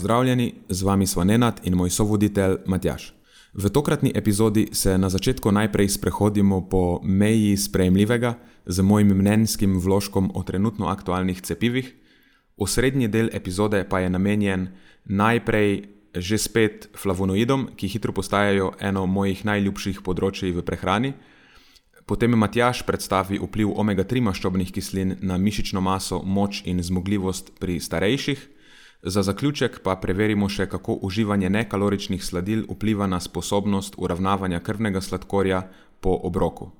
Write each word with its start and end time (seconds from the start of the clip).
Pozdravljeni, 0.00 0.54
z 0.68 0.82
vami 0.82 1.06
smo 1.06 1.24
Nenad 1.24 1.60
in 1.64 1.74
moj 1.76 1.90
sovoditelj 1.90 2.54
Matjaš. 2.66 3.12
V 3.52 3.68
tokratni 3.68 4.12
epizodi 4.14 4.68
se 4.72 4.98
na 4.98 5.10
začetku 5.12 5.52
najprej 5.52 5.88
sprehodimo 5.88 6.68
po 6.68 7.00
meji 7.04 7.56
sprejemljivega 7.56 8.34
z 8.66 8.80
mojim 8.80 9.08
mnenjskim 9.08 9.76
vložkom 9.80 10.30
o 10.34 10.42
trenutno 10.42 10.86
aktualnih 10.88 11.42
cepivih. 11.42 11.92
Osrednji 12.56 13.08
del 13.08 13.28
epizode 13.32 13.84
pa 13.84 14.00
je 14.00 14.10
namenjen 14.10 14.68
najprej 15.04 15.84
že 16.16 16.38
spet 16.38 16.88
flavonoidom, 16.96 17.68
ki 17.76 17.88
hitro 17.88 18.12
postajajo 18.12 18.72
eno 18.80 19.04
mojih 19.06 19.44
najljubših 19.44 20.00
področji 20.00 20.54
v 20.56 20.64
prehrani. 20.64 21.12
Potem 22.06 22.32
Matjaš 22.32 22.86
predstavi 22.88 23.36
vpliv 23.36 23.76
omega-3 23.76 24.24
maščobnih 24.30 24.72
kislin 24.72 25.18
na 25.20 25.36
mišično 25.36 25.80
maso, 25.80 26.22
moč 26.24 26.62
in 26.64 26.80
zmogljivost 26.80 27.52
pri 27.60 27.76
starejših. 27.80 28.59
Za 29.02 29.22
zaključek 29.22 29.80
pa 29.82 29.94
preverimo 29.96 30.48
še, 30.48 30.66
kako 30.68 30.98
uživanje 31.08 31.48
nekaloričnih 31.50 32.24
sladil 32.24 32.66
vpliva 32.68 33.06
na 33.06 33.20
sposobnost 33.20 33.94
uravnavanja 33.96 34.60
krvnega 34.60 35.00
sladkorja 35.00 35.62
po 36.00 36.18
obroku. 36.22 36.70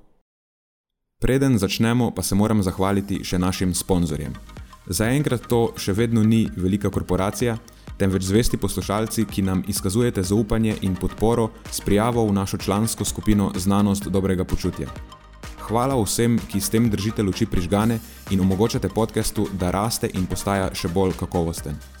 Preden 1.21 1.57
začnemo, 1.57 2.11
pa 2.11 2.21
se 2.21 2.35
moram 2.35 2.61
zahvaliti 2.63 3.23
še 3.23 3.39
našim 3.39 3.73
sponzorjem. 3.73 4.33
Zaenkrat 4.85 5.47
to 5.49 5.73
še 5.77 5.93
vedno 5.93 6.23
ni 6.23 6.47
velika 6.57 6.89
korporacija, 6.89 7.57
temveč 7.97 8.25
zvesti 8.25 8.57
poslušalci, 8.57 9.25
ki 9.25 9.41
nam 9.41 9.63
izkazujete 9.69 10.23
zaupanje 10.23 10.75
in 10.81 10.95
podporo 10.95 11.49
s 11.71 11.81
prijavo 11.81 12.25
v 12.25 12.33
našo 12.33 12.57
člansko 12.57 13.05
skupino 13.05 13.51
Znanost 13.55 14.09
dobrega 14.09 14.45
počutja. 14.45 14.89
Hvala 15.61 15.97
vsem, 16.01 16.37
ki 16.49 16.61
s 16.61 16.69
tem 16.69 16.89
držite 16.89 17.23
luči 17.23 17.45
prižgane 17.45 17.99
in 18.29 18.41
omogočate 18.41 18.89
podkastu, 18.89 19.47
da 19.53 19.71
raste 19.71 20.09
in 20.13 20.25
postaja 20.25 20.69
še 20.73 20.89
bolj 20.89 21.13
kakovosten. 21.17 22.00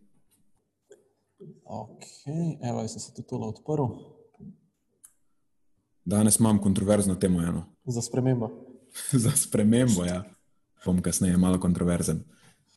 Ok, 1.71 2.03
evo, 2.67 2.81
jaz 2.81 2.91
sem 2.91 2.99
se 2.99 3.13
tudi 3.15 3.27
tole 3.29 3.47
odprl. 3.47 3.85
Danes 6.03 6.39
imam 6.39 6.59
kontroverzno 6.59 7.15
temo. 7.15 7.41
Eno. 7.41 7.63
Za 7.85 8.01
spremembo. 8.01 8.49
Za 9.23 9.31
spremembo, 9.35 10.03
ja. 10.05 10.23
Bom 10.85 11.01
kasneje 11.01 11.37
malo 11.37 11.59
kontroverzen. 11.59 12.23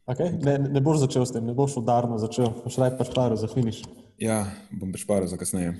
Okay. 0.07 0.37
Ne, 0.45 0.59
ne 0.59 0.81
boš 0.85 1.01
začel 1.07 1.25
s 1.27 1.33
tem, 1.33 1.47
ne 1.47 1.55
boš 1.57 1.79
udarno 1.81 2.19
začel, 2.21 2.51
boš 2.65 2.77
raje 2.77 2.93
pašparil 2.99 3.41
za 3.41 3.49
finiš. 3.49 3.81
Ja, 4.21 4.45
bom 4.71 4.93
pašparil 4.93 5.27
za 5.33 5.39
kasneje. 5.41 5.73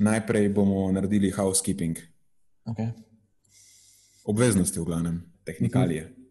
Najprej 0.00 0.48
bomo 0.56 0.86
naredili 0.92 1.30
housekeeping. 1.30 2.00
Okay. 2.72 2.90
Obveznosti, 4.24 4.80
v 4.80 4.84
glavnem, 4.84 5.22
tehnikalije. 5.44 6.08
-huh. 6.08 6.22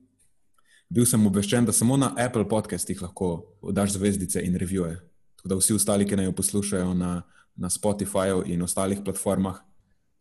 Bil 0.90 1.06
sem 1.06 1.28
obveščen, 1.28 1.66
da 1.66 1.72
samo 1.72 1.98
na 1.98 2.12
Apple 2.18 2.50
podcastih 2.50 3.02
lahko 3.02 3.56
daš 3.72 3.94
zvezdice 3.94 4.42
in 4.42 4.56
revije. 4.56 5.11
Tako 5.42 5.50
da 5.50 5.56
vsi 5.58 5.74
ostali, 5.74 6.06
ki 6.06 6.16
naj 6.16 6.28
jo 6.30 6.32
poslušajo 6.38 6.94
na, 6.94 7.22
na 7.56 7.70
Spotifyju 7.70 8.44
in 8.46 8.62
ostalih 8.62 9.00
platformah, 9.06 9.56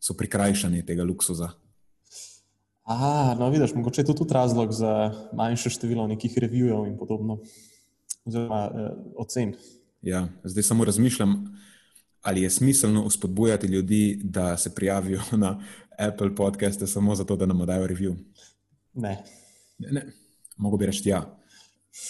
so 0.01 0.15
prikrajšani 0.17 0.81
tega 0.85 1.03
luksuza. 1.05 1.51
Aha, 2.89 3.35
no, 3.39 3.49
vidiš, 3.53 3.75
mogoče 3.75 4.01
je 4.01 4.05
to 4.05 4.13
tudi 4.13 4.33
razlog 4.33 4.73
za 4.73 5.13
manjše 5.33 5.69
število 5.69 6.07
nekih 6.07 6.37
revijev 6.37 6.87
in 6.87 6.97
podobno, 6.97 7.37
oziroma 8.25 8.71
eh, 8.73 8.89
ocen. 9.15 9.53
Ja, 10.01 10.27
zdaj 10.43 10.63
samo 10.63 10.85
razmišljam, 10.85 11.59
ali 12.21 12.41
je 12.41 12.49
smiselno 12.49 13.03
uspodbujati 13.05 13.67
ljudi, 13.67 14.19
da 14.23 14.57
se 14.57 14.75
prijavijo 14.75 15.21
na 15.43 15.61
Apple 15.97 16.35
podcaste 16.35 16.87
samo 16.87 17.15
zato, 17.15 17.35
da 17.35 17.45
nam 17.45 17.65
dajo 17.65 17.87
review. 17.87 18.15
Ne. 18.93 19.23
ne, 19.77 19.91
ne. 19.91 20.05
Mogoče 20.57 20.79
bi 20.79 20.85
reči 20.85 21.09
ja. 21.09 21.37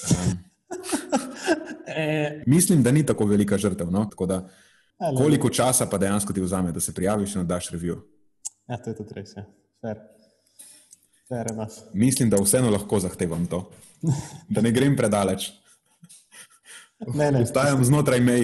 Um, 0.09 0.37
E... 1.95 2.43
Mislim, 2.47 2.83
da 2.83 2.91
ni 2.91 3.05
tako 3.05 3.25
velika 3.25 3.57
žrtev. 3.57 3.91
No? 3.91 4.05
Tako 4.09 4.25
da, 4.25 4.49
koliko 5.17 5.49
časa 5.49 5.85
pa 5.85 5.97
dejansko 5.97 6.33
ti 6.33 6.41
vzame, 6.41 6.71
da 6.71 6.79
se 6.79 6.93
prijaviš 6.93 7.35
in 7.35 7.47
daš 7.47 7.71
review? 7.71 7.99
Ja, 8.67 8.77
to 8.77 8.89
je 8.89 8.95
tudi 8.95 9.13
res. 9.13 9.35
Ja. 9.37 9.45
Fair. 9.81 9.97
Fair 11.29 11.47
Mislim, 11.93 12.29
da 12.29 12.41
vseeno 12.41 12.69
lahko 12.69 12.99
zahtevam 12.99 13.45
to, 13.47 13.69
da 14.49 14.61
ne 14.61 14.71
grem 14.71 14.95
predaleč. 14.97 15.51
Ne, 17.17 17.31
ne. 17.31 17.39
Ostajam 17.41 17.79
znotraj 17.81 18.19
mej 18.21 18.43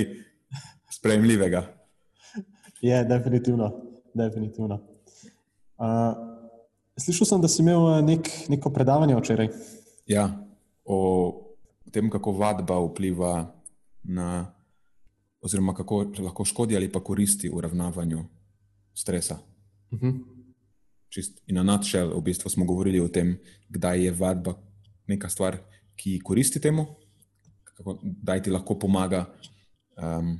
sprejemljivega. 0.89 1.59
Je, 2.81 3.03
definitivno. 3.05 3.67
definitivno. 4.13 4.79
Uh, 5.77 6.17
slišal 6.97 7.27
sem, 7.29 7.41
da 7.41 7.47
si 7.47 7.61
imel 7.61 7.85
eh, 7.91 8.01
nek, 8.01 8.29
neko 8.49 8.71
predavanje 8.73 9.15
včeraj. 9.19 9.51
Ja, 10.09 10.31
o 10.85 11.46
o 11.87 11.91
tem, 11.91 12.09
kako 12.09 12.31
vadba 12.31 12.79
vpliva 12.83 13.47
na, 14.03 14.53
oziroma 15.41 15.73
kako 15.73 16.05
lahko 16.19 16.45
škodi 16.45 16.75
ali 16.75 16.91
pa 16.91 16.99
koristi 16.99 17.49
v 17.49 17.61
ravnavanju 17.61 18.25
stresa. 18.93 19.39
Uh 19.91 19.99
-huh. 19.99 20.19
Čist 21.09 21.41
in 21.47 21.55
na 21.55 21.63
nadšel, 21.63 22.17
v 22.17 22.21
bistvu 22.21 22.49
smo 22.49 22.65
govorili 22.65 22.99
o 22.99 23.07
tem, 23.07 23.37
kdaj 23.69 24.05
je 24.05 24.11
vadba 24.11 24.53
neka 25.07 25.29
stvar, 25.29 25.57
ki 25.95 26.19
koristi 26.19 26.59
temu, 26.59 26.85
kako, 27.63 27.99
da 28.03 28.39
ti 28.41 28.51
lahko 28.51 28.79
pomaga 28.79 29.25
um, 29.97 30.39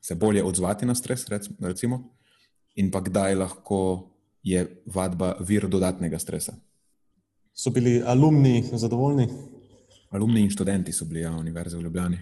se 0.00 0.14
bolje 0.14 0.44
odzvati 0.44 0.86
na 0.86 0.94
stres, 0.94 1.26
recimo, 1.60 2.16
in 2.74 2.90
pa 2.90 3.00
kdaj 3.00 3.34
lahko 3.34 4.10
je 4.42 4.82
vadba 4.86 5.36
vir 5.40 5.68
dodatnega 5.68 6.18
stresa. 6.18 6.54
So 7.54 7.70
bili 7.70 8.02
alumni 8.06 8.62
zadovoljni? 8.72 9.28
Alumni 10.10 10.40
in 10.40 10.50
študenti 10.50 10.92
so 10.92 11.04
bili, 11.04 11.20
ja, 11.20 11.32
univerze 11.36 11.76
v 11.76 11.82
Ljubljani. 11.82 12.18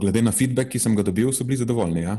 Glede 0.00 0.22
na 0.22 0.32
feedback, 0.32 0.70
ki 0.72 0.78
sem 0.78 0.96
ga 0.96 1.02
dobil, 1.06 1.30
so 1.32 1.44
bili 1.44 1.58
zadovoljni. 1.60 2.02
Ja. 2.02 2.18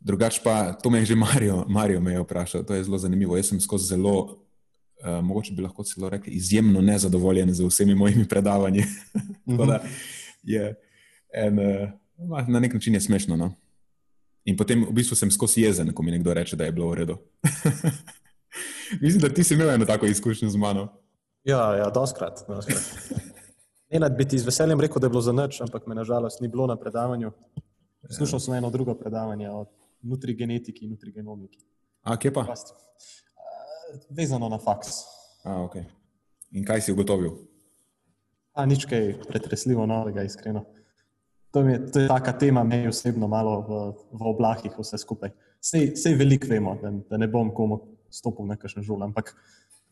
Drugač 0.00 0.40
pa, 0.44 0.72
to 0.72 0.90
me 0.90 1.00
je 1.00 1.12
že 1.12 1.16
Marijo, 1.16 1.64
Marijo 1.68 2.00
me 2.00 2.12
je 2.12 2.22
vprašal, 2.24 2.64
to 2.64 2.74
je 2.74 2.84
zelo 2.84 2.98
zanimivo. 2.98 3.36
Jaz 3.36 3.52
sem 3.52 3.60
skozi 3.60 3.92
zelo, 3.92 4.40
uh, 5.04 5.20
mogoče 5.24 5.54
bi 5.56 5.62
lahko 5.62 5.84
celo 5.84 6.08
rekli, 6.08 6.32
izjemno 6.32 6.80
nezadovoljen 6.80 7.52
z 7.54 7.64
vsemi 7.64 7.94
mojimi 7.94 8.28
predavanji. 8.28 8.84
Da 9.46 9.82
je 10.42 10.74
en, 11.34 11.58
uh, 11.58 12.48
na 12.48 12.60
nek 12.60 12.74
način 12.74 12.94
je 12.94 13.00
smešno. 13.00 13.36
No? 13.36 13.52
In 14.44 14.56
potem 14.56 14.84
v 14.88 14.92
bistvu 14.92 15.16
sem 15.16 15.30
skozi 15.30 15.62
jezen, 15.62 15.92
ko 15.92 16.02
mi 16.02 16.10
nekdo 16.10 16.34
reče, 16.34 16.56
da 16.56 16.64
je 16.64 16.72
bilo 16.72 16.88
v 16.90 16.94
redu. 16.94 17.16
Mislim, 19.02 19.20
da 19.20 19.28
ti 19.28 19.44
si 19.44 19.54
imel 19.54 19.70
eno 19.70 19.84
tako 19.84 20.06
izkušnjo 20.06 20.48
z 20.50 20.56
mano. 20.56 20.88
Ja, 21.44 21.76
ja, 21.76 21.90
doskrat. 21.90 22.44
doskrat. 22.48 23.28
Enad 23.90 24.16
bi 24.16 24.24
ti 24.28 24.38
z 24.38 24.46
veseljem 24.46 24.80
rekel, 24.80 25.00
da 25.00 25.06
je 25.06 25.10
bilo 25.10 25.22
za 25.22 25.32
noč, 25.32 25.60
ampak 25.60 25.86
me 25.86 25.94
nažalost 25.94 26.40
ni 26.40 26.48
bilo 26.48 26.66
na 26.66 26.76
predavanju. 26.76 27.32
Slušal 28.10 28.40
sem 28.40 28.54
eno 28.54 28.70
drugo 28.70 28.94
predavanje 28.94 29.50
o 29.50 29.64
nutrigenetiki 30.02 30.84
in 30.84 30.94
nutrigenomiki. 30.94 31.58
A, 32.02 32.16
kje 32.16 32.32
pa? 32.32 32.46
Vezano 34.10 34.48
na 34.48 34.58
faks. 34.58 35.02
A, 35.44 35.62
ok. 35.64 35.76
In 36.54 36.64
kaj 36.64 36.86
si 36.86 36.92
ugotovil? 36.94 37.34
A, 38.54 38.66
nič 38.66 38.86
kaj 38.86 39.16
pretresljivo 39.26 39.86
novega, 39.86 40.22
iskreno. 40.22 40.64
To 41.50 41.66
je, 41.66 41.78
to 41.90 42.00
je 42.00 42.08
taka 42.08 42.32
tema, 42.38 42.62
meni 42.64 42.88
osebno 42.88 43.26
malo 43.28 43.60
v, 43.66 43.78
v 44.14 44.26
oblakih 44.30 44.78
vse 44.78 45.02
skupaj. 45.02 45.34
Sej, 45.60 45.96
sej 45.98 46.14
veliko 46.14 46.46
vemo, 46.46 46.76
da, 46.78 46.92
da 47.10 47.18
ne 47.18 47.26
bom 47.28 47.50
komu 47.54 47.80
stopil 48.10 48.46
na 48.46 48.54
kakšen 48.56 48.86
žul, 48.86 49.02
ampak 49.02 49.34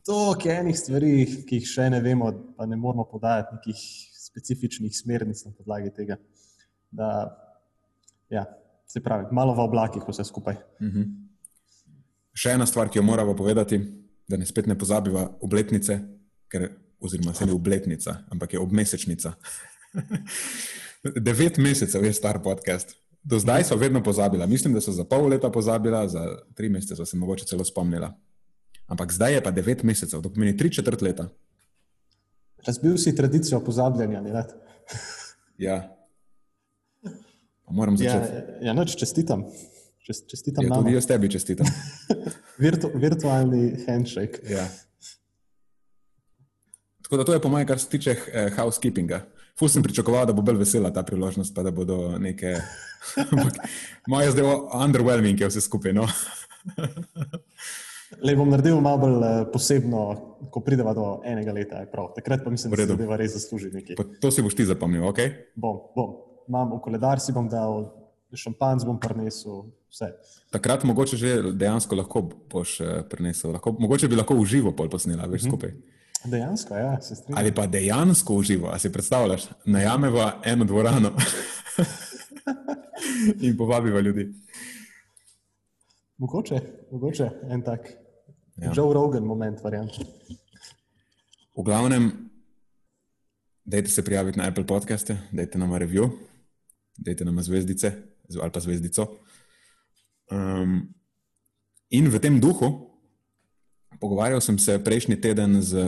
toliko 0.09 0.49
enih 0.49 0.77
stvari, 0.79 1.13
ki 1.45 1.61
jih 1.61 1.69
še 1.69 1.91
ne 1.93 2.01
vemo, 2.01 2.31
pa 2.57 2.67
ne 2.67 2.77
moramo 2.81 3.05
podajati 3.11 3.59
nekih 3.59 3.81
specifičnih 4.17 4.95
smernic 4.97 5.43
na 5.45 5.53
podlagi 5.53 5.93
tega. 5.97 6.17
Da, 6.91 7.09
ja, 8.33 8.47
se 8.89 9.03
pravi, 9.05 9.29
malo 9.37 9.53
v 9.57 9.67
oblakih 9.67 10.05
vse 10.09 10.25
skupaj. 10.25 10.57
Uh 10.81 10.87
-huh. 10.87 11.09
še 12.33 12.55
ena 12.57 12.67
stvar, 12.67 12.89
ki 12.89 12.99
jo 12.99 13.03
moramo 13.03 13.35
povedati, 13.37 13.81
da 14.29 14.37
ne 14.37 14.47
spet 14.47 14.67
ne 14.67 14.79
pozabiva 14.79 15.29
obletnice, 15.41 15.99
ker, 16.49 16.71
oziroma 17.01 17.35
se 17.35 17.47
ne 17.47 17.53
obletnica, 17.53 18.17
ampak 18.31 18.53
je 18.53 18.61
obmesečnica. 18.61 19.33
Devet 21.27 21.59
mesecev 21.59 22.05
je 22.05 22.13
star 22.13 22.43
podcast. 22.43 22.97
Do 23.23 23.39
zdaj 23.39 23.65
so 23.65 23.77
vedno 23.77 24.03
pozabila. 24.03 24.47
Mislim, 24.47 24.75
da 24.75 24.81
so 24.81 24.93
za 24.93 25.05
pol 25.05 25.29
leta 25.29 25.51
pozabila, 25.51 26.09
za 26.09 26.39
tri 26.55 26.69
mesece 26.69 26.97
so 26.97 27.05
se 27.05 27.17
mogoče 27.17 27.45
celo 27.45 27.65
spomnila. 27.65 28.15
Ampak 28.89 29.13
zdaj 29.13 29.35
je 29.35 29.43
pa 29.43 29.51
devet 29.51 29.83
mesecev, 29.83 30.23
to 30.23 30.31
pomeni 30.31 30.57
tri 30.57 30.71
četrt 30.71 31.03
leta. 31.03 31.29
Razbil 32.61 32.97
si 32.97 33.15
tradicijo 33.15 33.61
pozabljanja. 33.61 34.23
ja. 35.59 35.95
Pa 37.65 37.71
moram 37.71 37.95
Ja, 37.95 37.99
začeti. 38.17 38.33
ja 38.63 38.73
noč 38.73 38.97
čestitam. 38.97 39.45
Čest, 40.01 40.25
čestitam 40.27 40.65
Ja, 40.65 40.75
tudi 40.75 40.93
jaz 40.93 41.07
tebi 41.07 41.29
čestitam. 41.29 41.67
Virtu, 42.59 42.91
virtualni 42.95 43.77
handshake. 43.87 44.41
Ja. 44.49 44.65
Tako 47.03 47.17
da 47.17 47.25
to 47.25 47.33
je 47.33 47.41
po 47.41 47.49
mojem, 47.49 47.67
kar 47.67 47.79
se 47.79 47.89
tiče 47.89 48.17
eh, 48.27 48.51
housekeepinga. 48.51 49.21
Fus 49.55 49.73
sem 49.73 49.83
pričakoval, 49.83 50.27
da 50.27 50.33
bo 50.33 50.43
bolj 50.43 50.57
vesela 50.57 50.91
ta 50.91 51.03
priložnost, 51.03 51.55
pa 51.55 51.63
da 51.63 51.71
bodo 51.71 52.19
neke. 52.19 52.57
Moje 54.09 54.31
zdaj 54.31 54.45
o- 54.45 54.71
underwhelming 54.77 55.41
je 55.41 55.49
vse 55.49 55.61
skupaj. 55.61 55.93
No? 55.93 56.09
Le 58.25 58.33
bom 58.37 58.49
naredil 58.49 58.81
malo 58.81 59.03
bolj 59.03 59.17
eh, 59.21 59.43
posebno, 59.53 60.03
ko 60.53 60.63
prideva 60.65 60.95
do 60.97 61.19
enega 61.29 61.53
leta. 61.53 61.83
prav. 61.93 62.13
Takrat 62.17 62.45
pa 62.45 62.51
mislim, 62.51 62.73
da 62.73 62.77
se 62.77 62.87
zadeva 62.87 63.17
res 63.21 63.35
zasluži 63.37 63.71
nekaj. 63.73 63.97
Pa 63.97 64.05
to 64.21 64.31
si 64.33 64.43
boš 64.43 64.57
ti 64.57 64.65
zapomnil, 64.65 65.05
ok? 65.11 65.21
Bom, 65.57 65.83
bom. 65.97 66.17
Imam 66.49 66.73
v 66.73 66.81
koledar 66.81 67.21
si 67.21 67.35
bom 67.37 67.49
dal, 67.49 67.91
šampanc 68.33 68.87
bom 68.89 68.97
prinesel, 69.01 69.67
vse. 69.93 70.09
Takrat 70.53 70.85
mogoče 70.89 71.17
že 71.21 71.53
dejansko 71.53 72.01
lahko 72.01 72.25
boš 72.49 72.81
eh, 72.81 73.03
prenesel. 73.11 73.53
Lahko, 73.53 73.77
mogoče 73.77 74.09
bi 74.09 74.17
lahko 74.17 74.39
v 74.41 74.49
živo 74.49 74.73
pol 74.73 74.89
posnela, 74.89 75.29
veš 75.29 75.45
skupaj. 75.45 75.77
Dejansko, 76.25 76.75
ja, 76.75 76.97
se 77.01 77.15
strinjam. 77.15 77.39
Ali 77.39 77.53
pa 77.55 77.69
dejansko 77.69 78.41
v 78.41 78.43
živo, 78.43 78.73
a 78.73 78.79
si 78.79 78.93
predstavljaš, 78.93 79.51
najameva 79.69 80.41
eno 80.45 80.65
dvorano 80.65 81.13
in 83.45 83.57
povabiva 83.57 84.01
ljudi. 84.01 84.33
Mogoče, 86.19 86.61
mogoče 86.91 87.31
en 87.51 87.63
tak 87.63 87.89
Ja. 88.59 88.67
ja. 88.67 88.73
Joe 88.75 88.95
Rogan 88.95 89.23
moment, 89.23 89.61
variant. 89.63 89.91
V 91.55 91.63
glavnem, 91.65 92.11
dajte 93.65 93.91
se 93.91 94.05
prijaviti 94.05 94.39
na 94.39 94.49
Apple 94.49 94.67
podcaste, 94.67 95.19
dajte 95.33 95.59
nam 95.59 95.75
review, 95.75 96.11
dajte 96.99 97.25
nam 97.25 97.43
zvezdice 97.43 97.93
ali 98.43 98.53
pa 98.53 98.61
zvezdico. 98.61 99.07
Um, 100.31 100.91
in 101.89 102.11
v 102.11 102.21
tem 102.21 102.41
duhu, 102.41 102.91
pogovarjal 104.01 104.41
sem 104.41 104.59
se 104.59 104.77
prejšnji 104.85 105.17
teden 105.17 105.63
z 105.63 105.79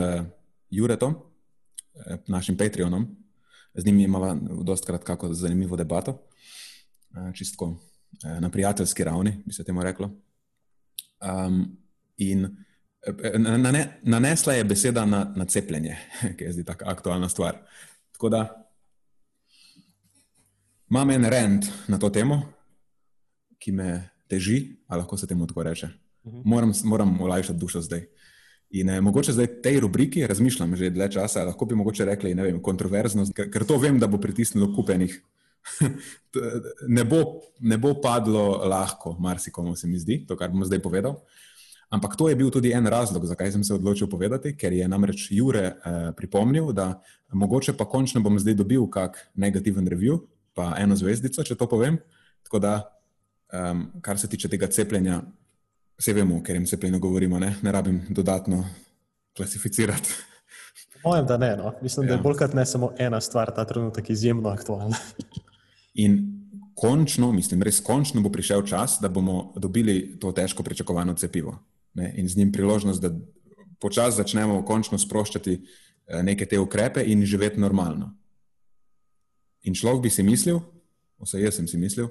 Juretom, 0.71 1.15
eh, 1.95 2.17
našim 2.27 2.57
Patreonom, 2.57 3.05
z 3.75 3.85
njim 3.85 3.99
imamo 3.99 4.63
dostkrat 4.63 5.03
kako 5.03 5.33
zanimivo 5.33 5.75
debato, 5.75 6.17
eh, 7.13 7.29
čistko 7.35 7.77
na 8.23 8.49
prijateljski 8.49 9.03
ravni, 9.03 9.43
bi 9.45 9.53
se 9.53 9.63
temu 9.63 9.83
reklo. 9.83 10.11
Um, 11.21 11.77
in 12.17 12.45
eh, 13.23 13.39
nane, 13.39 13.99
nanesla 14.03 14.53
je 14.53 14.63
beseda 14.63 15.05
na, 15.05 15.33
na 15.35 15.45
cepljenje, 15.45 15.97
ki 16.37 16.43
je 16.43 16.53
zdaj 16.53 16.65
tako 16.65 16.85
aktualna 16.87 17.29
stvar. 17.29 17.57
Tako 18.11 18.29
da 18.29 18.67
imam 20.89 21.09
en 21.09 21.25
rent 21.25 21.65
na 21.87 21.99
to 21.99 22.09
temo, 22.09 22.41
ki 23.59 23.71
me 23.71 24.09
teži, 24.27 24.77
ali 24.87 24.99
lahko 24.99 25.17
se 25.17 25.27
temu 25.27 25.47
tako 25.47 25.63
reče. 25.63 25.89
Moram, 26.23 26.73
moram 26.83 27.21
olajšati 27.21 27.59
dušo 27.59 27.81
zdaj. 27.81 28.05
In 28.69 28.89
eh, 28.89 29.01
mogoče 29.01 29.31
zdaj 29.31 29.47
tej 29.61 29.79
rubriki 29.79 30.27
razmišljam 30.27 30.75
že 30.75 30.89
dlje 30.89 31.11
časa, 31.11 31.43
lahko 31.43 31.65
bi 31.65 31.75
mogoče 31.75 32.05
rekli, 32.05 32.35
ne 32.35 32.43
vem, 32.43 32.61
kontroverznost, 32.61 33.33
ker, 33.35 33.49
ker 33.51 33.65
to 33.67 33.77
vem, 33.77 33.99
da 33.99 34.07
bo 34.07 34.17
pritisnilo 34.17 34.71
kupenih. 34.75 35.17
ne, 36.95 37.03
bo, 37.03 37.41
ne 37.59 37.77
bo 37.77 37.93
padlo 38.01 38.61
lahko, 38.65 39.15
marsikomu 39.19 39.75
se 39.75 39.87
mi 39.87 39.99
zdi, 39.99 40.23
to, 40.27 40.37
kar 40.37 40.51
bom 40.51 40.65
zdaj 40.65 40.81
povedal. 40.81 41.21
Ampak 41.91 42.15
to 42.15 42.29
je 42.31 42.35
bil 42.39 42.47
tudi 42.51 42.71
en 42.71 42.87
razlog, 42.87 43.25
zakaj 43.27 43.51
sem 43.51 43.63
se 43.67 43.73
odločil 43.75 44.07
povedati, 44.07 44.53
ker 44.55 44.73
je 44.73 44.87
namreč 44.87 45.27
Jure 45.35 45.65
eh, 45.67 45.75
pripomnil, 46.15 46.71
da 46.71 47.01
mogoče 47.35 47.75
pa 47.75 47.85
končno 47.85 48.21
bom 48.23 48.39
zdaj 48.39 48.55
dobil 48.55 48.87
kak 48.87 49.19
negativen 49.35 49.87
review, 49.87 50.21
pa 50.55 50.71
eno 50.79 50.95
zvezdico, 50.95 51.43
če 51.43 51.55
to 51.59 51.67
povem. 51.67 51.99
Tako 52.47 52.59
da, 52.63 52.73
um, 53.51 53.85
kar 54.03 54.19
se 54.19 54.27
tiče 54.31 54.49
tega 54.51 54.67
cepljenja, 54.71 55.21
vse 55.99 56.15
vemo, 56.15 56.39
ker 56.43 56.55
jim 56.55 56.65
cepljenju 56.65 56.99
govorimo, 56.99 57.39
ne, 57.39 57.53
ne 57.61 57.71
rabim 57.71 58.01
dodatno 58.09 58.63
klasificirati. 59.37 60.15
Mojem, 61.03 61.25
da 61.25 61.37
ne. 61.37 61.55
No. 61.57 61.73
Mislim, 61.81 62.05
ja. 62.05 62.07
da 62.07 62.13
Ja. 62.13 62.17
je 62.17 62.23
bolj 62.23 62.37
kot 62.37 62.53
ne 62.53 62.65
samo 62.65 62.91
ena 62.97 63.21
stvar 63.21 63.51
ta 63.55 63.65
trenutek 63.65 64.09
izjemno 64.09 64.49
aktualna. 64.49 64.95
In 65.93 66.41
končno, 66.75 67.31
mislim, 67.31 67.61
res 67.63 67.81
končno 67.83 68.21
bo 68.21 68.31
prišel 68.31 68.63
čas, 68.67 68.97
da 69.01 69.09
bomo 69.09 69.53
dobili 69.57 70.17
to 70.19 70.31
težko 70.31 70.63
pričakovano 70.63 71.13
cepivo. 71.13 71.57
Ne? 71.93 72.13
In 72.17 72.29
z 72.29 72.37
njim 72.37 72.51
priložnost, 72.51 73.01
da 73.01 73.11
počasi 73.79 74.17
začnemo 74.17 74.61
končno 74.65 74.97
sproščati 74.97 75.53
eh, 75.57 76.23
neke 76.23 76.45
te 76.45 76.59
ukrepe 76.59 77.03
in 77.05 77.25
živeti 77.25 77.59
normalno. 77.59 78.13
In 79.63 79.75
človek 79.75 80.07
bi 80.07 80.09
si 80.09 80.23
mislil, 80.23 80.61
vsaj 81.21 81.43
jaz 81.45 81.59
sem 81.59 81.67
si 81.67 81.77
mislil, 81.77 82.09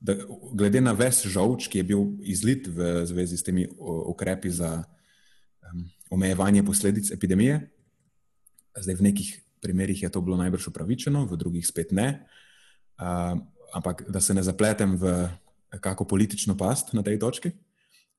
da 0.00 0.14
glede 0.54 0.80
na 0.80 0.94
ves 0.98 1.24
žolč, 1.26 1.68
ki 1.70 1.82
je 1.82 1.86
bil 1.86 2.04
izlit 2.22 2.66
v 2.70 3.04
zvezi 3.06 3.38
s 3.38 3.46
temi 3.46 3.66
ukrepi 3.78 4.50
za 4.50 4.82
um, 4.82 5.84
omejevanje 6.10 6.62
posledic 6.66 7.10
epidemije, 7.14 7.60
zdaj 8.78 8.98
v 8.98 9.06
nekih 9.10 9.30
primerjih 9.62 10.02
je 10.02 10.10
to 10.10 10.22
bilo 10.22 10.38
najbrž 10.38 10.70
upravičeno, 10.70 11.26
v 11.26 11.38
drugih 11.38 11.66
spet 11.66 11.90
ne. 11.94 12.08
Uh, 12.14 12.47
ampak 13.72 14.02
da 14.08 14.20
se 14.20 14.34
ne 14.34 14.42
zapletem 14.42 14.96
v 14.96 15.28
kako 15.80 16.04
politično 16.04 16.56
past 16.56 16.92
na 16.92 17.02
tej 17.02 17.18
točki. 17.18 17.52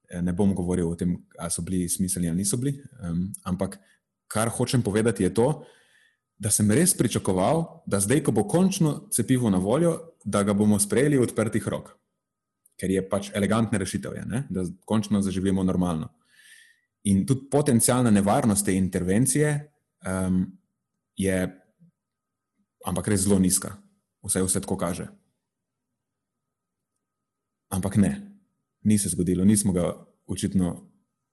Eh, 0.09 0.21
Ne 0.21 0.33
bom 0.33 0.53
govoril 0.53 0.89
o 0.89 0.95
tem, 0.95 1.17
ali 1.37 1.51
so 1.51 1.61
bili 1.61 1.89
smiselni 1.89 2.29
ali 2.29 2.37
niso 2.37 2.57
bili, 2.57 2.81
um, 3.03 3.31
ampak 3.43 3.79
kar 4.27 4.49
hočem 4.49 4.81
povedati 4.81 5.23
je 5.23 5.33
to, 5.33 5.65
da 6.39 6.51
sem 6.51 6.71
res 6.71 6.93
pričakoval, 6.97 7.83
da 7.85 7.99
zdaj, 7.99 8.23
ko 8.23 8.31
bo 8.31 8.47
končno 8.47 9.09
cepivo 9.11 9.49
na 9.49 9.57
voljo, 9.57 10.15
da 10.25 10.43
ga 10.43 10.53
bomo 10.53 10.79
sprejeli 10.79 11.19
odprtih 11.19 11.67
rok. 11.67 11.97
Ker 12.79 12.91
je 12.91 13.03
pač 13.09 13.31
elegantna 13.35 13.77
rešitev, 13.77 14.15
je, 14.15 14.25
ne? 14.25 14.43
da 14.49 14.63
končno 14.85 15.21
zaživimo 15.21 15.63
normalno. 15.63 16.13
In 17.03 17.25
tudi 17.25 17.49
potencijalna 17.51 18.11
nevarnost 18.11 18.65
te 18.65 18.75
intervencije 18.75 19.71
um, 20.07 20.45
je, 21.17 21.41
ampak 22.85 23.07
res 23.07 23.25
zelo 23.27 23.39
nizka, 23.39 23.75
vse 24.23 24.43
vse 24.43 24.61
tako 24.61 24.77
kaže. 24.77 25.07
Ampak 27.69 27.95
ne, 27.95 28.39
ni 28.81 28.97
se 28.97 29.09
zgodilo, 29.09 29.45
nismo 29.45 29.73
ga 29.73 30.05
očitno 30.27 30.89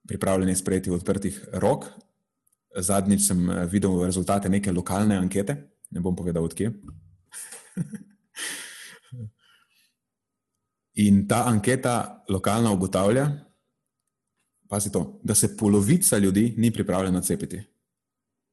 pripravljeni 0.07 0.57
sprejeti 0.57 0.91
v 0.91 0.95
odprtih 0.95 1.49
rok. 1.53 1.85
Zadnjič 2.77 3.27
sem 3.27 3.51
eh, 3.51 3.67
videl 3.67 4.05
rezultate 4.05 4.49
neke 4.49 4.73
lokalne 4.73 5.17
ankete, 5.17 5.57
ne 5.91 6.01
bom 6.01 6.17
povedal 6.17 6.45
odkje. 6.45 6.73
In 10.97 11.29
ta 11.29 11.45
anketa 11.45 12.25
lokalna 12.29 12.73
ugotavlja, 12.73 13.31
pazi 14.69 14.93
to, 14.93 15.21
da 15.25 15.35
se 15.35 15.57
polovica 15.57 16.19
ljudi 16.19 16.55
ni 16.57 16.71
pripravljena 16.73 17.21
cepiti. 17.21 17.63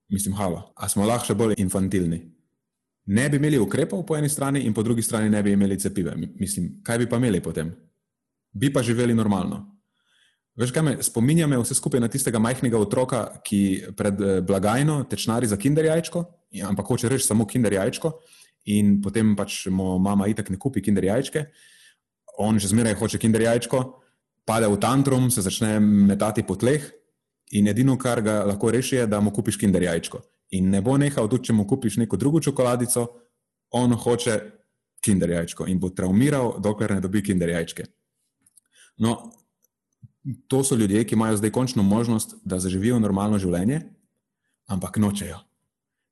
Mislim, 0.07 0.35
halo, 0.35 0.73
a 0.75 0.89
smo 0.89 1.05
lahko 1.05 1.25
še 1.25 1.33
bolj 1.33 1.53
infantilni? 1.57 2.32
Ne 3.05 3.29
bi 3.29 3.37
imeli 3.37 3.59
ukrepov 3.59 4.05
po 4.05 4.15
eni 4.15 4.29
strani, 4.29 4.61
in 4.63 4.73
po 4.73 4.83
drugi 4.83 5.01
strani 5.01 5.29
ne 5.29 5.43
bi 5.43 5.51
imeli 5.51 5.79
cepive. 5.79 6.15
Mi- 6.15 6.31
Mislim, 6.39 6.79
kaj 6.83 6.97
bi 6.97 7.09
pa 7.09 7.17
imeli 7.17 7.41
potem? 7.43 7.73
Bi 8.51 8.73
pa 8.73 8.83
živeli 8.83 9.13
normalno. 9.13 9.69
Veš, 10.55 10.71
kaj 10.71 10.83
me 10.83 10.93
spominja, 11.03 11.47
me 11.47 11.57
vse 11.57 11.73
skupaj 11.75 11.99
na 11.99 12.07
tistega 12.07 12.39
majhnega 12.39 12.77
otroka, 12.77 13.41
ki 13.43 13.83
pred 13.97 14.21
eh, 14.21 14.41
blagajno 14.41 15.03
tečnari 15.09 15.47
za 15.47 15.57
kinder 15.57 15.85
jajčko, 15.85 16.23
ja, 16.51 16.67
ampak 16.69 16.85
hoče 16.85 17.09
reči 17.09 17.25
samo 17.25 17.47
kinder 17.49 17.73
jajčko, 17.73 18.11
in 18.65 19.01
potem 19.01 19.35
pač 19.35 19.65
mu 19.67 19.97
mama 19.99 20.27
itak 20.29 20.49
ne 20.49 20.57
kupi 20.57 20.81
kinder 20.81 21.03
jajčke. 21.03 21.45
On 22.37 22.59
že 22.59 22.67
zmeraj 22.69 22.93
hoče 22.93 23.17
kinder 23.17 23.41
jajčko, 23.41 23.81
pade 24.45 24.67
v 24.69 24.77
tantrum, 24.79 25.31
se 25.31 25.41
začne 25.41 25.79
metati 25.79 26.43
po 26.43 26.55
tleh, 26.55 26.85
in 27.51 27.67
edino, 27.67 27.97
kar 27.97 28.21
ga 28.21 28.43
lahko 28.45 28.71
reši, 28.71 28.95
je, 28.95 29.07
da 29.07 29.19
mu 29.21 29.31
kupiš 29.31 29.57
kinder 29.57 29.83
jajčko. 29.83 30.21
In 30.53 30.69
ne 30.69 30.81
bo 30.85 30.97
nehal, 30.97 31.29
tudi 31.29 31.49
če 31.49 31.55
mu 31.57 31.65
kupiš 31.67 31.97
neko 32.03 32.17
drugo 32.17 32.41
čokoladico, 32.43 33.07
on 33.73 33.95
hoče 33.97 34.35
kinder 35.03 35.33
jajčko 35.33 35.67
in 35.67 35.79
bo 35.81 35.89
traumiral, 35.89 36.59
dokler 36.61 36.93
ne 36.95 37.01
dobi 37.03 37.23
kinder 37.25 37.49
jajčke. 37.49 37.87
No, 39.03 39.17
to 40.47 40.61
so 40.63 40.75
ljudje, 40.75 41.03
ki 41.07 41.17
imajo 41.17 41.37
zdaj 41.37 41.51
končno 41.51 41.83
možnost, 41.83 42.35
da 42.45 42.59
zaživijo 42.59 42.99
normalno 42.99 43.39
življenje, 43.41 43.81
ampak 44.69 44.97
nočejo. 45.01 45.41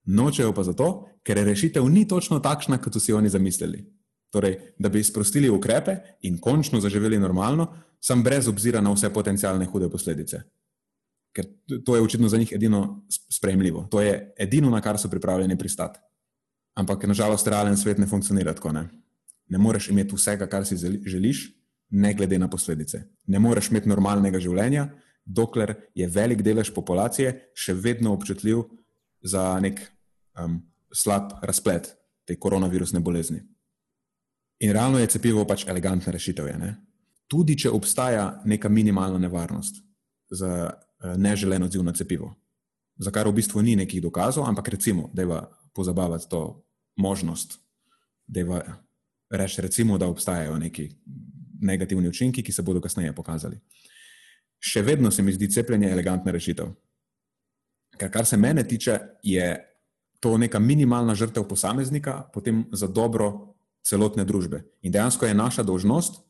Nočejo 0.06 0.54
pa 0.58 0.66
zato, 0.66 0.88
ker 1.24 1.38
rešitev 1.46 1.86
ni 1.90 2.08
točno 2.08 2.40
takšna, 2.42 2.82
kot 2.82 2.98
so 2.98 3.00
si 3.00 3.14
oni 3.14 3.30
zamislili. 3.30 3.86
Torej, 4.32 4.58
da 4.80 4.90
bi 4.90 5.04
sprostili 5.04 5.50
ukrepe 5.50 5.98
in 6.28 6.40
končno 6.40 6.80
zaživeli 6.82 7.20
normalno, 7.20 7.68
sem 8.02 8.24
brez 8.24 8.48
obzira 8.48 8.82
na 8.82 8.94
vse 8.96 9.12
potencijalne 9.14 9.68
hude 9.70 9.90
posledice. 9.92 10.42
Ker 11.32 11.48
to 11.86 11.96
je 11.96 12.02
očitno 12.02 12.30
za 12.30 12.38
njih 12.38 12.52
edino 12.56 13.06
sprejemljivo. 13.10 13.86
To 13.92 14.02
je 14.02 14.34
edino, 14.40 14.70
na 14.70 14.82
kar 14.82 15.00
so 15.00 15.10
pripravljeni 15.10 15.58
pristati. 15.58 16.00
Ampak, 16.74 17.04
nažalost, 17.08 17.48
realen 17.48 17.78
svet 17.78 17.98
ne 17.98 18.08
funkcionira 18.08 18.54
tako. 18.54 18.72
Ne, 18.72 18.88
ne 19.48 19.58
moreš 19.58 19.90
imeti 19.90 20.16
vsega, 20.16 20.48
kar 20.48 20.66
si 20.66 20.78
želiš, 21.06 21.50
ne 21.90 22.14
glede 22.14 22.40
na 22.40 22.50
posledice. 22.50 23.04
Ne 23.28 23.40
moreš 23.40 23.72
imeti 23.72 23.90
normalnega 23.90 24.40
življenja, 24.40 24.90
dokler 25.26 25.76
je 25.96 26.08
velik 26.08 26.42
delež 26.42 26.72
populacije 26.74 27.34
še 27.56 27.74
vedno 27.74 28.14
občutljiv 28.16 28.64
za 29.22 29.60
nek 29.60 29.80
um, 30.40 30.62
slab 30.94 31.36
razplet 31.44 31.92
te 32.26 32.36
koronavirusne 32.40 33.00
bolezni. 33.00 33.42
In 34.62 34.72
realno 34.72 35.00
je 35.00 35.10
cepivo 35.10 35.46
pač 35.48 35.66
elegantna 35.68 36.14
rešitev. 36.14 36.48
Je, 36.48 36.74
Tudi 37.32 37.56
če 37.58 37.72
obstaja 37.72 38.42
neka 38.46 38.70
minimalna 38.70 39.18
nevarnost 39.18 39.80
za 40.30 40.72
neželen 41.18 41.64
odziv 41.64 41.84
na 41.84 41.94
cepivo, 41.94 42.34
za 42.98 43.12
kar 43.12 43.28
v 43.28 43.34
bistvu 43.34 43.62
ni 43.62 43.76
nekih 43.76 44.02
dokazov, 44.02 44.46
ampak 44.46 44.68
recimo, 44.70 45.10
da 45.14 45.22
je 45.22 45.42
pozabavati 45.74 46.30
to 46.30 46.64
možnost, 46.98 47.60
da 48.28 48.40
je 48.40 48.62
reči, 49.30 49.62
recimo, 49.62 49.98
da 49.98 50.08
obstajajo 50.08 50.58
neki 50.58 50.90
negativni 51.62 52.10
učinki, 52.10 52.44
ki 52.44 52.52
se 52.52 52.62
bodo 52.62 52.82
kasneje 52.82 53.14
pokazali. 53.16 53.60
Še 54.60 54.82
vedno 54.82 55.12
se 55.12 55.24
mi 55.24 55.34
zdi 55.34 55.50
cepljenje 55.50 55.90
elegantna 55.92 56.32
rešitev. 56.32 56.70
Ker 57.98 58.12
kar 58.12 58.26
se 58.26 58.38
mene 58.38 58.64
tiče, 58.68 59.00
je 59.24 59.48
to 60.22 60.38
neka 60.38 60.60
minimalna 60.60 61.16
žrtev 61.16 61.48
posameznika, 61.50 62.30
potem 62.34 62.66
za 62.72 62.88
dobro 62.88 63.56
celotne 63.84 64.26
družbe. 64.26 64.62
In 64.82 64.94
dejansko 64.94 65.26
je 65.26 65.34
naša 65.34 65.64
dolžnost, 65.64 66.22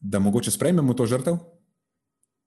da 0.00 0.18
mogoče 0.18 0.50
sprejmemo 0.50 0.94
to 0.94 1.06
žrtev, 1.06 1.38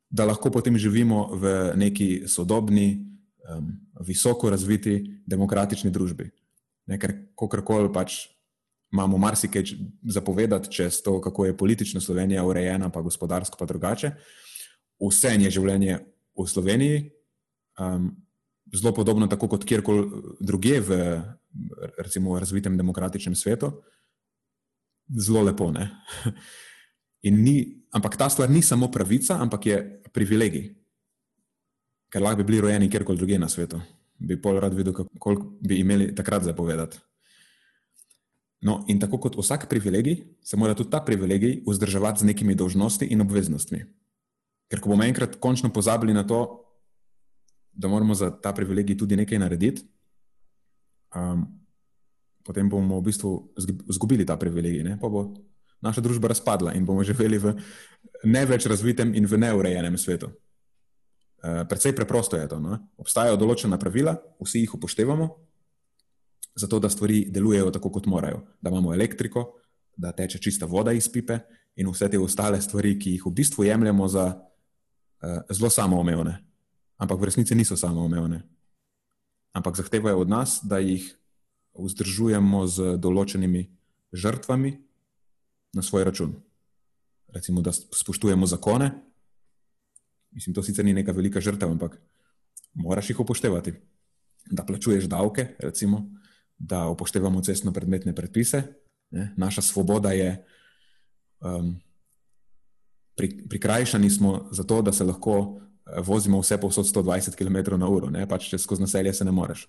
da 0.09 0.25
lahko 0.25 0.51
potem 0.51 0.77
živimo 0.77 1.27
v 1.35 1.73
neki 1.75 2.27
sodobni, 2.27 3.05
um, 3.49 3.71
visoko 4.05 4.49
razviti, 4.49 5.21
demokratični 5.25 5.91
družbi. 5.91 6.29
Ne, 6.87 6.99
ker 6.99 7.13
kakorkoli 7.35 7.91
pač 7.93 8.27
imamo 8.93 9.17
marsikaj 9.19 9.73
zapovedati 10.07 10.71
čez 10.71 11.01
to, 11.03 11.17
kako 11.21 11.45
je 11.45 11.57
politično 11.57 12.01
Slovenija 12.01 12.45
urejena, 12.47 12.89
pa 12.89 13.01
gospodarsko 13.01 13.59
pa 13.59 13.65
drugače. 13.65 14.13
Vse 15.01 15.35
je 15.35 15.51
življenje 15.51 15.99
v 16.37 16.47
Sloveniji, 16.47 17.01
um, 17.79 18.13
zelo 18.73 18.93
podobno, 18.93 19.27
tako 19.27 19.47
kot 19.47 19.65
kjerkoli 19.67 20.07
drugje 20.39 20.79
v 20.81 21.01
recimo, 21.97 22.39
razvitem 22.39 22.77
demokratičnem 22.77 23.35
svetu, 23.35 23.71
zelo 25.09 25.41
lepo. 25.41 25.71
Ni, 27.23 27.83
ampak 27.91 28.17
ta 28.17 28.29
stvar 28.29 28.49
ni 28.49 28.61
samo 28.61 28.91
pravica, 28.91 29.39
ampak 29.41 29.65
je 29.65 29.77
privilegij. 30.13 30.75
Ker 32.09 32.21
lahko 32.21 32.37
bi 32.37 32.43
bili 32.43 32.61
rojeni 32.61 32.89
kjerkoli 32.89 33.17
drugje 33.17 33.39
na 33.39 33.49
svetu, 33.49 33.81
bi 34.17 34.37
pol 34.41 34.59
rad 34.59 34.73
videl, 34.73 34.93
koliko 35.19 35.57
bi 35.61 35.79
imeli 35.79 36.13
takrat 36.15 36.43
zapovedati. 36.43 36.99
No, 38.61 38.81
in 38.89 38.99
tako 38.99 39.19
kot 39.21 39.35
vsak 39.37 39.67
privilegij, 39.69 40.23
se 40.41 40.57
mora 40.57 40.73
tudi 40.73 40.89
ta 40.89 41.01
privilegij 41.05 41.61
vzdrževati 41.67 42.19
z 42.19 42.29
nekimi 42.31 42.55
dožnosti 42.55 43.05
in 43.05 43.21
obveznostmi. 43.21 43.83
Ker 44.67 44.81
ko 44.81 44.89
bomo 44.89 45.05
enkrat 45.05 45.37
končno 45.39 45.69
pozabili 45.73 46.13
na 46.13 46.23
to, 46.27 46.63
da 47.71 47.87
moramo 47.87 48.15
za 48.15 48.31
ta 48.31 48.53
privilegij 48.53 48.97
tudi 48.97 49.15
nekaj 49.15 49.39
narediti, 49.39 49.83
um, 51.15 51.45
potem 52.43 52.69
bomo 52.69 52.97
v 52.99 53.11
bistvu 53.11 53.31
izgubili 53.89 54.25
ta 54.25 54.37
privilegij, 54.37 54.83
ne? 54.83 54.97
pa 54.99 55.09
bo 55.09 55.27
naša 55.81 56.01
družba 56.01 56.31
razpadla 56.31 56.73
in 56.73 56.85
bomo 56.85 57.03
živeli 57.03 57.37
v 57.37 57.53
ne 58.23 58.45
več 58.45 58.65
razvitem 58.65 59.13
in 59.15 59.27
v 59.27 59.37
neurejenem 59.37 59.97
svetu. 59.97 60.31
Uh, 60.31 61.63
predvsej 61.69 61.93
preprosto 61.95 62.37
je 62.37 62.47
to. 62.49 62.59
No? 62.59 62.79
Obstajajo 62.97 63.37
določena 63.37 63.77
pravila, 63.77 64.17
vsi 64.41 64.63
jih 64.65 64.73
upoštevamo, 64.73 65.27
zato 66.57 66.79
da 66.81 66.89
stvari 66.89 67.27
delujejo 67.29 67.69
tako, 67.71 67.93
kot 67.93 68.09
morajo. 68.09 68.41
Da 68.61 68.73
imamo 68.73 68.93
elektriko, 68.93 69.45
da 69.93 70.11
teče 70.11 70.41
čista 70.41 70.65
voda 70.65 70.91
iz 70.91 71.05
pipe 71.13 71.39
in 71.77 71.89
vse 71.93 72.09
te 72.09 72.17
ostale 72.17 72.61
stvari, 72.61 72.97
ki 72.97 73.17
jih 73.17 73.29
v 73.29 73.35
bistvu 73.37 73.69
jemljemo 73.69 74.09
za 74.09 74.25
uh, 74.33 75.39
zelo 75.53 75.69
samoumevne 75.69 76.47
ampak 76.97 77.17
v 77.17 77.29
resnici 77.29 77.53
niso 77.53 77.77
samoumevne. 77.77 78.43
Ampak 79.53 79.77
zahtevajo 79.77 80.25
od 80.25 80.29
nas, 80.29 80.61
da 80.65 80.81
jih 80.81 81.05
vzdržujemo 81.77 82.65
z 82.65 82.97
določenimi 82.97 83.69
žrtvami 84.13 84.71
na 85.73 85.81
svoj 85.81 86.03
račun. 86.03 86.35
Recimo, 87.33 87.61
da 87.61 87.71
spoštujemo 87.71 88.47
zakone. 88.47 88.91
Mislim, 90.31 90.55
to 90.55 90.63
sicer 90.63 90.85
ni 90.85 90.93
neka 90.93 91.11
velika 91.11 91.41
žrtev, 91.41 91.71
ampak 91.71 91.97
moraš 92.73 93.09
jih 93.09 93.19
upoštevati. 93.19 93.73
Da 94.51 94.63
plačuješ 94.63 95.09
davke, 95.11 95.47
recimo, 95.59 96.05
da 96.57 96.87
upoštevamo 96.87 97.41
cestno-predmetne 97.41 98.15
predpise. 98.15 98.63
Ne? 99.11 99.33
Naša 99.37 99.61
svoboda 99.61 100.11
je, 100.11 100.45
um, 101.39 101.75
pri, 103.15 103.47
prikrajšani 103.49 104.09
smo 104.09 104.49
zato, 104.51 104.81
da 104.81 104.93
se 104.93 105.03
lahko 105.03 105.61
vozimo 106.03 106.39
vse 106.39 106.57
povsod 106.61 106.85
120 106.85 107.35
km/h, 107.35 108.27
pač 108.27 108.49
čez 108.49 108.61
skozi 108.61 108.81
naselje 108.81 109.13
se 109.13 109.25
ne 109.25 109.31
moreš. 109.31 109.67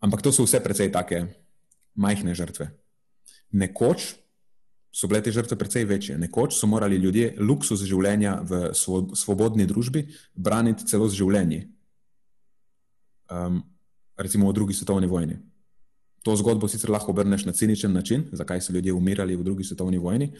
Ampak 0.00 0.22
to 0.22 0.32
so 0.32 0.44
vse 0.44 0.60
precej 0.64 0.92
take 0.92 1.26
majhne 1.94 2.34
žrtve. 2.34 2.70
Nekoč 3.52 4.14
so 4.90 5.06
bile 5.06 5.22
te 5.22 5.32
žrtve 5.32 5.58
precej 5.58 5.84
večje, 5.86 6.18
nekoč 6.18 6.56
so 6.58 6.66
morali 6.66 6.98
ljudje 6.98 7.34
luksus 7.38 7.82
življenja 7.86 8.40
v 8.42 8.72
svobodni 8.74 9.66
družbi 9.66 10.06
braniti 10.34 10.86
celo 10.86 11.08
z 11.08 11.20
življenji. 11.22 11.60
Um, 13.30 13.62
recimo 14.18 14.50
v 14.50 14.56
drugi 14.58 14.74
svetovni 14.74 15.06
vojni. 15.06 15.38
To 16.26 16.34
zgodbo 16.36 16.68
sicer 16.68 16.90
lahko 16.90 17.14
obrneš 17.14 17.46
na 17.46 17.54
ciničen 17.56 17.94
način, 17.94 18.26
zakaj 18.32 18.60
so 18.60 18.74
ljudje 18.74 18.92
umirali 18.92 19.36
v 19.36 19.44
drugi 19.46 19.64
svetovni 19.64 19.98
vojni, 19.98 20.32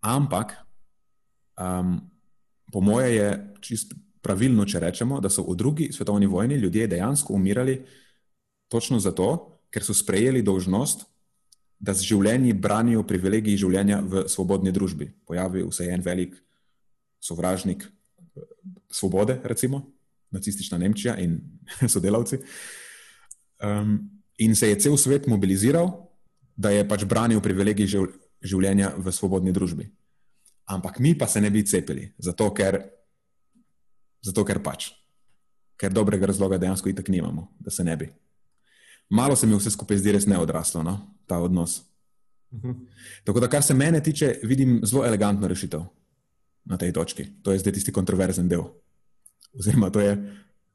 ampak 0.00 0.54
um, 1.58 1.98
po 2.72 2.80
moje 2.80 3.14
je 3.16 3.30
čist 3.60 3.96
pravilno, 4.22 4.64
če 4.68 4.84
rečemo, 4.84 5.18
da 5.20 5.32
so 5.32 5.42
v 5.48 5.56
drugi 5.56 5.88
svetovni 5.92 6.28
vojni 6.28 6.60
ljudje 6.60 6.86
dejansko 6.86 7.34
umirali 7.34 7.80
točno 8.70 9.00
zato, 9.00 9.58
ker 9.72 9.82
so 9.82 9.94
sprejeli 9.96 10.44
dožnost, 10.46 11.09
da 11.80 11.94
z 11.96 12.04
življenji 12.12 12.52
branijo 12.52 13.02
privilegiji 13.08 13.62
življenja 13.62 14.00
v 14.04 14.26
svobodni 14.28 14.72
družbi. 14.72 15.08
Pojavil 15.26 15.70
se 15.72 15.86
je 15.86 15.94
en 15.96 16.04
velik 16.04 16.36
sovražnik 17.20 17.86
eh, 17.86 18.44
svobode, 18.92 19.40
recimo 19.44 19.86
nacistična 20.30 20.78
Nemčija 20.78 21.16
in 21.18 21.40
sodelavci. 21.94 22.38
Um, 23.60 23.96
in 24.38 24.54
se 24.56 24.68
je 24.68 24.78
cel 24.78 24.96
svet 24.96 25.26
mobiliziral, 25.26 25.90
da 26.56 26.70
je 26.70 26.84
pač 26.88 27.02
branil 27.04 27.40
privilegij 27.42 27.88
življenja 28.40 28.92
v 28.96 29.12
svobodni 29.12 29.52
družbi 29.52 29.88
ampak 30.70 30.98
mi 30.98 31.18
pa 31.18 31.26
se 31.26 31.40
ne 31.40 31.50
bi 31.50 31.66
cepili, 31.66 32.12
zato 32.18 32.50
ker, 32.54 32.78
zato 34.22 34.44
ker 34.46 34.62
pač, 34.62 34.92
ker 35.74 35.92
dobrega 35.92 36.30
razloga 36.30 36.60
dejansko 36.62 36.90
itak 36.92 37.10
nimamo, 37.10 37.50
da 37.58 37.74
se 37.74 37.84
ne 37.84 37.96
bi. 37.96 38.06
Malo 39.10 39.36
se 39.36 39.46
mi 39.46 39.56
vse 39.58 39.72
skupaj 39.74 39.98
zdi 39.98 40.14
res 40.14 40.26
neodraslo, 40.30 40.82
no? 40.86 40.98
ta 41.26 41.38
odnos. 41.38 41.82
Mhm. 42.54 42.72
Tako 43.24 43.40
da, 43.40 43.48
kar 43.48 43.62
se 43.62 43.74
mene 43.74 44.02
tiče, 44.02 44.40
vidim 44.42 44.80
zelo 44.84 45.04
elegantno 45.06 45.48
rešitev 45.48 45.84
na 46.64 46.78
tej 46.78 46.92
točki. 46.92 47.26
To 47.42 47.52
je 47.52 47.58
zdaj 47.58 47.72
tisti 47.78 47.92
kontroverzen 47.92 48.48
del. 48.48 48.64
Oziroma, 49.54 49.90
to 49.90 50.00
je 50.00 50.16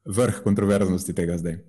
vrh 0.06 0.40
kontroverznosti 0.44 1.16
tega 1.16 1.38
zdaj. 1.38 1.60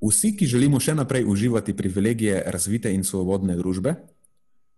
Vsi, 0.00 0.32
ki 0.36 0.46
želimo 0.46 0.80
še 0.80 0.94
naprej 0.94 1.26
uživati 1.28 1.76
privilegije 1.76 2.42
razvite 2.46 2.92
in 2.94 3.04
svobodne 3.04 3.56
družbe, 3.58 3.94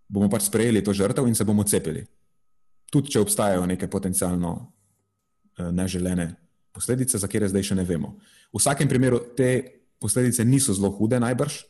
bomo 0.09 0.29
pač 0.29 0.49
sprejeli 0.49 0.83
to 0.83 0.93
žrtev 0.93 1.27
in 1.27 1.35
se 1.35 1.45
bomo 1.47 1.63
cepili 1.63 2.03
tudi 2.93 3.13
če 3.15 3.23
obstajajo 3.23 3.65
neke 3.69 3.89
potencialno 3.89 4.53
eh, 5.57 5.69
neželene 5.73 6.29
posledice, 6.73 7.17
za 7.17 7.29
katere 7.29 7.49
zdaj 7.49 7.69
še 7.69 7.77
ne 7.77 7.85
vemo. 7.85 8.15
V 8.53 8.61
vsakem 8.61 8.89
primeru 8.89 9.19
te 9.37 9.49
posledice 10.03 10.43
niso 10.45 10.75
zelo 10.75 10.91
hude, 10.91 11.19
najbrž, 11.23 11.61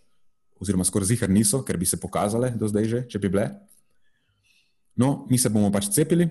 oziroma 0.61 0.85
skoraj 0.87 1.13
zihar 1.13 1.29
niso, 1.29 1.61
ker 1.65 1.77
bi 1.77 1.85
se 1.85 1.99
pokazale 2.01 2.53
do 2.57 2.69
zdaj 2.71 2.89
že, 2.89 3.03
če 3.09 3.21
bi 3.21 3.29
bile. 3.29 3.51
No, 4.97 5.25
mi 5.29 5.37
se 5.37 5.49
bomo 5.53 5.71
pač 5.73 5.89
cepili. 5.93 6.27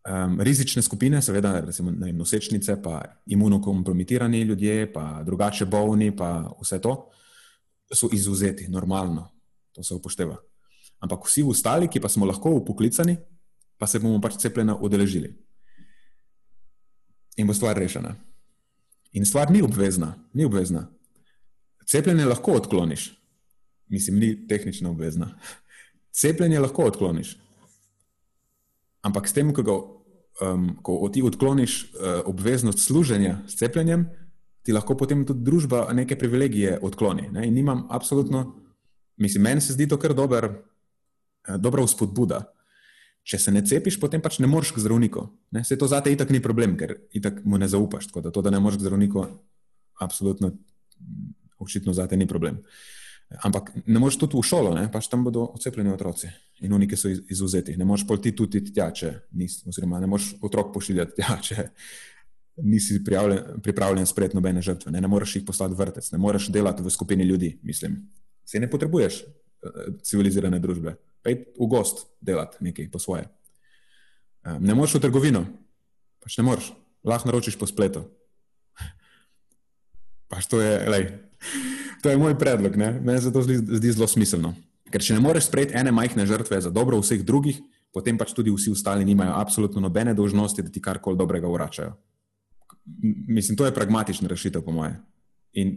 Um, 0.00 0.38
rizične 0.40 0.80
skupine, 0.82 1.20
seveda, 1.22 1.58
recimo 1.60 1.92
vem, 1.92 2.16
nosečnice, 2.16 2.78
pa 2.82 3.02
imunokompromitirani 3.28 4.40
ljudje, 4.48 4.86
pa 4.94 5.20
drugače 5.26 5.66
bolni, 5.68 6.08
pa 6.16 6.48
vse 6.62 6.80
to, 6.80 6.94
so 7.92 8.08
izuzeti, 8.12 8.68
normalno, 8.72 9.26
to 9.76 9.84
se 9.84 9.94
upošteva. 9.94 10.38
Ampak 11.04 11.28
vsi 11.28 11.44
ostali, 11.44 11.88
ki 11.88 12.00
pa 12.00 12.08
smo 12.08 12.24
lahko 12.28 12.54
upoklicani, 12.62 13.18
pa 13.76 13.86
se 13.86 14.00
bomo 14.00 14.20
pač 14.24 14.40
cepljena 14.40 14.78
udeležili. 14.80 15.34
In 17.36 17.46
bo 17.46 17.54
stvar 17.54 17.76
rešena. 17.76 18.14
In 19.12 19.28
stvar 19.28 19.52
ni 19.52 19.62
obvezna, 19.62 20.14
ni 20.32 20.44
obvezna. 20.48 20.86
Cepljenje 21.86 22.24
lahko 22.24 22.52
odkloniš. 22.52 23.20
mislim, 23.90 24.18
ni 24.18 24.46
tehnično 24.48 24.90
obvezna. 24.90 25.38
Cepljenje 26.12 26.60
lahko 26.60 26.84
odkloniš. 26.84 27.36
Ampak 29.02 29.28
s 29.28 29.32
tem, 29.32 29.52
ko, 29.54 29.62
ga, 29.62 29.76
um, 30.46 30.76
ko 30.82 31.08
ti 31.12 31.22
odkloniš 31.22 31.82
uh, 31.84 32.20
obveznost 32.24 32.78
služenja 32.78 33.38
s 33.48 33.56
cepljenjem, 33.56 34.06
ti 34.62 34.72
lahko 34.72 34.96
potem 34.96 35.24
tudi 35.26 35.44
družba 35.44 35.88
neke 35.92 36.18
privilegije 36.18 36.78
odkloni. 36.82 37.30
Ne? 37.32 37.46
In 37.48 37.54
nimam 37.54 37.86
absolutno, 37.90 38.44
mislim, 39.16 39.42
meni 39.42 39.60
se 39.60 39.72
zdi 39.72 39.88
to 39.88 39.98
kar 39.98 40.14
dober, 40.14 40.50
uh, 40.50 41.56
dobra 41.56 41.84
vzpodbuda. 41.86 42.44
Če 43.24 43.38
se 43.38 43.52
ne 43.52 43.60
cepiš, 43.66 43.98
potem 44.00 44.20
pač 44.20 44.38
ne 44.40 44.48
moreš 44.48 44.72
k 44.76 44.82
zdravniku. 44.84 45.26
Ne? 45.52 45.64
Se 45.64 45.78
to 45.78 45.88
zate 45.88 46.12
itak 46.12 46.30
ni 46.32 46.40
problem, 46.42 46.76
ker 46.76 46.96
itak 47.16 47.42
mu 47.44 47.58
ne 47.60 47.68
zaupaš. 47.68 48.08
Tako 48.10 48.20
da 48.26 48.32
to, 48.32 48.42
da 48.42 48.52
ne 48.52 48.60
moreš 48.60 48.80
k 48.80 48.86
zdravniku, 48.86 49.26
absolutno, 50.00 50.54
očitno 51.60 51.94
zate 51.96 52.16
ni 52.16 52.26
problem. 52.28 52.60
Ampak 53.46 53.70
ne 53.86 54.00
moreš 54.02 54.18
tudi 54.24 54.34
v 54.34 54.42
šolo, 54.42 54.74
ne? 54.74 54.88
pač 54.90 55.06
tam 55.06 55.22
bodo 55.22 55.44
odcepljeni 55.54 55.92
otroci 55.92 56.26
in 56.66 56.72
oni, 56.74 56.88
ki 56.90 56.96
so 56.98 57.10
izuzeti. 57.10 57.76
Ne 57.78 57.86
moreš 57.86 58.02
pol 58.08 58.18
ti 58.18 58.32
tudi 58.36 58.64
tja, 58.72 58.88
če 58.90 59.12
nisi, 59.38 59.62
oziroma 59.70 60.00
ne 60.02 60.08
moreš 60.10 60.32
otrok 60.42 60.72
pošiljati 60.74 61.14
tja, 61.20 61.36
če 61.38 61.66
nisi 62.66 62.98
pripravljen 63.04 64.08
sprejeti 64.08 64.36
nobene 64.36 64.62
žrtve. 64.62 64.90
Ne? 64.92 65.00
ne 65.00 65.08
moreš 65.08 65.36
jih 65.38 65.46
poslati 65.46 65.78
vrtec, 65.78 66.10
ne 66.12 66.18
moreš 66.18 66.50
delati 66.50 66.82
v 66.82 66.90
skupini 66.90 67.24
ljudi, 67.24 67.54
mislim. 67.62 68.00
Se 68.44 68.58
ne 68.60 68.70
potrebuješ 68.70 69.22
eh, 69.22 69.78
civilizirane 70.02 70.58
družbe. 70.58 70.96
Pej 71.22 71.44
v 71.54 71.70
gost 71.70 72.08
delati 72.20 72.64
nekaj 72.64 72.90
po 72.90 72.98
svoje. 72.98 73.28
Ne 74.40 74.74
moreš 74.74 74.96
v 74.96 75.04
trgovino, 75.04 75.44
pač 76.24 76.38
ne 76.40 76.44
moreš, 76.46 76.70
lahko 77.04 77.28
naročiš 77.28 77.58
po 77.60 77.68
spletu. 77.68 78.06
Pač 80.32 80.48
to 80.48 80.62
je, 80.62 80.72
lej, 80.88 81.04
to 82.02 82.10
je 82.10 82.18
moj 82.20 82.38
predlog, 82.38 82.76
meni 82.76 83.20
se 83.20 83.32
to 83.32 83.42
zdi, 83.42 83.56
zdi 83.80 83.92
zelo 83.92 84.08
smiselno. 84.08 84.54
Ker 84.90 85.02
če 85.02 85.16
ne 85.16 85.22
moreš 85.22 85.46
sprejeti 85.46 85.76
ene 85.78 85.92
majhne 85.94 86.26
žrtve 86.26 86.58
za 86.60 86.70
dobro 86.74 86.98
vseh 87.00 87.22
drugih, 87.22 87.60
potem 87.94 88.18
pač 88.18 88.34
tudi 88.34 88.50
vsi 88.50 88.72
ostali 88.74 89.06
nimajo 89.06 89.36
absolutno 89.38 89.82
nobene 89.82 90.14
dožnosti, 90.14 90.62
da 90.62 90.70
ti 90.70 90.82
karkoli 90.82 91.18
dobrega 91.18 91.50
vračajo. 91.50 91.94
Mislim, 93.28 93.56
to 93.56 93.66
je 93.66 93.74
pragmatična 93.74 94.28
rešitev, 94.28 94.64
po 94.66 94.74
moje. 94.74 94.96
In 95.58 95.76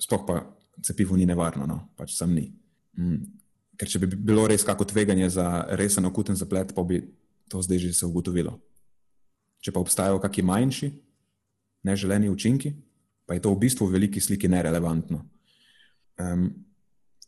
sploh 0.00 0.24
pa 0.26 0.42
cepivo 0.82 1.16
ni 1.16 1.26
nevarno, 1.26 1.66
no, 1.66 1.78
pač 1.98 2.16
sam 2.16 2.34
ni. 2.34 2.48
Mm. 2.98 3.22
Ker 3.78 3.90
če 3.90 4.02
bi 4.02 4.10
bilo 4.10 4.46
res 4.50 4.64
kako 4.66 4.88
tveganje 4.90 5.30
za 5.38 5.66
resen 5.78 6.06
okuten 6.08 6.38
zaplet, 6.38 6.74
pa 6.74 6.82
bi 6.82 7.02
to 7.50 7.62
zdaj 7.62 7.78
že 7.78 7.92
se 7.94 8.06
ugotovilo. 8.06 8.58
Če 9.62 9.74
pa 9.74 9.82
obstajajo 9.82 10.18
kakšni 10.22 10.44
manjši, 10.46 10.88
neželeni 11.86 12.30
učinki, 12.30 12.74
pa 13.28 13.36
je 13.36 13.44
to 13.44 13.52
v 13.52 13.60
bistvu 13.60 13.84
v 13.84 14.00
veliki 14.00 14.20
sliki 14.24 14.48
nerelevantno. 14.48 15.20
Um, 16.16 16.48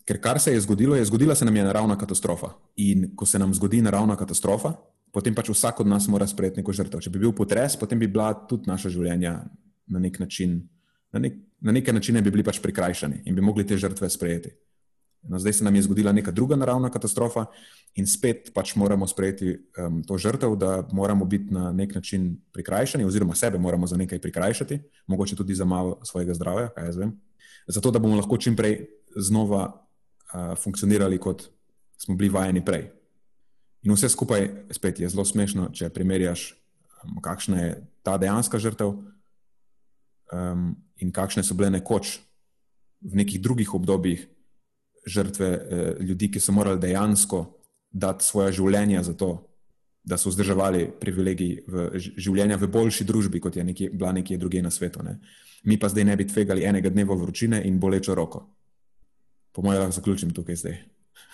ker 0.09 0.17
kar 0.17 0.41
se 0.41 0.55
je 0.55 0.61
zgodilo, 0.65 0.97
je 0.97 1.05
zgodila 1.05 1.37
se 1.37 1.45
nam 1.45 1.57
je 1.57 1.65
naravna 1.65 1.99
katastrofa. 2.01 2.55
In 2.81 3.11
ko 3.13 3.29
se 3.29 3.39
nam 3.39 3.53
zgodi 3.55 3.83
naravna 3.85 4.17
katastrofa, 4.17 4.73
potem 5.13 5.37
pač 5.37 5.53
vsak 5.53 5.85
od 5.85 5.93
nas 5.93 6.09
mora 6.09 6.27
sprejeti 6.27 6.65
neko 6.65 6.73
žrtev. 6.73 7.05
Če 7.05 7.13
bi 7.13 7.21
bil 7.21 7.37
potres, 7.37 7.77
potem 7.77 8.01
bi 8.01 8.09
bila 8.09 8.33
tudi 8.49 8.71
naša 8.71 8.89
življenja 8.89 9.37
na 9.93 10.01
nek 10.01 10.17
način, 10.23 10.57
na, 11.13 11.21
nek, 11.21 11.37
na 11.61 11.77
neke 11.77 11.93
načine 11.93 12.25
bi 12.25 12.33
bili 12.33 12.47
pač 12.47 12.63
prikrajšani 12.65 13.23
in 13.29 13.37
bi 13.37 13.45
mogli 13.45 13.67
te 13.69 13.77
žrtve 13.77 14.09
sprejeti. 14.09 14.55
No, 15.23 15.39
zdaj 15.39 15.53
se 15.53 15.65
nam 15.65 15.75
je 15.77 15.83
zgodila 15.83 16.13
neka 16.13 16.31
druga 16.31 16.57
naravna 16.57 16.91
katastrofa, 16.91 17.47
in 17.99 18.07
spet 18.07 18.53
pač 18.55 18.75
moramo 18.79 19.07
sprejeti 19.09 19.57
um, 19.79 20.01
to 20.07 20.19
žrtev, 20.19 20.55
da 20.57 20.85
moramo 20.93 21.25
biti 21.25 21.55
na 21.55 21.73
nek 21.73 21.95
način 21.95 22.37
prikrajšani, 22.55 23.05
oziroma 23.05 23.35
sebe 23.35 23.59
moramo 23.59 23.87
za 23.87 23.97
nekaj 23.97 24.21
prikrajšati, 24.23 24.79
mogoče 25.07 25.37
tudi 25.37 25.55
za 25.55 25.65
malo 25.65 25.99
svojega 26.05 26.35
zdravja, 26.35 26.69
kaj 26.75 26.87
jaz 26.87 26.97
vem. 26.97 27.13
Zato, 27.67 27.91
da 27.91 27.99
bomo 27.99 28.17
lahko 28.17 28.39
čim 28.39 28.57
prej 28.57 28.87
znova 29.17 29.65
uh, 29.75 30.57
funkcionirali, 30.59 31.19
kot 31.19 31.49
smo 31.99 32.15
bili 32.17 32.31
vajeni 32.31 32.65
prej. 32.65 32.91
In 33.83 33.95
vse 33.95 34.09
skupaj 34.09 34.49
spet 34.71 35.01
je 35.01 35.09
zelo 35.09 35.25
smešno, 35.25 35.71
če 35.75 35.91
primerjaš, 35.91 36.55
um, 37.03 37.19
kakšna 37.23 37.61
je 37.61 37.71
ta 38.07 38.17
dejanska 38.19 38.59
žrtev 38.59 38.95
um, 40.33 40.75
in 40.97 41.13
kakšne 41.13 41.43
so 41.43 41.59
bile 41.59 41.73
nekoč 41.75 42.21
v 43.01 43.17
nekih 43.19 43.41
drugih 43.43 43.75
obdobjih 43.75 44.29
žrtve 45.07 45.49
eh, 45.49 45.95
ljudi, 46.01 46.31
ki 46.31 46.41
so 46.41 46.53
morali 46.53 46.81
dejansko 46.81 47.45
dati 47.91 48.25
svoje 48.25 48.53
življenje 48.53 49.03
za 49.03 49.15
to, 49.15 49.31
da 50.05 50.17
so 50.17 50.31
vzdrževali 50.31 50.87
privilegij 51.01 51.57
v 51.69 51.89
življenja 51.99 52.57
v 52.57 52.69
boljši 52.73 53.05
družbi, 53.05 53.41
kot 53.41 53.57
je 53.57 53.65
nekje, 53.65 53.91
bila 53.91 54.13
nekje 54.17 54.39
druge 54.39 54.63
na 54.63 54.71
svetu. 54.71 55.03
Ne. 55.05 55.19
Mi 55.65 55.77
pa 55.79 55.91
zdaj 55.93 56.05
ne 56.09 56.17
bi 56.17 56.27
tvegali 56.27 56.65
enega 56.65 56.91
dneva 56.91 57.15
vročine 57.15 57.61
in 57.69 57.79
bolečo 57.81 58.15
roko. 58.15 58.47
Po 59.53 59.63
mojem, 59.63 59.83
lahko 59.83 59.99
zaključim 59.99 60.31
tukaj 60.35 60.57
zdaj. 60.57 60.79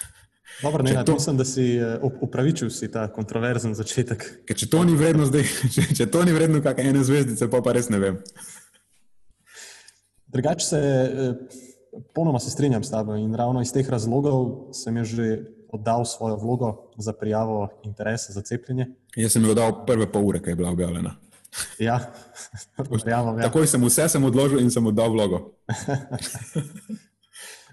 Dobro, 0.63 0.83
ne, 0.83 0.97
to... 1.05 1.15
Mislim, 1.15 1.37
da 1.37 1.45
si 1.45 1.67
eh, 1.77 1.99
upravičil 2.03 2.71
si 2.71 2.91
ta 2.91 3.07
kontroverzen 3.13 3.75
začetek. 3.77 4.25
Ker 4.49 4.57
če 4.57 4.71
to 4.73 4.83
ni 4.89 4.97
vredno, 4.97 5.29
zdaj, 5.29 5.45
če, 5.75 5.87
če 6.01 6.09
to 6.11 6.25
ni 6.25 6.35
vredno, 6.35 6.63
kakšne 6.65 6.95
ene 6.95 7.05
zvezdice, 7.05 7.51
pa, 7.53 7.63
pa 7.63 7.77
res 7.77 7.91
ne 7.93 8.01
vem. 8.03 8.19
Drugače 10.33 10.67
se. 10.67 10.83
Eh, 11.97 12.01
Ponoma 12.15 12.39
se 12.39 12.51
strinjam 12.51 12.85
s 12.85 12.91
tabo 12.91 13.15
in 13.15 13.35
ravno 13.35 13.63
iz 13.63 13.73
teh 13.73 13.89
razlogov 13.89 14.73
sem 14.73 15.05
že 15.05 15.45
oddal 15.73 16.05
svojo 16.05 16.37
vlogo 16.37 16.91
za 16.97 17.13
prijavo 17.13 17.69
interesa 17.85 18.33
za 18.33 18.43
cepljenje. 18.43 18.87
Jaz 19.17 19.33
sem 19.33 19.45
jo 19.45 19.51
oddal 19.51 19.87
prve 19.87 20.13
pol 20.13 20.27
ure, 20.27 20.43
ki 20.43 20.51
je 20.51 20.57
bila 20.57 20.71
objavljena. 20.71 21.17
Ja, 21.79 22.13
verjamem. 23.05 23.39
Ja. 23.39 23.49
Takoj 23.49 23.67
sem 23.67 23.85
vse 23.85 24.09
sem 24.09 24.25
odložil 24.25 24.61
in 24.61 24.71
sem 24.71 24.87
oddal 24.87 25.13
vlogo. 25.13 25.53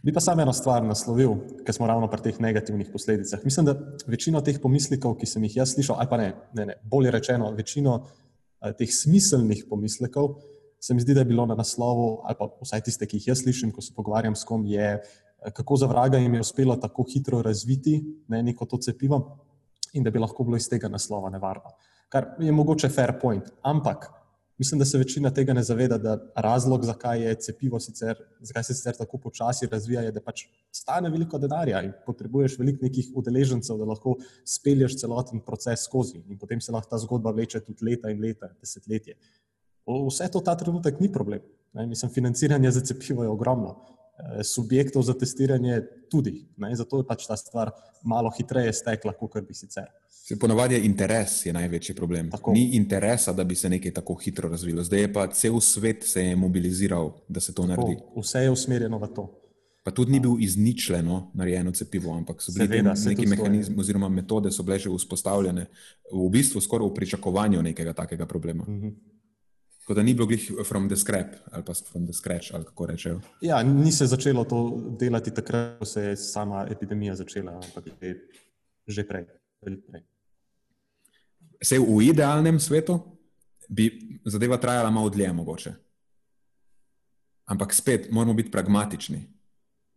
Bi 0.03 0.11
pa 0.11 0.19
samo 0.19 0.43
eno 0.43 0.51
stvar 0.53 0.83
naslovil, 0.83 1.37
ker 1.63 1.75
smo 1.75 1.87
ravno 1.87 2.09
pri 2.11 2.25
teh 2.25 2.39
negativnih 2.43 2.89
posledicah. 2.91 3.39
Mislim, 3.43 3.65
da 3.65 3.77
večino 4.07 4.41
teh 4.43 4.59
pomislekov, 4.59 5.15
ki 5.15 5.25
sem 5.25 5.43
jih 5.47 5.61
jaz 5.61 5.77
slišal, 5.77 5.95
ali 5.95 6.11
pa 6.11 6.19
ne, 6.19 6.33
ne, 6.53 6.65
ne 6.65 6.75
bolje 6.83 7.11
rečeno, 7.11 7.53
večino 7.55 7.93
uh, 8.01 8.73
teh 8.75 8.91
smiselnih 8.91 9.63
pomislekov, 9.69 10.41
se 10.83 10.93
mi 10.93 11.01
zdi, 11.01 11.13
da 11.13 11.21
je 11.21 11.25
bilo 11.25 11.45
na 11.45 11.55
naslovu, 11.55 12.21
ali 12.23 12.35
pa 12.39 12.49
vsaj 12.61 12.81
tiste, 12.83 13.07
ki 13.07 13.21
jih 13.21 13.27
jaz 13.31 13.43
slišim, 13.43 13.71
ko 13.71 13.81
se 13.81 13.93
pogovarjam 13.95 14.35
s 14.35 14.43
kom, 14.43 14.65
je, 14.67 14.87
eh, 14.99 15.51
kako 15.55 15.77
za 15.79 15.87
vraga 15.87 16.19
jim 16.19 16.33
je 16.33 16.41
uspelo 16.43 16.75
tako 16.75 17.05
hitro 17.13 17.41
razviti 17.41 18.01
ne, 18.27 18.43
neko 18.43 18.65
to 18.65 18.77
cepivo 18.77 19.21
in 19.93 20.03
da 20.03 20.11
bi 20.11 20.19
lahko 20.19 20.43
bilo 20.43 20.57
iz 20.57 20.67
tega 20.69 20.89
naslova 20.91 21.29
nevarno. 21.29 21.71
Kar 22.09 22.35
je 22.39 22.51
mogoče 22.51 22.89
fair 22.89 23.13
point. 23.21 23.47
Ampak 23.61 24.09
mislim, 24.57 24.79
da 24.79 24.85
se 24.85 24.97
večina 24.97 25.31
tega 25.33 25.53
ne 25.53 25.63
zaveda, 25.63 25.97
da 25.97 26.17
razlog, 26.35 26.83
zakaj 26.85 27.23
je 27.23 27.35
cepivo 27.35 27.79
sicer, 27.79 28.19
zakaj 28.39 28.63
se 28.63 28.73
sicer 28.73 28.97
tako 28.97 29.17
počasi 29.17 29.67
razvija, 29.71 30.01
je, 30.01 30.11
da 30.11 30.21
pač 30.21 30.43
stane 30.71 31.09
veliko 31.09 31.39
denarja 31.39 31.81
in 31.81 31.93
potrebuješ 32.05 32.57
veliko 32.59 32.85
nekih 32.85 33.13
udeležencev, 33.15 33.79
da 33.79 33.87
lahko 33.93 34.17
spelješ 34.45 34.99
celoten 34.99 35.39
proces 35.47 35.87
skozi 35.87 36.21
in 36.27 36.37
potem 36.39 36.61
se 36.61 36.75
lahko 36.75 36.89
ta 36.89 36.99
zgodba 36.99 37.31
vleče 37.31 37.63
tudi 37.63 37.89
leta 37.91 38.11
in 38.11 38.21
leta, 38.21 38.51
desetletje. 38.59 39.15
Vse 39.85 40.29
to 40.31 40.39
ta 40.39 40.55
trenutek 40.55 40.99
ni 40.99 41.11
problem. 41.11 41.41
Ne? 41.73 41.87
Mislim, 41.87 42.11
financiranje 42.11 42.71
za 42.71 42.81
cepivo 42.81 43.23
je 43.23 43.29
ogromno, 43.29 43.75
e, 44.39 44.43
subjektov 44.43 45.03
za 45.03 45.13
testiranje 45.13 45.81
tudi. 46.11 46.45
Ne? 46.57 46.75
Zato 46.75 46.97
je 46.97 47.07
pač 47.07 47.27
ta 47.27 47.37
stvar 47.37 47.71
malo 48.03 48.31
hitreje 48.37 48.73
stekla, 48.73 49.13
kot 49.13 49.41
bi 49.47 49.53
sicer. 49.53 49.89
Se 50.09 50.39
ponavadi 50.39 50.75
je 50.75 50.85
interes 50.85 51.45
je 51.45 51.53
največji 51.53 51.95
problem. 51.95 52.29
Tako. 52.31 52.53
Ni 52.53 52.75
interesa, 52.77 53.33
da 53.33 53.43
bi 53.43 53.55
se 53.55 53.69
nekaj 53.69 53.91
tako 53.93 54.15
hitro 54.15 54.49
razvilo. 54.49 54.83
Zdaj 54.83 54.99
je 54.99 55.13
pa 55.13 55.27
cel 55.27 55.59
svet 55.59 56.03
se 56.07 56.23
je 56.23 56.35
mobiliziral, 56.35 57.11
da 57.27 57.39
se 57.39 57.53
to 57.53 57.67
tako. 57.67 57.81
naredi. 57.81 58.01
Vse 58.15 58.39
je 58.39 58.51
usmerjeno 58.51 58.97
v 58.97 59.07
to. 59.15 59.25
Pa 59.83 59.91
tudi 59.91 60.11
ni 60.11 60.19
bil 60.19 60.39
izničljeno 60.39 61.31
narejeno 61.33 61.71
cepivo, 61.71 62.13
ampak 62.15 62.41
so 62.41 62.53
bili 62.55 62.67
Seveda, 62.67 62.93
neki 63.05 63.25
mehanizmi 63.27 63.75
oziroma 63.79 64.09
metode, 64.09 64.51
so 64.51 64.63
bile 64.63 64.79
že 64.79 64.89
vzpostavljene 64.89 65.65
v 66.13 66.29
bistvu 66.29 66.61
skoraj 66.61 66.87
v 66.87 66.93
pričakovanju 66.93 67.61
nekega 67.61 67.93
takega 67.93 68.25
problema. 68.25 68.63
Mhm. 68.63 68.89
Tako 69.83 69.93
da 69.93 70.03
ni 70.03 70.13
bilo 70.13 70.27
glih 70.27 70.51
from 70.67 70.87
the 70.87 70.95
scrap 70.95 71.35
ali 71.51 71.63
pa 71.65 71.73
from 71.73 72.05
the 72.05 72.13
scratch, 72.13 72.53
ali 72.53 72.63
kako 72.63 72.85
rečejo. 72.85 73.21
Ja, 73.41 73.63
ni 73.63 73.91
se 73.91 74.05
začelo 74.05 74.43
to 74.43 74.81
delati 74.99 75.33
takrat, 75.33 75.79
ko 75.79 75.85
se 75.85 76.03
je 76.03 76.17
sama 76.17 76.67
epidemija 76.71 77.15
začela, 77.15 77.51
ampak 77.51 77.85
je 78.01 78.15
že 78.87 79.03
prej. 79.07 79.25
prej. 79.59 80.03
Se 81.63 81.79
v 81.79 82.01
idealnem 82.03 82.59
svetu 82.59 82.99
bi 83.69 84.19
zadeva 84.25 84.57
trajala 84.57 84.91
malo 84.91 85.09
dlje, 85.09 85.33
mogoče. 85.33 85.73
Ampak 87.45 87.73
spet 87.73 88.11
moramo 88.11 88.33
biti 88.33 88.51
pragmatični. 88.51 89.27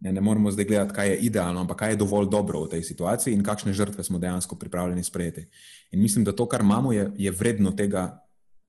Ne, 0.01 0.13
ne 0.13 0.21
moramo 0.21 0.51
zdaj 0.51 0.65
gledati, 0.65 0.95
kaj 0.95 1.09
je 1.09 1.17
idealno, 1.31 1.61
ampak 1.61 1.79
kaj 1.79 1.91
je 1.91 1.97
dovolj 1.97 2.29
dobro 2.29 2.65
v 2.65 2.69
tej 2.69 2.83
situaciji 2.83 3.35
in 3.35 3.43
kakšne 3.43 3.73
žrtve 3.73 4.05
smo 4.05 4.19
dejansko 4.19 4.57
pripravljeni 4.57 5.05
sprejeti. 5.05 5.47
In 5.91 6.03
mislim, 6.03 6.25
da 6.25 6.33
to, 6.33 6.47
kar 6.47 6.61
imamo, 6.61 6.93
je, 6.93 7.11
je 7.17 7.31
vredno 7.31 7.71
tega 7.71 8.26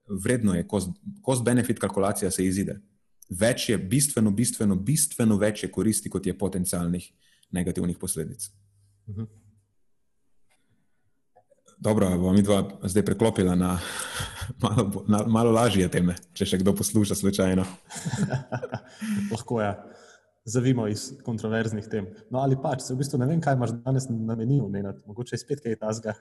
vredno 0.08 0.56
je, 0.56 0.68
cost-benefit 1.26 1.80
kalkulacija 1.80 2.32
se 2.32 2.46
izide. 2.46 2.80
Več 3.30 3.70
je 3.70 3.78
bistveno, 3.78 4.32
bistveno, 4.32 4.76
bistveno 4.76 5.38
več 5.38 5.64
je 5.64 5.72
koristi, 5.72 6.10
kot 6.10 6.26
je 6.26 6.38
potencialnih 6.38 7.10
negativnih 7.52 7.98
posledic. 7.98 8.50
Uh 9.08 9.16
mhm. 9.16 9.22
-huh. 9.22 9.28
Dobro, 11.78 12.10
bom 12.18 12.34
mi 12.34 12.42
dva 12.42 12.64
zdaj 12.84 13.06
preklopila 13.06 13.56
na 13.56 13.80
malo, 14.64 15.04
na 15.08 15.24
malo 15.28 15.52
lažje 15.52 15.86
teme, 15.94 16.16
če 16.34 16.46
še 16.46 16.58
kdo 16.58 16.74
posluša 16.74 17.16
slučajno. 17.16 17.66
Lahko 19.32 19.62
je. 19.62 19.68
Ja. 19.68 19.94
zavimo 20.48 20.88
iz 20.88 21.12
kontroverznih 21.24 21.88
tem. 21.92 22.06
No, 22.32 22.40
ali 22.40 22.56
pač, 22.56 22.86
v 22.90 22.96
bistvu 23.02 23.20
ne 23.20 23.26
vem, 23.28 23.42
kaj 23.44 23.58
imaš 23.58 23.74
danes 23.84 24.06
namenil, 24.10 24.70
menati. 24.72 25.04
mogoče 25.06 25.36
je 25.36 25.40
spet 25.40 25.60
kaj 25.64 25.76
tazga 25.76 26.14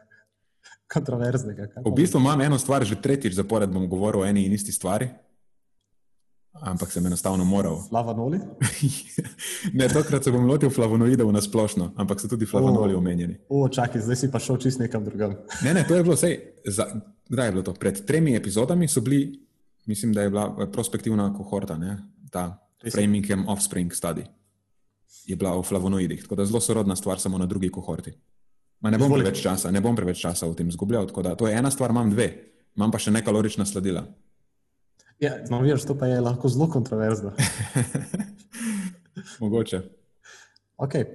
kontroverznega. 0.93 1.69
V 1.85 1.93
bistvu 1.95 2.21
imam 2.21 2.41
eno 2.41 2.59
stvar, 2.59 2.85
že 2.85 2.99
tretjič 3.01 3.35
zapored 3.35 3.71
bom 3.71 3.89
govoril 3.89 4.23
o 4.23 4.27
eni 4.27 4.47
in 4.47 4.53
isti 4.53 4.73
stvari. 4.73 5.09
Ampak 6.57 6.93
sem 6.93 7.07
enostavno 7.07 7.45
moral. 7.45 7.83
Flavonoli? 7.91 8.41
ne, 9.73 9.89
tokrat 9.89 10.25
se 10.25 10.33
bom 10.33 10.47
lotil 10.47 10.71
flavonoidov 10.71 11.33
na 11.33 11.41
splošno, 11.41 11.93
ampak 11.97 12.21
so 12.21 12.29
tudi 12.29 12.47
flavonoli 12.47 12.95
omenjeni. 12.95 13.37
O, 13.49 13.69
čakaj, 13.69 14.01
zdaj 14.07 14.17
si 14.17 14.31
pa 14.33 14.41
šel 14.41 14.57
čist 14.57 14.81
nekam 14.81 15.05
drugam. 15.05 15.37
ne, 15.65 15.75
ne, 15.75 15.85
to 15.85 15.99
je 15.99 16.07
bilo 16.07 16.17
vse. 16.17 16.33
Kdaj 17.29 17.49
je 17.49 17.53
bilo 17.53 17.65
to? 17.67 17.75
Pred 17.75 18.05
tremi 18.07 18.37
epizodami 18.37 18.89
so 18.89 19.01
bili, 19.05 19.37
mislim, 19.87 20.15
da 20.17 20.23
je 20.23 20.31
bila 20.31 20.71
prospektivna 20.73 21.29
kohorta, 21.35 21.77
ne? 21.77 21.99
ta 22.31 22.57
Framing 22.93 23.31
and 23.33 23.45
Offspring 23.49 23.93
study. 23.93 24.25
Je 25.27 25.37
bila 25.37 25.57
o 25.59 25.63
flavonoidih, 25.63 26.23
tako 26.23 26.35
da 26.35 26.47
zelo 26.47 26.61
sorodna 26.61 26.97
stvar, 26.97 27.21
samo 27.21 27.39
na 27.39 27.47
drugi 27.47 27.71
kohorti. 27.71 28.13
Ma 28.81 28.93
ne 28.93 28.99
bom 29.01 29.12
preveč 29.12 29.41
časa, 29.41 29.73
ne 29.73 29.81
bom 29.81 29.97
preveč 29.97 30.21
časa 30.21 30.47
v 30.47 30.57
tem 30.59 30.71
zgubljal. 30.71 31.09
To 31.09 31.49
je 31.49 31.57
ena 31.57 31.71
stvar, 31.73 31.95
imam 31.95 32.11
dve, 32.12 32.29
imam 32.77 32.93
pa 32.93 33.01
še 33.01 33.15
nekalorična 33.15 33.65
sladila. 33.69 34.05
Ja, 35.17 35.33
no, 35.49 35.62
vidiš, 35.65 35.87
to 35.89 35.97
pa 35.97 36.11
je 36.11 36.21
lahko 36.21 36.49
zelo 36.53 36.69
kontroverzno. 36.69 37.33
mogoče. 39.43 39.81
Okay. 40.77 41.09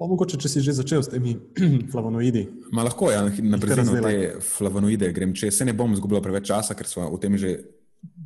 Pa 0.00 0.08
mogoče, 0.08 0.40
če 0.40 0.48
si 0.48 0.64
že 0.64 0.72
začel 0.80 1.04
s 1.04 1.12
temi 1.12 1.36
flavonoidi. 1.92 2.46
Ma 2.72 2.86
lahko, 2.88 3.12
ja, 3.12 3.26
na 3.28 3.60
primer, 3.60 3.92
te 3.92 4.16
flavonoide 4.40 5.12
grem 5.12 5.36
čez. 5.36 5.52
Se 5.60 5.68
ne 5.68 5.76
bom 5.76 5.92
zgubljal 5.98 6.24
preveč 6.24 6.48
časa, 6.48 6.74
ker 6.78 6.88
smo 6.88 7.10
o 7.12 7.20
tem 7.20 7.36
že 7.36 7.58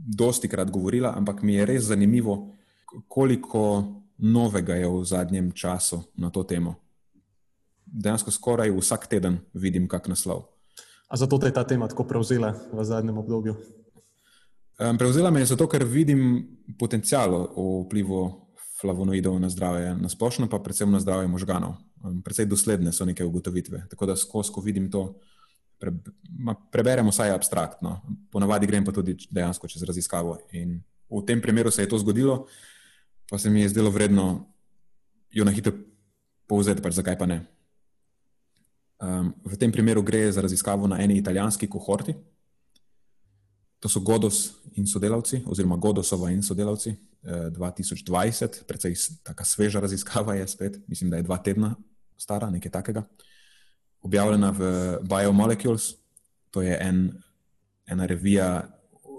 dosti 0.06 0.46
krat 0.48 0.70
govorili, 0.70 1.10
ampak 1.10 1.42
mi 1.42 1.58
je 1.58 1.66
res 1.66 1.90
zanimivo, 1.90 2.54
koliko 3.10 3.82
novega 4.22 4.78
je 4.78 4.88
v 4.88 5.04
zadnjem 5.04 5.50
času 5.52 6.06
na 6.22 6.30
to 6.30 6.46
temo 6.46 6.85
dejansko 7.86 8.30
skoraj 8.30 8.70
vsak 8.74 9.06
teden 9.06 9.38
vidim 9.54 9.88
kak 9.88 10.08
naslov. 10.08 10.48
A 11.08 11.16
zato 11.16 11.38
te 11.38 11.46
je 11.46 11.54
ta 11.54 11.64
tema 11.64 11.88
tako 11.88 12.04
prevzela 12.04 12.54
v 12.72 12.84
zadnjem 12.84 13.18
obdobju? 13.18 13.54
Prevzela 14.76 15.30
me 15.30 15.40
je 15.40 15.52
zato, 15.54 15.68
ker 15.68 15.84
vidim 15.84 16.42
potencial 16.78 17.32
o 17.32 17.86
vplivu 17.86 18.46
flavonoidov 18.80 19.38
na 19.40 19.48
zdravje, 19.48 19.94
na 19.96 20.08
splošno 20.08 20.50
pa 20.52 20.58
predvsem 20.58 20.90
na 20.90 21.00
zdravje 21.00 21.30
možganov. 21.32 21.78
Predvsej 22.24 22.46
dosledne 22.46 22.92
so 22.92 23.06
neke 23.08 23.24
ugotovitve. 23.24 23.86
Tako 23.90 24.06
da 24.06 24.16
skozi, 24.16 24.52
ko 24.52 24.60
vidim 24.60 24.90
to, 24.92 25.14
pre, 25.80 25.94
preberemo 26.72 27.10
vsaj 27.10 27.32
abstraktno. 27.32 28.02
Ponavadi 28.30 28.66
grem 28.66 28.84
pa 28.84 28.92
tudi 28.92 29.16
dejansko 29.30 29.68
čez 29.68 29.82
raziskavo. 29.82 30.36
In 30.52 30.82
v 31.08 31.24
tem 31.24 31.40
primeru 31.40 31.70
se 31.70 31.86
je 31.86 31.88
to 31.88 31.98
zgodilo, 31.98 32.44
pa 33.30 33.38
se 33.38 33.50
mi 33.50 33.64
je 33.64 33.72
zdelo 33.72 33.90
vredno 33.90 34.44
jo 35.30 35.44
na 35.44 35.50
hitro 35.50 35.72
povzeti, 36.46 36.82
pač 36.82 37.00
zakaj 37.00 37.18
pa 37.18 37.26
ne. 37.26 37.46
Um, 38.96 39.34
v 39.44 39.60
tem 39.60 39.68
primeru 39.68 40.00
gre 40.00 40.32
za 40.32 40.40
raziskavo 40.40 40.88
na 40.88 40.96
eni 41.02 41.18
italijanski 41.20 41.68
kohorti. 41.68 42.14
To 43.80 43.88
so 43.88 44.00
Godos 44.00 44.56
in 44.72 44.86
sodelavci, 44.86 45.42
oziroma 45.46 45.76
Godosova 45.76 46.30
in 46.30 46.42
sodelavci 46.42 46.90
eh, 46.90 47.50
2020, 47.52 48.64
precej 48.64 48.94
tako 49.22 49.44
sveža 49.44 49.80
raziskava 49.80 50.34
je 50.34 50.48
spet, 50.48 50.80
mislim, 50.88 51.10
da 51.10 51.16
je 51.16 51.22
dva 51.22 51.36
tedna 51.38 51.74
stara, 52.16 52.50
nekaj 52.50 52.72
takega. 52.72 53.04
Objavljena 54.00 54.50
v 54.50 54.62
Biomolecules, 55.04 55.92
to 56.50 56.62
je 56.62 56.78
en, 56.80 57.12
ena 57.86 58.06
revija 58.06 58.64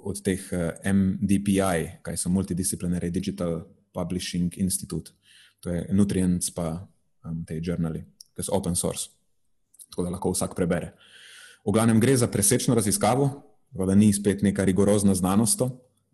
od 0.03 0.23
teh 0.23 0.41
eh, 0.51 0.73
MDPI, 0.93 2.01
kaj 2.01 2.17
so 2.17 2.33
Multidisciplinary 2.33 3.11
Digital 3.13 3.61
Publishing 3.93 4.57
Institute, 4.57 5.13
to 5.59 5.69
je 5.69 5.85
Nutrients 5.93 6.49
pa 6.49 6.87
um, 7.23 7.45
te 7.45 7.61
žurnali, 7.61 8.01
ki 8.33 8.41
so 8.41 8.57
open 8.57 8.75
source 8.75 9.16
tako 9.89 10.03
da 10.03 10.09
lahko 10.09 10.31
vsak 10.31 10.55
prebere. 10.55 10.93
V 11.65 11.73
glavnem 11.75 11.99
gre 11.99 12.17
za 12.17 12.27
presečno 12.27 12.75
raziskavo, 12.75 13.29
da 13.71 13.95
ni 13.95 14.13
spet 14.13 14.41
neka 14.41 14.63
rigorozna 14.63 15.15
znanost 15.15 15.61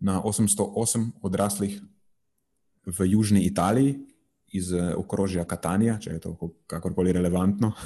na 0.00 0.20
808 0.22 1.10
odraslih 1.22 1.80
v 2.86 3.06
južni 3.06 3.44
Italiji 3.46 3.98
iz 4.52 4.72
eh, 4.72 4.94
okrožja 4.96 5.44
Katanja, 5.44 5.98
če 5.98 6.10
je 6.10 6.20
to 6.20 6.34
kakorkoli 6.66 7.12
relevantno. 7.12 7.72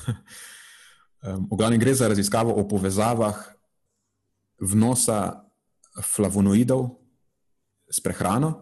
V 1.18 1.57
glavnem 1.59 1.81
gre 1.83 1.90
za 1.98 2.07
raziskavo 2.07 2.53
o 2.55 2.62
povezavah 2.70 3.35
vnosa 4.62 5.48
flavonoidov 5.98 6.85
s 7.90 7.98
prehrano 7.98 8.53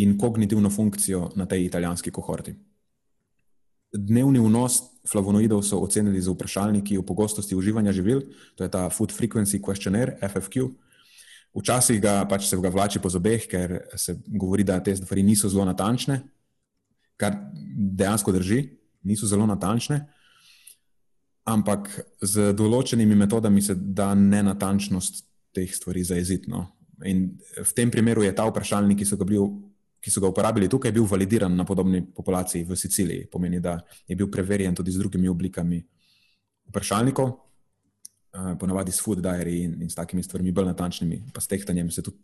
in 0.00 0.16
kognitivno 0.16 0.70
funkcijo 0.70 1.28
na 1.36 1.44
tej 1.44 1.66
italijanski 1.66 2.08
kohorti. 2.10 2.54
Dnevni 3.90 4.38
vnos 4.38 4.82
flavonoidov 5.08 5.64
so 5.66 5.80
ocenili 5.82 6.20
z 6.22 6.30
vprašalniki 6.30 6.98
o 6.98 7.02
pogostosti 7.02 7.56
uživanja 7.56 7.92
živil, 7.92 8.22
to 8.54 8.64
je 8.64 8.70
ta 8.70 8.88
Food 8.90 9.10
Frequency 9.10 9.58
Questionnaire, 9.58 10.14
FFQ. 10.22 10.70
Včasih 11.54 11.98
ga 11.98 12.22
pač 12.30 12.46
se 12.46 12.56
ga 12.56 12.70
vlači 12.70 13.02
po 13.02 13.10
zobeh, 13.10 13.48
ker 13.50 13.80
se 13.98 14.14
govori, 14.26 14.62
da 14.62 14.78
te 14.78 14.94
stvari 14.96 15.22
niso 15.26 15.48
zelo 15.50 15.64
natančne, 15.66 16.20
kar 17.18 17.34
dejansko 17.74 18.32
drži, 18.32 18.60
niso 19.02 19.26
zelo 19.26 19.48
natančne, 19.50 20.04
ampak 21.50 21.90
z 22.22 22.52
določenimi 22.54 23.16
metodami 23.18 23.62
se 23.62 23.74
da 23.74 24.12
nenatančnost 24.14 25.24
teh 25.56 25.74
stvari 25.74 26.04
zaeziti. 26.06 26.50
No. 26.52 26.68
In 27.02 27.32
v 27.40 27.72
tem 27.74 27.90
primeru 27.90 28.22
je 28.22 28.34
ta 28.36 28.46
vprašalnik, 28.46 29.00
ki 29.00 29.08
so 29.08 29.18
ga 29.18 29.26
bili 29.26 29.42
ki 30.00 30.10
so 30.10 30.20
ga 30.20 30.30
uporabili 30.32 30.68
tukaj, 30.68 30.92
bil 30.92 31.04
validiran 31.04 31.52
na 31.56 31.64
podobni 31.64 32.00
populaciji 32.14 32.64
v 32.64 32.76
Siciliji. 32.76 33.26
Pomeni, 33.30 33.60
da 33.60 33.78
je 34.08 34.16
bil 34.16 34.30
preverjen 34.32 34.74
tudi 34.74 34.92
z 34.92 34.98
drugimi 34.98 35.28
oblikami 35.28 35.80
vprašalnikov, 36.70 37.28
eh, 37.30 38.54
ponavadi 38.58 38.92
s 38.92 39.00
food 39.04 39.20
diary 39.20 39.62
in, 39.64 39.76
in 39.82 39.90
s 39.90 39.94
takimi 39.94 40.22
stvarmi, 40.22 40.52
bolj 40.52 40.72
natančnimi, 40.72 41.22
pa 41.34 41.40
s 41.40 41.46
tehtanjem 41.46 41.90
se 41.90 42.02
tudi, 42.02 42.18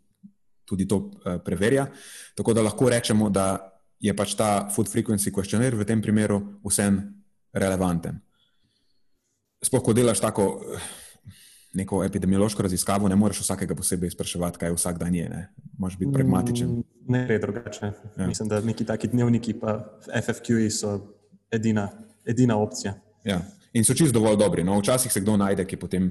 tudi 0.65 0.87
to 0.87 1.11
eh, 1.25 1.39
preverja. 1.45 1.87
Tako 2.35 2.53
da 2.53 2.65
lahko 2.65 2.89
rečemo, 2.89 3.29
da 3.29 3.73
je 3.99 4.13
pač 4.13 4.35
ta 4.37 4.69
food 4.69 4.89
frequency 4.89 5.33
questionnaire 5.33 5.77
v 5.77 5.85
tem 5.85 6.01
primeru 6.01 6.59
vsem 6.65 7.01
relevanten. 7.53 8.21
Sploh, 9.61 9.81
ko 9.81 9.93
delaš 9.93 10.21
tako 10.21 10.61
neko 11.77 12.03
epidemiološko 12.03 12.63
raziskavo, 12.65 13.07
ne 13.07 13.15
moreš 13.15 13.43
vsakega 13.43 13.75
posebej 13.77 14.11
spraševati, 14.15 14.57
kaj 14.57 14.73
vsak 14.73 14.97
dan 14.97 15.15
je. 15.15 15.27
Ne? 15.29 15.41
Moš 15.77 15.97
biti 15.97 16.13
pragmatičen. 16.13 16.71
Mm, 16.71 16.83
ne, 17.13 17.25
ne, 17.27 17.39
drugače. 17.39 17.91
Ja. 18.17 18.27
Mislim, 18.27 18.49
da 18.49 18.61
neki 18.61 18.85
taki 18.85 19.07
dnevniki, 19.07 19.53
pa 19.59 19.77
FFQ-ji 20.09 20.71
so 20.73 20.97
edina, 21.51 21.89
edina 22.25 22.57
opcija. 22.57 22.95
Ja. 23.25 23.41
In 23.73 23.85
so 23.85 23.93
čist 23.93 24.13
dovolj 24.15 24.39
dobri. 24.39 24.63
No, 24.63 24.79
včasih 24.79 25.13
se 25.13 25.21
kdo 25.21 25.37
najde, 25.37 25.65
ki 25.67 25.77
potem, 25.77 26.09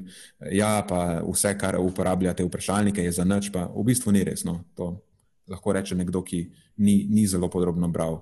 ja, 0.52 0.84
pa 0.88 1.22
vse, 1.26 1.56
kar 1.58 1.80
uporablja 1.80 2.34
te 2.36 2.46
vprašalnike, 2.46 3.02
je 3.02 3.16
za 3.18 3.24
nič, 3.26 3.50
pa 3.52 3.66
v 3.74 3.84
bistvu 3.90 4.14
ni 4.14 4.22
resno. 4.24 4.60
To 4.78 4.92
lahko 5.50 5.74
reče 5.74 5.98
nekdo, 5.98 6.22
ki 6.22 6.44
ni, 6.76 7.06
ni 7.10 7.26
zelo 7.26 7.50
podrobno 7.50 7.88
bral 7.88 8.20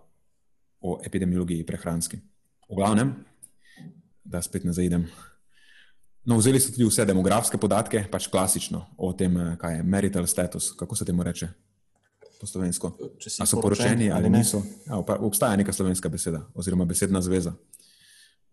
o 0.80 0.96
epidemiologiji 1.04 1.66
prehranski. 1.66 2.20
V 2.70 2.76
glavnem, 2.76 3.12
da 4.24 4.40
spet 4.42 4.64
ne 4.64 4.72
zaidem. 4.72 5.08
No, 6.24 6.38
vzeli 6.40 6.60
so 6.60 6.72
tudi 6.72 6.86
vse 6.88 7.04
demografske 7.04 7.58
podatke, 7.60 8.06
pač 8.10 8.30
klasično 8.32 8.80
o 8.96 9.12
tem, 9.12 9.36
eh, 9.36 9.56
kaj 9.60 9.76
je 9.76 9.82
marital 9.82 10.26
status, 10.26 10.72
kako 10.78 10.96
se 10.96 11.04
temu 11.04 11.22
reče 11.22 11.48
po 12.40 12.46
slovensko. 12.46 12.96
Ali 13.40 13.46
so 13.46 13.60
poročeni 13.60 14.10
ali 14.12 14.30
niso. 14.30 14.62
Ja, 14.86 14.96
obstaja 15.18 15.56
neka 15.56 15.72
slovenska 15.72 16.08
beseda, 16.08 16.46
oziroma 16.54 16.84
besedna 16.84 17.20
zveza. 17.20 17.52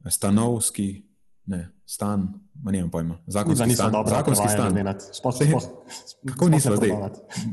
Stanovski, 0.09 1.03
ne, 1.45 1.69
stan, 1.85 2.27
manj 2.63 2.89
pojma. 2.91 3.17
Zakonski 3.27 3.75
stan. 3.75 3.91
Dobro, 3.91 4.09
zakonski 4.09 4.47
stan. 4.49 4.75
Spoh, 5.17 5.35
spoh, 5.35 5.63
kako 6.27 6.49
nisem 6.49 6.75
zdaj? 6.75 6.89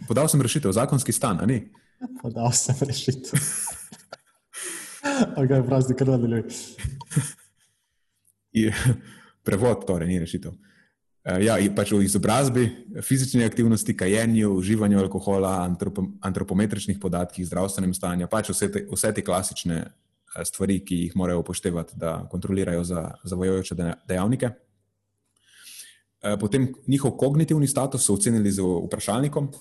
Podal 0.08 0.28
sem 0.28 0.42
rešitev, 0.42 0.72
zakonski 0.72 1.12
stan, 1.12 1.38
ali 1.42 1.52
ni? 1.52 1.72
Podal 2.22 2.52
sem 2.52 2.76
rešitev. 2.80 3.38
Ok, 5.18 5.50
prazni, 5.66 5.96
kar 5.98 6.08
nadaljuj 6.08 6.44
prevod, 9.44 9.86
torej 9.86 10.08
ni 10.08 10.18
rešitev. 10.22 10.54
Uh, 11.28 11.38
ja, 11.44 11.56
pač 11.76 11.92
v 11.92 12.02
izobrazbi, 12.06 12.64
fizični 13.04 13.44
aktivnosti, 13.44 13.94
kajenju, 13.96 14.52
uživanju 14.60 15.00
alkohola, 15.02 15.58
antropo, 15.64 16.06
antropometričnih 16.24 17.00
podatkih, 17.02 17.46
zdravstvenem 17.46 17.92
stanju, 17.94 18.28
pač 18.30 18.52
vse 18.54 18.70
te, 18.72 18.84
vse 18.88 19.12
te 19.12 19.24
klasične 19.26 19.82
uh, 19.84 20.42
stvari, 20.48 20.80
ki 20.86 21.02
jih 21.04 21.16
morajo 21.18 21.42
upoštevati, 21.44 21.98
da 22.00 22.22
kontrolirajo 22.30 22.84
za 22.86 23.04
zavojoče 23.28 23.76
dejavnike. 24.08 24.52
Uh, 26.22 26.38
potem 26.40 26.70
njihov 26.88 27.18
kognitivni 27.20 27.68
status 27.68 28.06
so 28.06 28.16
ocenili 28.16 28.50
z 28.52 28.64
vprašalnikom, 28.64 29.52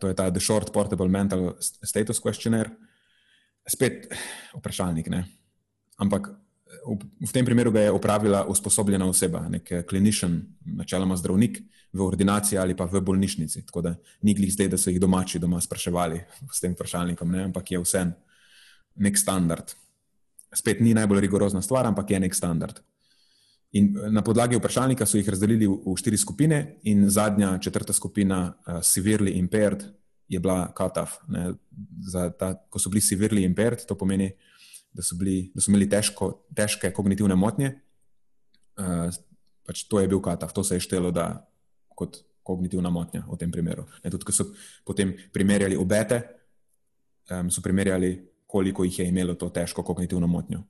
to 0.00 0.08
je 0.08 0.14
ta 0.16 0.30
The 0.32 0.40
Short 0.40 0.72
Portable 0.72 1.12
Mental 1.12 1.50
Status 1.60 2.22
Questionnaire. 2.24 2.70
Spet 3.68 4.06
vprašalnik, 4.56 5.10
ne? 5.12 5.26
ampak 6.00 6.30
v 7.20 7.32
tem 7.32 7.44
primeru 7.44 7.72
ga 7.72 7.80
je 7.80 7.92
opravila 7.92 8.44
usposobljena 8.48 9.06
oseba, 9.08 9.42
nek 9.48 9.72
kliničen, 9.88 10.40
načeloma 10.64 11.16
zdravnik 11.16 11.60
v 11.92 12.04
ordinaciji 12.04 12.58
ali 12.58 12.76
pa 12.76 12.84
v 12.84 13.00
bolnišnici. 13.00 13.64
Tako 13.66 13.82
da 13.82 13.94
ni 14.22 14.34
glih 14.34 14.52
zdaj, 14.52 14.68
da 14.68 14.78
so 14.78 14.90
jih 14.90 15.00
domači 15.00 15.38
doma 15.38 15.60
spraševali 15.60 16.20
s 16.52 16.60
tem 16.60 16.72
vprašalnikom, 16.72 17.30
ne? 17.32 17.44
ampak 17.48 17.72
je 17.72 17.80
vse. 17.80 18.06
nek 18.98 19.18
standard. 19.18 19.74
Spet 20.54 20.80
ni 20.80 20.94
najbolj 20.94 21.20
rigorozna 21.20 21.62
stvar, 21.62 21.86
ampak 21.86 22.10
je 22.10 22.20
nek 22.20 22.34
standard. 22.34 22.80
In 23.72 23.92
na 24.10 24.22
podlagi 24.24 24.56
vprašalnika 24.56 25.06
so 25.06 25.18
jih 25.20 25.28
razdelili 25.28 25.68
v, 25.68 25.94
štiri 25.96 26.16
skupine, 26.18 26.78
in 26.82 27.10
zadnja, 27.10 27.58
četrta 27.58 27.92
skupina, 27.92 28.54
uh, 28.66 28.80
severely 28.82 29.36
impaired, 29.38 29.84
je 30.28 30.40
bila 30.40 30.72
cut-off. 30.76 31.20
Ko 32.68 32.78
so 32.78 32.90
bili 32.90 33.00
severely 33.00 33.44
impaired, 33.44 33.84
to 33.86 33.94
pomeni, 33.94 34.32
da 34.32 34.57
so, 35.02 35.16
bili, 35.18 35.50
da 35.54 35.62
so 35.62 35.72
imeli 35.72 35.88
težko, 35.90 36.30
težke 36.56 36.90
kognitivne 36.94 37.36
motnje. 37.38 37.74
Uh, 38.78 39.08
pač 39.66 39.84
to 39.90 40.00
je 40.00 40.08
bil 40.08 40.22
cut-off, 40.24 40.54
to 40.54 40.64
se 40.64 40.78
je 40.78 40.86
štelo 40.86 41.10
da, 41.14 41.30
kot 41.98 42.22
kognitivna 42.42 42.90
motnja 42.90 43.26
v 43.28 43.36
tem 43.36 43.52
primeru. 43.52 43.84
Ne, 44.04 44.10
tudi, 44.10 44.24
ko 44.24 44.32
so 44.32 44.48
potem 44.86 45.12
primerjali 45.32 45.76
obete, 45.76 46.22
um, 47.34 47.50
so 47.52 47.60
primerjali, 47.64 48.14
koliko 48.48 48.86
jih 48.86 49.02
je 49.02 49.08
imelo 49.10 49.34
to 49.36 49.50
težko 49.52 49.84
kognitivno 49.84 50.26
motnjo. 50.26 50.62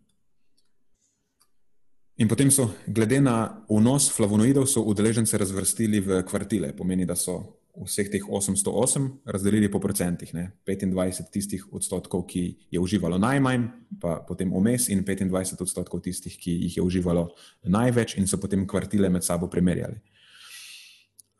In 2.18 2.26
potem 2.26 2.50
so, 2.50 2.72
glede 2.87 3.20
na 3.22 3.62
vnos 3.70 4.09
flavonoidov, 4.11 4.66
so 4.66 4.83
udeležence 4.83 5.38
razvrstili 5.38 6.00
v 6.02 6.22
kvartile. 6.26 6.72
Pomeni, 6.74 7.07
da 7.07 7.14
so 7.14 7.58
vseh 7.85 8.11
teh 8.11 8.23
808 8.23 9.09
razdelili 9.27 9.71
po 9.71 9.81
procentih. 9.81 10.35
Ne? 10.35 10.51
25 10.67 11.31
tistih 11.33 11.64
odstotkov, 11.73 12.27
ki 12.27 12.69
je 12.71 12.81
uživalo 12.81 13.19
najmanj, 13.19 13.69
pa 14.01 14.19
potem 14.29 14.53
vmes, 14.53 14.88
in 14.88 15.05
25 15.05 15.62
odstotkov 15.62 16.03
tistih, 16.03 16.35
ki 16.38 16.55
jih 16.64 16.77
je 16.77 16.83
uživalo 16.83 17.29
največ, 17.64 18.17
in 18.19 18.27
so 18.27 18.41
potem 18.41 18.67
kvartile 18.67 19.09
med 19.09 19.25
sabo 19.25 19.49
primerjali. 19.49 20.01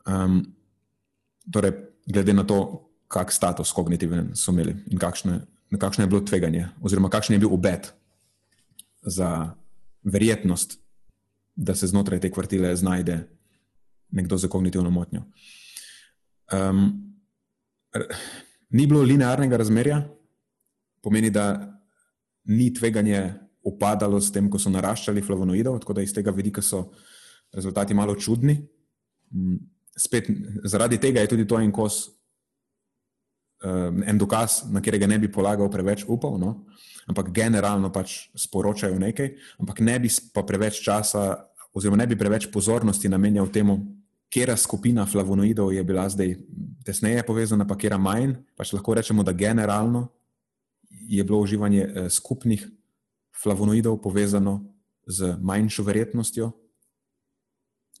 Um, 0.07 0.41
torej, 1.51 1.73
glede 2.07 2.33
na 2.33 2.43
to, 2.43 2.89
kak 3.09 3.33
status 3.33 3.71
kognitiven 3.73 4.35
so 4.37 4.53
imeli 4.53 4.75
in 4.93 4.99
kakšne, 5.01 5.39
kakšno 5.81 6.05
je 6.05 6.09
bilo 6.11 6.21
tveganje, 6.21 6.67
oziroma 6.81 7.09
kakšen 7.09 7.35
je 7.35 7.41
bil 7.41 7.53
obet 7.53 7.89
za 9.01 9.55
verjetnost, 10.03 10.77
da 11.55 11.75
se 11.75 11.87
znotraj 11.87 12.21
te 12.21 12.31
kvartile 12.31 12.75
znajde 12.75 13.23
nekdo 14.11 14.37
z 14.37 14.47
kognitivno 14.47 14.89
motnjo. 14.89 15.25
Um, 16.53 16.87
ni 18.69 18.87
bilo 18.87 19.03
linearnega 19.03 19.57
razmerja, 19.57 20.01
pomeni, 21.03 21.29
da 21.29 21.45
ni 22.49 22.69
tveganje 22.73 23.21
upadalo 23.65 24.21
s 24.21 24.31
tem, 24.33 24.49
ko 24.49 24.59
so 24.61 24.71
naraščali 24.73 25.23
flavonoidov, 25.25 25.79
tako 25.83 25.97
da 25.97 26.05
iz 26.05 26.13
tega 26.15 26.31
vidika 26.33 26.61
so 26.61 26.87
rezultati 27.53 27.93
malo 27.93 28.15
čudni. 28.15 28.55
Spet, 29.97 30.29
zaradi 30.63 30.97
tega 31.01 31.21
je 31.21 31.33
tudi 31.35 31.47
to 31.47 31.59
en 31.59 31.71
kos, 31.75 32.01
um, 33.65 34.03
en 34.05 34.17
dokaz, 34.17 34.63
na 34.71 34.81
katerega 34.81 35.09
ne 35.09 35.19
bi 35.19 35.31
polagal 35.31 35.69
preveč 35.69 36.05
upov. 36.07 36.39
No? 36.41 36.55
ampak 37.09 37.33
generalno 37.33 37.89
pač 37.89 38.29
sporočajo 38.37 39.01
nekaj, 39.01 39.33
ampak 39.57 39.81
ne 39.81 39.97
bi 39.97 40.09
pa 40.29 40.45
preveč 40.45 40.77
časa, 40.85 41.49
oziroma 41.73 41.97
ne 41.97 42.07
bi 42.09 42.17
preveč 42.17 42.45
pozornosti 42.53 43.09
namenjal 43.09 43.49
temu, 43.49 43.81
kera 44.29 44.57
skupina 44.57 45.05
flavonoidov 45.05 45.73
je 45.73 45.83
bila 45.83 46.09
zdaj 46.09 46.35
tesneje 46.85 47.23
povezana, 47.25 47.67
pa 47.67 47.77
kera 47.77 47.97
manj. 47.97 48.37
Pač 48.57 48.73
lahko 48.73 48.93
rečemo, 48.93 49.23
da 49.23 49.33
generalno 49.33 50.07
je 50.89 51.23
bilo 51.23 51.41
uživanje 51.41 51.81
eh, 51.83 52.09
skupnih 52.09 52.67
flavonoidov 53.41 54.01
povezano 54.01 54.61
z 55.07 55.35
manjšo 55.41 55.83
verjetnostjo 55.83 56.51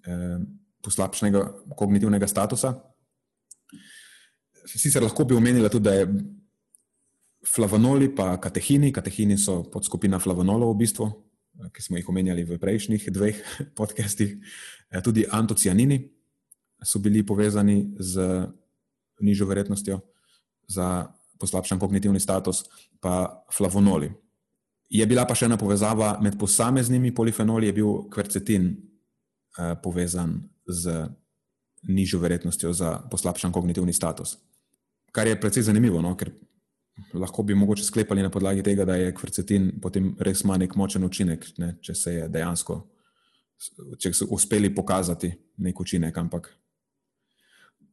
eh, 0.05 0.37
poslabšanega 0.85 1.45
kognitivnega 1.75 2.27
statusa. 2.27 2.75
Sicer 4.69 5.03
lahko 5.03 5.25
bi 5.25 5.35
omenila 5.35 5.69
tudi, 5.69 5.83
da 5.83 5.93
je 5.93 6.07
flavonoli, 7.47 8.15
pa 8.15 8.37
katehini. 8.37 8.93
Katehini 8.93 9.37
so 9.37 9.63
podskupina 9.63 10.19
flavonolov, 10.19 10.69
v 10.75 10.77
bistvu, 10.83 11.09
ki 11.73 11.81
smo 11.81 11.97
jih 11.97 12.09
omenjali 12.09 12.45
v 12.45 12.59
prejšnjih 12.61 13.09
dveh 13.09 13.41
podcastih. 13.79 14.37
Eh, 14.91 15.01
tudi 15.01 15.25
antocianini 15.25 16.18
so 16.83 16.99
bili 16.99 17.25
povezani 17.25 17.95
z 17.99 18.47
nižjo 19.21 19.47
verjetnostjo 19.47 19.99
za 20.67 21.07
poslabšan 21.39 21.79
kognitivni 21.79 22.19
status, 22.19 22.63
pa 22.99 23.43
flavonoli. 23.53 24.11
Je 24.89 25.05
bila 25.05 25.25
pa 25.27 25.35
še 25.37 25.45
ena 25.45 25.57
povezava 25.57 26.17
med 26.21 26.37
posameznimi 26.39 27.13
polifenoli, 27.15 27.69
je 27.69 27.77
bil 27.77 27.89
kvercetin 28.11 28.69
eh, 28.73 29.75
povezan 29.83 30.39
z 30.67 31.07
nižjo 31.87 32.19
verjetnostjo 32.19 32.73
za 32.73 32.97
poslabšan 33.11 33.51
kognitivni 33.51 33.93
status. 33.93 34.37
Kar 35.11 35.27
je 35.27 35.39
precej 35.39 35.63
zanimivo, 35.69 36.01
no? 36.01 36.15
ker 36.17 36.31
lahko 37.13 37.43
bi 37.43 37.55
mogoče 37.55 37.83
sklepali 37.83 38.23
na 38.23 38.29
podlagi 38.29 38.63
tega, 38.63 38.85
da 38.85 38.95
je 38.95 39.13
kvrcetin 39.15 39.71
potem 39.81 40.11
res 40.19 40.43
ima 40.43 40.57
nek 40.57 40.75
močen 40.75 41.03
učinek, 41.03 41.45
ne, 41.57 41.75
če 41.81 41.95
se 41.95 42.13
je 42.13 42.27
dejansko, 42.29 42.79
če 43.99 44.11
so 44.13 44.27
uspeli 44.35 44.73
pokazati 44.75 45.31
nek 45.63 45.79
učinek. 45.79 46.17
Ampak, 46.17 46.51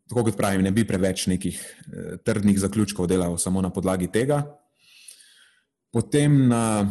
tako 0.09 0.29
kot 0.29 0.39
pravim, 0.39 0.63
ne 0.63 0.73
bi 0.73 0.87
preveč 0.87 1.27
nekih 1.31 1.59
eh, 1.59 2.17
trdnih 2.25 2.59
zaključkov 2.61 3.09
delal 3.11 3.39
samo 3.39 3.63
na 3.63 3.71
podlagi 3.71 4.09
tega. 4.13 4.43
Potem, 5.93 6.47
na, 6.51 6.87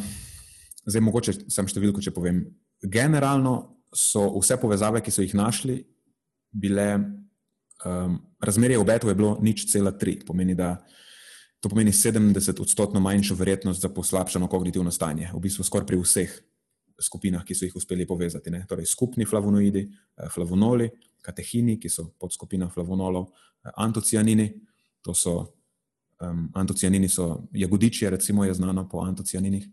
zdaj 0.85 1.03
mogoče 1.03 1.33
sem 1.51 1.67
številko, 1.69 2.01
če 2.01 2.13
povem. 2.15 2.41
Generalno 2.81 3.83
so 3.95 4.27
vse 4.39 4.57
povezave, 4.61 5.01
ki 5.03 5.13
so 5.13 5.25
jih 5.25 5.35
našli, 5.37 5.79
bile. 6.51 6.89
Um, 7.85 8.15
razmerje 8.41 8.79
obetov 8.79 9.11
je 9.11 9.17
bilo 9.19 9.33
nič 9.43 9.65
cela 9.67 9.91
tri, 9.99 10.15
pomeni, 10.25 10.55
da 10.57 10.77
To 11.65 11.69
pomeni 11.69 11.89
70 11.89 12.61
odstotkov 12.61 13.01
manjšo 13.01 13.33
verjetnost 13.35 13.81
za 13.81 13.89
poslabšano 13.89 14.45
kognitivno 14.47 14.91
stanje, 14.93 15.31
v 15.33 15.39
bistvu 15.41 15.63
skoraj 15.65 15.87
pri 15.89 15.97
vseh 15.97 16.35
skupinah, 17.01 17.41
ki 17.41 17.55
so 17.57 17.65
jih 17.65 17.73
uspeli 17.73 18.05
povezati. 18.05 18.51
Ne? 18.53 18.59
Torej, 18.69 18.85
skupni 18.85 19.25
flavonoidi, 19.25 19.81
eh, 19.81 20.29
flavonoli, 20.29 20.91
katehini, 21.25 21.79
ki 21.81 21.89
so 21.89 22.09
podskupina 22.21 22.69
flavonolov, 22.69 23.27
eh, 23.65 23.71
antocianini, 23.81 24.51
to 25.01 25.13
so, 25.13 25.35
um, 26.21 26.47
antocianini 26.53 27.09
so 27.09 27.47
jagodiči, 27.53 28.09
recimo 28.09 28.45
je 28.45 28.53
znano 28.53 28.87
po 28.89 29.01
antocianinih, 29.05 29.67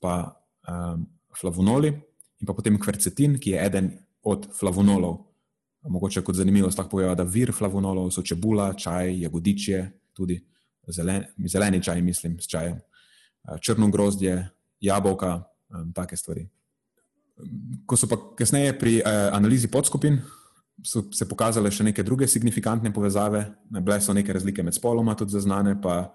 pa 0.00 0.34
um, 0.68 1.06
flavonoli 1.40 1.92
in 2.40 2.46
pa 2.46 2.54
potem 2.54 2.78
kvercetin, 2.80 3.38
ki 3.38 3.54
je 3.54 3.62
eden 3.66 3.92
od 4.22 4.48
flavonolov. 4.52 5.20
Mogoče 5.88 6.22
kot 6.24 6.36
zanimivost 6.36 6.78
lahko 6.78 6.96
povem, 6.96 7.12
da 7.16 7.24
vir 7.28 7.52
flavonolov 7.52 8.08
so 8.12 8.22
čebula, 8.24 8.72
čaj, 8.72 9.12
jagodiče 9.20 9.84
tudi 10.16 10.38
zelen, 10.88 11.24
zeleni 11.48 11.82
čaj, 11.82 12.00
mislim, 12.02 12.38
s 12.40 12.48
čajem, 12.48 12.78
črno 13.60 13.90
grozdje, 13.92 14.48
jabolka, 14.80 15.42
take 15.94 16.16
stvari. 16.16 16.46
Ko 17.86 17.96
so 17.96 18.08
pa 18.08 18.16
kasneje 18.38 18.78
pri 18.78 19.02
analizi 19.32 19.68
podskupin, 19.68 20.20
so 20.82 21.04
se 21.12 21.28
pokazale 21.28 21.70
še 21.70 21.84
neke 21.84 22.02
druge 22.02 22.26
signifikantne 22.28 22.92
povezave, 22.92 23.44
bile 23.78 24.00
so 24.00 24.14
neke 24.16 24.32
razlike 24.32 24.62
med 24.62 24.74
spoloma, 24.74 25.14
tudi 25.14 25.36
zaznane, 25.36 25.76
pa 25.82 26.14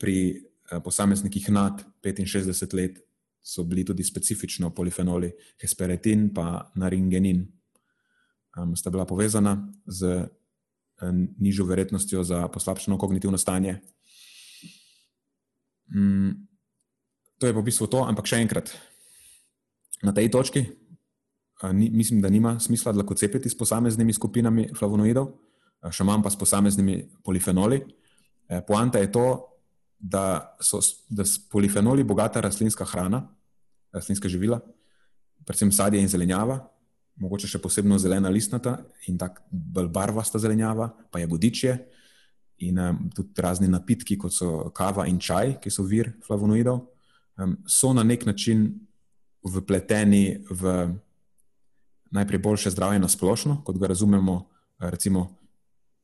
pri 0.00 0.40
posameznikih 0.84 1.50
nad 1.52 1.82
65 2.02 2.74
let 2.74 3.02
so 3.44 3.64
bili 3.68 3.84
tudi 3.84 4.04
specifično 4.04 4.70
polifenoli 4.72 5.28
hesperetin 5.60 6.30
in 6.32 6.54
naringenin. 6.80 7.44
Um, 8.56 8.76
sta 8.76 8.90
bila 8.90 9.04
povezana 9.04 9.58
z 9.86 10.24
Eh, 11.02 11.12
nižjo 11.38 11.66
verjetnostjo 11.66 12.24
za 12.24 12.48
poslabšano 12.48 12.98
kognitivno 12.98 13.38
stanje. 13.38 13.80
Mm, 15.94 16.30
to 17.38 17.46
je 17.46 17.54
pa 17.54 17.60
v 17.60 17.64
bistvu 17.66 17.86
to, 17.90 18.04
ampak 18.06 18.30
še 18.30 18.38
enkrat, 18.38 18.70
na 20.06 20.14
tej 20.14 20.30
točki 20.30 20.62
ni, 21.72 21.90
mislim, 21.90 22.20
da 22.20 22.30
nima 22.30 22.60
smisla 22.60 22.92
lahko 22.92 23.14
cepiti 23.14 23.48
s 23.48 23.58
posameznimi 23.58 24.12
skupinami 24.12 24.68
flavonoidov, 24.78 25.30
še 25.92 26.04
manj 26.04 26.22
pa 26.24 26.30
s 26.30 26.38
posameznimi 26.38 26.98
polifenoli. 27.24 27.82
Eh, 28.48 28.60
poanta 28.66 28.98
je 28.98 29.12
to, 29.12 29.26
da 29.98 30.56
so 30.60 30.80
da 31.08 31.24
polifenoli 31.50 32.04
bogata 32.04 32.40
rastlinska 32.40 32.84
hrana, 32.84 33.22
rastlinska 33.92 34.28
živila, 34.28 34.60
predvsem 35.46 35.72
sadje 35.72 36.00
in 36.00 36.08
zelenjava, 36.08 36.58
mogoče 37.20 37.48
še 37.48 37.60
posebno 37.62 37.98
zelena 37.98 38.28
listnata 38.32 38.76
in 39.08 39.18
tako 39.18 39.44
barvasta 39.94 40.38
zelenjava, 40.38 40.90
pa 41.10 41.22
je 41.22 41.30
godičje 41.30 41.76
in 42.66 42.78
um, 42.78 42.98
tudi 43.14 43.42
razni 43.42 43.68
napitki, 43.68 44.18
kot 44.18 44.34
so 44.34 44.70
kava 44.74 45.06
in 45.10 45.18
čaj, 45.22 45.58
ki 45.62 45.70
so 45.70 45.84
vir 45.86 46.12
flavonoidov, 46.26 46.82
um, 47.38 47.56
so 47.66 47.92
na 47.94 48.04
nek 48.06 48.26
način 48.26 48.66
vpleteni 49.44 50.44
v 50.50 50.74
najprej 52.14 52.38
boljše 52.38 52.70
zdravje 52.70 52.98
na 53.02 53.08
splošno, 53.08 53.60
kot 53.64 53.78
ga 53.78 53.90
razumemo, 53.90 54.46
recimo, 54.78 55.36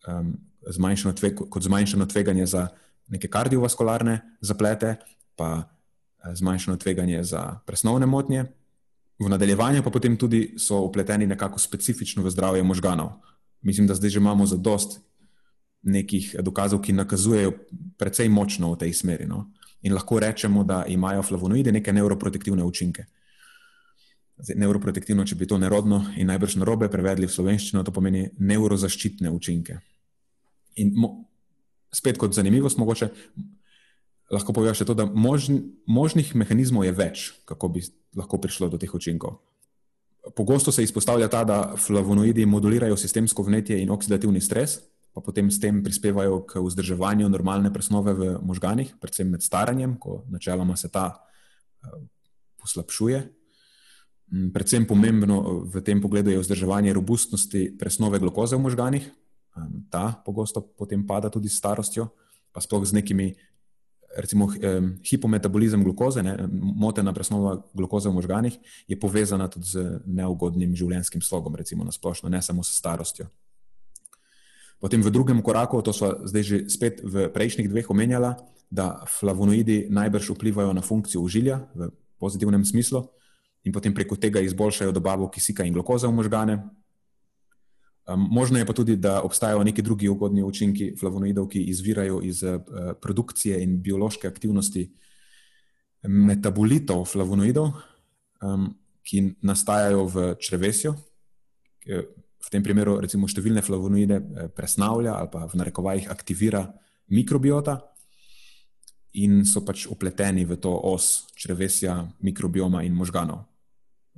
um, 0.08 0.34
zmanjšano 0.66 1.14
tveg, 1.14 1.42
kot 1.50 1.62
zmanjšano 1.62 2.06
tveganje 2.06 2.46
za 2.46 2.68
neke 3.08 3.28
kardiovaskularne 3.28 4.20
zaplete, 4.40 4.96
pa 5.36 5.62
eh, 5.62 6.34
zmanjšano 6.34 6.76
tveganje 6.76 7.22
za 7.24 7.60
presnovne 7.66 8.06
motnje 8.06 8.44
v 9.20 9.28
nadaljevanju 9.28 9.82
pa 9.82 9.90
potem 9.90 10.16
tudi 10.16 10.54
so 10.58 10.80
upleteni 10.80 11.26
nekako 11.26 11.58
specifično 11.58 12.22
v 12.22 12.30
zdravje 12.30 12.62
možganov. 12.62 13.10
Mislim, 13.62 13.86
da 13.86 13.94
zdaj 13.94 14.10
že 14.10 14.18
imamo 14.18 14.46
za 14.46 14.56
dost 14.56 15.00
nekih 15.82 16.36
dokazov, 16.40 16.80
ki 16.80 16.92
nakazujejo 16.92 17.52
precej 17.98 18.28
močno 18.28 18.72
v 18.72 18.78
tej 18.78 18.92
smeri. 18.92 19.26
No? 19.26 19.50
in 19.82 19.94
lahko 19.94 20.18
rečemo, 20.20 20.64
da 20.64 20.84
imajo 20.88 21.22
flavonoidi 21.22 21.72
neke 21.72 21.92
neuroprotektivne 21.92 22.64
učinke. 22.64 23.04
Zdaj, 24.40 24.56
neuroprotektivno, 24.56 25.24
če 25.28 25.36
bi 25.36 25.48
to 25.48 25.58
nerodno 25.60 26.00
in 26.16 26.30
najbrž 26.30 26.56
narobe 26.60 26.88
prevedli 26.92 27.28
v 27.28 27.34
slovenščino, 27.34 27.82
to 27.84 27.92
pomeni 27.92 28.30
neurozaščitne 28.40 29.32
učinke. 29.32 29.80
In 30.80 30.94
mo, 30.96 31.10
spet 31.92 32.18
kot 32.20 32.36
zanimivost, 32.36 32.78
mogoče 32.80 33.10
lahko 34.30 34.54
povem 34.54 34.76
še 34.76 34.86
to, 34.88 34.94
da 34.96 35.04
možn, 35.04 35.58
možnih 35.90 36.32
mehanizmov 36.38 36.86
je 36.86 36.94
več, 36.94 37.24
kako 37.48 37.72
bi 37.74 37.82
lahko 38.16 38.38
prišlo 38.40 38.70
do 38.70 38.78
teh 38.80 38.92
učinkov. 38.94 39.40
Pogosto 40.36 40.72
se 40.72 40.84
izpostavlja 40.84 41.30
ta, 41.32 41.42
da 41.48 41.58
flavonoidi 41.80 42.46
modulirajo 42.46 42.96
sistemsko 43.00 43.42
vnetje 43.46 43.80
in 43.82 43.90
oksidativni 43.90 44.40
stres, 44.44 44.78
pa 45.10 45.24
potem 45.24 45.50
s 45.50 45.58
tem 45.58 45.80
prispevajo 45.82 46.44
k 46.46 46.62
vzdrževanju 46.62 47.28
normalne 47.32 47.72
presnove 47.74 48.14
v 48.14 48.30
možganih, 48.46 48.94
predvsem 49.02 49.32
med 49.32 49.42
staranjem, 49.42 49.96
ko 49.98 50.22
načeloma 50.30 50.76
se 50.78 50.92
ta 50.92 51.08
uh, 51.18 51.98
poslabšuje. 52.62 53.24
Mm, 54.30 54.54
predvsem 54.54 54.86
pomembno 54.86 55.66
v 55.66 55.82
tem 55.82 55.98
pogledu 55.98 56.30
je 56.30 56.38
vzdrževanje 56.38 56.94
robustnosti 56.94 57.74
presnove 57.78 58.18
glukoze 58.22 58.54
v 58.54 58.62
možganih. 58.62 59.04
Um, 59.58 59.82
ta 59.90 60.22
pogosto 60.22 60.62
potem 60.62 61.02
pada 61.02 61.26
tudi 61.26 61.50
s 61.50 61.58
starostjo, 61.58 62.06
pa 62.54 62.62
sploh 62.62 62.86
z 62.86 62.94
nekimi 62.94 63.34
recimo 64.16 64.50
hipometabolizem 65.06 65.82
glukoze, 65.84 66.22
ne, 66.22 66.34
motena 66.50 67.12
presnova 67.14 67.62
glukoze 67.74 68.10
v 68.10 68.18
možganih, 68.18 68.58
je 68.88 68.98
povezana 68.98 69.46
tudi 69.48 69.70
z 69.70 70.02
neugodnim 70.06 70.74
življenjskim 70.74 71.22
slogom, 71.22 71.54
recimo 71.54 71.86
na 71.86 71.94
splošno, 71.94 72.26
ne 72.26 72.42
samo 72.42 72.66
s 72.66 72.74
starostjo. 72.74 73.30
Potem 74.80 75.02
v 75.02 75.12
drugem 75.12 75.42
koraku, 75.44 75.82
to 75.84 75.92
so 75.92 76.24
zdaj 76.26 76.42
že 76.42 76.58
spet 76.72 77.04
v 77.04 77.28
prejšnjih 77.30 77.70
dveh 77.70 77.86
omenjala, 77.86 78.34
da 78.70 79.04
flavonoidi 79.06 79.90
najbrž 79.90 80.34
vplivajo 80.34 80.74
na 80.74 80.82
funkcijo 80.82 81.22
užilja 81.22 81.66
v 81.74 81.90
pozitivnem 82.18 82.64
smislu 82.64 83.06
in 83.64 83.72
potem 83.72 83.94
preko 83.94 84.16
tega 84.16 84.40
izboljšajo 84.40 84.92
dobavo 84.92 85.28
kisika 85.30 85.64
in 85.64 85.72
glukoze 85.72 86.06
v 86.06 86.12
možgane, 86.12 86.58
Um, 88.08 88.28
možno 88.30 88.58
je 88.58 88.66
pa 88.66 88.72
tudi, 88.72 88.96
da 88.96 89.22
obstajajo 89.22 89.64
neki 89.64 89.82
drugi 89.82 90.08
ugodni 90.08 90.42
učinki 90.42 90.94
flavonoidov, 90.98 91.46
ki 91.48 91.62
izvirajo 91.62 92.20
iz 92.22 92.42
uh, 92.42 92.58
produkcije 93.00 93.62
in 93.62 93.82
biološke 93.82 94.28
aktivnosti 94.28 94.88
metabolitov 96.02 97.04
flavonoidov, 97.04 97.70
um, 98.42 98.70
ki 99.04 99.34
nastajajo 99.42 100.06
v 100.06 100.34
črvesju. 100.40 100.94
V 102.40 102.48
tem 102.50 102.62
primeru, 102.64 102.98
recimo, 103.00 103.28
številne 103.28 103.62
flavonoide 103.64 104.16
eh, 104.16 104.48
presnavlja 104.52 105.12
ali 105.16 105.28
pa 105.32 105.44
v 105.48 105.58
narekovajih 105.60 106.08
aktivira 106.12 106.62
mikrobiota 107.12 107.74
in 109.20 109.42
so 109.44 109.64
pač 109.64 109.86
upleteni 109.90 110.44
v 110.48 110.56
to 110.60 110.72
os 110.72 111.26
črvesja, 111.36 111.98
mikrobioma 112.24 112.84
in 112.86 112.96
možganov, 112.96 113.49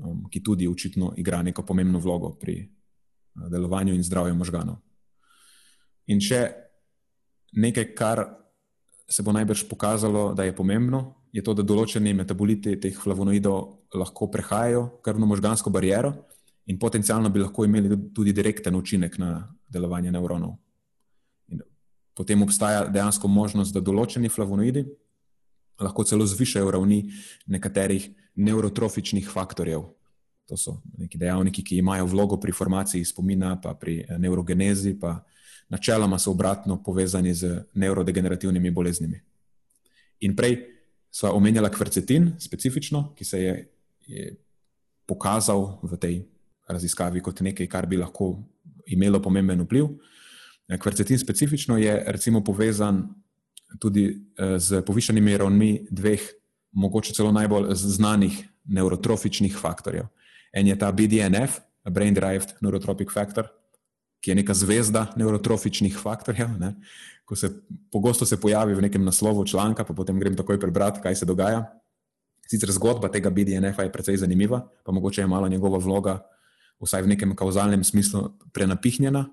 um, 0.03 0.27
ki 0.31 0.43
tudi 0.43 0.69
očitno 0.69 1.13
igra 1.17 1.43
neko 1.43 1.63
pomembno 1.67 1.99
vlogo 1.99 2.35
pri 2.41 2.61
delovanju 3.35 3.95
in 3.95 4.03
zdravju 4.03 4.35
možganov. 4.35 4.77
In 6.07 6.21
še 6.21 6.43
nekaj, 7.53 7.95
kar 7.95 8.25
se 9.09 9.23
bo 9.23 9.33
najbrž 9.33 9.67
pokazalo, 9.69 10.33
da 10.35 10.45
je 10.45 10.57
pomembno, 10.57 11.03
je 11.33 11.43
to, 11.45 11.55
da 11.55 11.65
določeni 11.65 12.13
metaboliti 12.17 12.77
teh 12.81 12.97
flavonoidov 12.97 13.97
lahko 13.97 14.29
prehajajo 14.33 14.85
krvno-možgansko 15.05 15.73
bariero 15.73 16.13
in 16.69 16.79
potencialno 16.79 17.31
bi 17.33 17.41
lahko 17.41 17.65
imeli 17.65 17.97
tudi 18.15 18.33
direkten 18.33 18.77
učinek 18.77 19.19
na 19.19 19.33
delovanje 19.69 20.13
nevronov. 20.13 20.59
In 21.49 21.63
potem 22.15 22.43
obstaja 22.45 22.85
dejansko 22.89 23.29
možnost, 23.29 23.73
da 23.75 23.81
določeni 23.81 24.29
flavonoidi 24.29 24.85
lahko 25.81 26.05
celo 26.05 26.27
zvišajo 26.29 26.71
ravni 26.71 27.03
nekaterih 27.47 28.11
neurotrofičnih 28.35 29.29
faktorjev, 29.31 29.83
To 30.53 30.57
so 30.57 30.75
neki 30.99 31.19
dejavniki, 31.19 31.63
ki 31.65 31.79
imajo 31.79 32.07
vlogo 32.07 32.37
pri 32.37 32.53
formaciji 32.53 33.05
spomina, 33.05 33.55
pa 33.61 33.75
pri 33.75 34.03
eh, 34.03 34.19
neurogenezi, 34.19 34.99
pa 35.01 35.17
načeloma 35.73 36.19
so 36.19 36.31
obratno 36.31 36.83
povezani 36.83 37.35
z 37.35 37.63
neurodegenerativnimi 37.75 38.71
boleznimi. 38.71 39.21
In 40.21 40.37
prej 40.37 40.59
sva 41.11 41.33
omenjala 41.33 41.71
kvercetin, 41.71 42.35
specifično, 42.41 43.15
ki 43.17 43.25
se 43.25 43.41
je, 43.43 43.55
je 44.07 44.35
pokazal 45.07 45.79
v 45.83 45.97
tej 45.97 46.21
raziskavi 46.69 47.23
kot 47.25 47.41
nekaj, 47.41 47.67
kar 47.67 47.87
bi 47.87 47.97
lahko 47.97 48.35
imelo 48.87 49.23
pomemben 49.23 49.63
vpliv. 49.65 49.89
Eh, 50.69 50.79
kvercetin 50.79 51.19
specifično 51.19 51.79
je 51.79 51.97
recimo 52.07 52.45
povezan 52.45 53.07
tudi 53.79 54.05
eh, 54.11 54.59
z 54.59 54.83
povišanimi 54.85 55.37
ravnmi 55.39 55.73
dveh, 55.91 56.29
mogoče 56.73 57.15
celo 57.15 57.33
najbolj 57.33 57.75
znanih 57.75 58.49
neurotrofičnih 58.65 59.57
faktorjev. 59.59 60.07
En 60.53 60.67
je 60.67 60.79
ta 60.79 60.93
BDNF, 60.93 61.61
Brain 61.91 62.15
Derived 62.15 62.55
Neurotropic 62.61 63.11
Factor, 63.13 63.49
ki 64.23 64.31
je 64.31 64.35
neka 64.39 64.55
zvezda 64.55 65.07
neurotrofičnih 65.17 65.97
faktorjev. 65.99 66.55
Ne? 66.61 66.75
Ko 67.25 67.37
se 67.37 67.51
pogosto 67.91 68.27
se 68.27 68.41
pojavi 68.41 68.75
v 68.75 68.83
nekem 68.87 69.05
naslovu 69.05 69.45
članka, 69.47 69.85
pa 69.85 69.95
potem 69.95 70.19
grem 70.19 70.37
takoj 70.37 70.61
prebrati, 70.61 71.01
kaj 71.03 71.17
se 71.17 71.27
dogaja. 71.27 71.65
Sicer 72.51 72.71
zgodba 72.73 73.09
tega 73.09 73.31
BDNF-a 73.31 73.87
je 73.87 73.93
precej 73.93 74.17
zanimiva, 74.23 74.63
pa 74.85 74.93
mogoče 74.93 75.23
je 75.23 75.27
malo 75.27 75.49
njegova 75.49 75.79
vloga, 75.79 76.21
vsaj 76.83 77.03
v 77.03 77.15
nekem 77.15 77.37
kauzalnem 77.37 77.85
smislu, 77.85 78.29
prenapihnjena. 78.53 79.27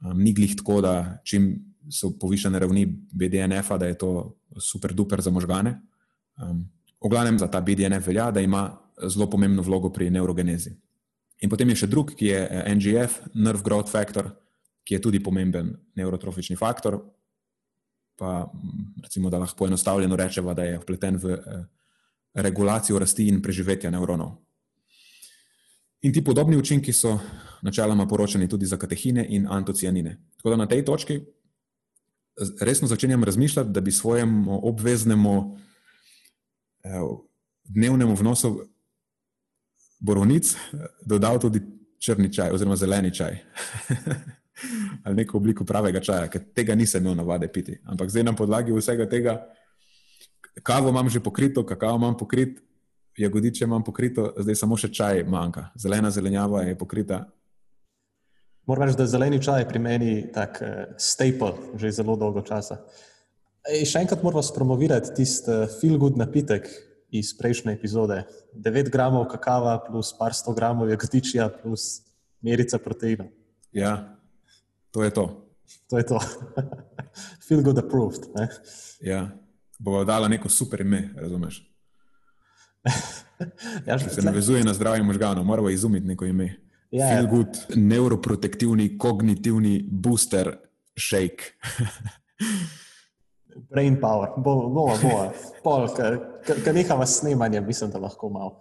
Um, 0.00 0.22
ni 0.22 0.32
glih 0.32 0.56
tako, 0.56 0.80
da 0.80 1.20
čim 1.24 1.52
so 1.90 2.12
povišene 2.18 2.58
ravni 2.58 2.86
BDNF-a, 2.86 3.78
da 3.78 3.86
je 3.86 3.98
to 3.98 4.38
super 4.58 4.94
duper 4.94 5.20
za 5.20 5.30
možgane. 5.30 5.80
Um, 6.38 6.68
v 7.00 7.08
glavnem 7.08 7.38
za 7.38 7.48
ta 7.48 7.60
BDNF 7.60 8.06
velja, 8.06 8.30
da 8.30 8.40
ima 8.40 8.68
zelo 9.08 9.30
pomembno 9.30 9.62
vlogo 9.62 9.90
pri 9.90 10.10
neurogenezi. 10.10 10.76
In 11.40 11.48
potem 11.48 11.72
je 11.72 11.82
še 11.82 11.88
drug, 11.88 12.12
ki 12.16 12.26
je 12.26 12.40
eh, 12.44 12.68
NGF, 12.76 13.32
Nerve 13.34 13.64
Growth 13.64 13.92
Factor, 13.92 14.28
ki 14.84 14.98
je 14.98 15.00
tudi 15.00 15.22
pomemben 15.24 15.72
neurotrofični 15.96 16.56
faktor. 16.56 17.00
Pa 18.20 18.44
mm, 18.44 19.00
recimo, 19.06 19.30
da 19.32 19.40
lahko 19.40 19.56
poenostavljeno 19.56 20.16
rečemo, 20.16 20.54
da 20.54 20.68
je 20.68 20.78
vpleten 20.82 21.16
v 21.16 21.32
eh, 21.32 21.64
regulacijo 22.44 23.00
rasti 23.00 23.28
in 23.28 23.40
preživetja 23.42 23.90
nevronov. 23.90 24.36
In 26.04 26.12
ti 26.12 26.24
podobni 26.24 26.56
učinki 26.56 26.92
so 26.92 27.18
načeloma 27.62 28.06
poročani 28.08 28.48
tudi 28.48 28.66
za 28.66 28.76
katehine 28.80 29.26
in 29.28 29.48
antocianine. 29.48 30.16
Tako 30.36 30.50
da 30.50 30.56
na 30.56 30.68
tej 30.68 30.84
točki 30.84 31.20
resno 32.60 32.88
začenjam 32.88 33.24
razmišljati, 33.24 33.70
da 33.70 33.80
bi 33.80 33.92
svojemu 33.92 34.60
obveznemu 34.68 35.58
dnevnemu 37.64 38.14
vnosu 38.14 38.54
borovnic 40.00 40.56
dodal 41.06 41.38
tudi 41.38 41.60
črni 42.00 42.32
čaj 42.32 42.50
oziroma 42.50 42.76
zeleni 42.76 43.14
čaj. 43.14 43.38
Ali 45.04 45.16
neko 45.16 45.38
obliko 45.38 45.64
pravega 45.64 46.00
čaja, 46.00 46.28
ker 46.28 46.42
tega 46.54 46.74
nisem 46.74 47.04
imel 47.04 47.16
navade 47.16 47.48
piti. 47.48 47.78
Ampak 47.84 48.10
zdaj 48.10 48.24
na 48.24 48.34
podlagi 48.36 48.72
vsega 48.72 49.06
tega, 49.08 49.38
kavo 50.62 50.90
imam 50.90 51.08
že 51.08 51.20
pokrito, 51.20 51.64
kakao 51.66 51.96
imam 51.96 52.16
pokrit, 52.16 52.60
jagodiče 53.16 53.64
imam 53.64 53.84
pokrito, 53.84 54.32
zdaj 54.36 54.56
samo 54.56 54.76
še 54.76 54.92
čaj 54.92 55.24
manjka. 55.24 55.70
Zelena 55.76 56.10
zelenjava 56.10 56.62
je 56.62 56.78
pokrita. 56.78 57.24
Moram 58.68 58.88
reči, 58.88 58.96
da 58.96 59.02
je 59.02 59.12
zeleni 59.14 59.40
čaj 59.42 59.64
pri 59.68 59.78
meni 59.78 60.10
tak 60.32 60.60
uh, 60.62 60.92
staple 60.96 61.78
že 61.80 61.92
zelo 61.92 62.16
dolgo 62.16 62.42
časa. 62.42 62.84
Ej, 63.68 63.84
še 63.92 64.04
enkrat 64.06 64.22
moram 64.24 64.44
spromovirati 64.44 65.12
tisti 65.18 65.52
uh, 65.52 65.66
feel 65.80 65.98
good 66.00 66.16
napitek, 66.16 66.68
iz 67.10 67.34
prejšnje 67.38 67.74
epizode. 67.74 68.22
9 68.54 68.90
gramov 68.90 69.26
kakava 69.30 69.78
plus 69.82 70.14
par 70.18 70.34
sto 70.34 70.54
gramov 70.54 70.90
jagodičja 70.90 71.48
plus 71.62 72.02
merica 72.42 72.78
proteina. 72.78 73.26
Ja, 73.72 74.18
to 74.90 75.04
je 75.04 75.10
to. 75.10 75.26
To 75.90 75.98
je 75.98 76.06
to. 76.06 76.18
Feel 77.46 77.62
good 77.62 77.78
approved. 77.78 78.30
Ne? 78.34 78.48
Ja, 79.02 79.30
bo 79.78 80.04
dala 80.04 80.28
neko 80.28 80.48
super 80.48 80.80
ime, 80.80 81.10
razumeš? 81.16 81.62
ja, 83.86 83.98
že 83.98 84.10
se 84.10 84.22
navezuje 84.22 84.64
na 84.64 84.74
zdravje 84.74 85.02
možganov, 85.02 85.44
moramo 85.44 85.70
izumiti 85.70 86.06
neko 86.06 86.24
ime. 86.24 86.56
Ja, 86.90 87.06
Feel 87.06 87.24
ja. 87.24 87.30
good, 87.30 87.54
neuroprotektivni, 87.74 88.98
kognitivni 88.98 89.82
booster 89.90 90.58
shake. 90.98 91.54
Brain 93.70 94.00
power, 94.00 94.34
bo, 94.36 94.68
bo, 94.68 94.86
bo. 95.02 95.14
Pol, 95.64 95.86
nehava 96.74 97.06
s 97.06 97.20
snemanjem, 97.20 97.66
mislim, 97.66 97.90
da 97.90 97.98
lahko 97.98 98.28
malo. 98.28 98.58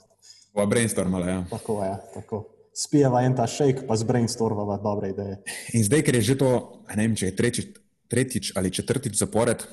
Pa 0.54 0.66
brainstormala, 0.66 1.28
ja. 1.28 1.44
Tako 1.50 1.84
je, 1.84 1.90
ja, 1.90 1.98
tako. 2.14 2.46
Spijeva 2.76 3.22
en 3.24 3.36
ta 3.36 3.48
shake, 3.48 3.86
pa 3.88 3.96
z 3.96 4.08
brainstormava 4.08 4.78
dobre 4.84 5.12
ideje. 5.14 5.40
In 5.78 5.84
zdaj, 5.84 6.04
ker 6.08 6.16
je 6.20 6.22
že 6.32 6.38
to, 6.40 6.50
ne 6.96 7.04
vem, 7.04 7.16
če 7.16 7.30
je 7.30 7.36
tretjič, 7.36 7.80
tretjič 8.10 8.52
ali 8.58 8.72
četrtič 8.72 9.18
zapored, 9.20 9.64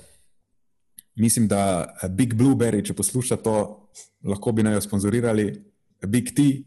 mislim, 1.17 1.49
da 1.49 1.95
Big 2.11 2.35
Blueberry, 2.35 2.83
če 2.85 2.97
posluša 2.97 3.41
to, 3.41 3.57
lahko 4.27 4.53
bi 4.53 4.67
naj 4.67 4.79
jo 4.79 4.85
sponzorirali, 4.89 5.47
Big 6.07 6.35
T, 6.37 6.67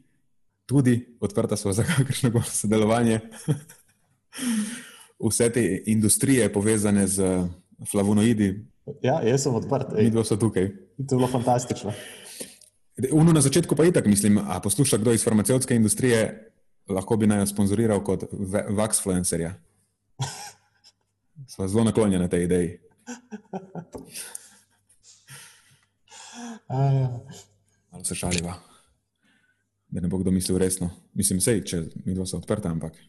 tudi 0.69 0.99
odprta 1.21 1.57
so 1.57 1.71
za 1.73 1.83
kakršno 1.83 2.31
koli 2.31 2.49
sodelovanje. 2.49 3.19
Vse 5.29 5.49
te 5.49 5.83
industrije 5.85 6.53
povezane 6.53 7.07
z 7.07 7.25
flavonoidi. 7.91 8.65
Ja, 9.01 9.19
jaz 9.23 9.43
sem 9.45 9.55
odprt. 9.55 9.93
Mi 9.97 10.09
dva 10.11 10.23
so 10.25 10.37
tukaj. 10.39 10.69
To 10.97 11.15
je 11.15 11.17
bilo 11.17 11.27
fantastično. 11.27 11.93
Uno 13.11 13.33
na 13.33 13.41
začetku 13.41 13.75
pa 13.75 13.85
itak, 13.87 14.05
mislim, 14.05 14.37
a 14.37 14.59
posluša 14.59 14.97
kdo 14.97 15.13
iz 15.15 15.23
farmacevtske 15.23 15.75
industrije, 15.75 16.51
lahko 16.89 17.17
bi 17.17 17.27
naj 17.27 17.47
sponzoriral 17.47 18.03
kot 18.03 18.25
vaxfluencerja. 18.75 19.53
Sva 21.47 21.67
zelo 21.67 21.83
naklonjena 21.87 22.27
tej 22.27 22.43
ideji. 22.43 22.77
Malo 27.91 28.03
se 28.03 28.15
šaliva. 28.15 28.53
Da 29.87 30.01
ne 30.01 30.07
bo 30.07 30.17
kdo 30.17 30.31
mislil 30.31 30.57
resno. 30.57 30.89
Mislim, 31.13 31.39
sej, 31.41 31.63
če 31.65 31.81
mi 32.05 32.13
dva 32.13 32.25
so 32.27 32.37
odprta, 32.37 32.69
ampak 32.69 32.99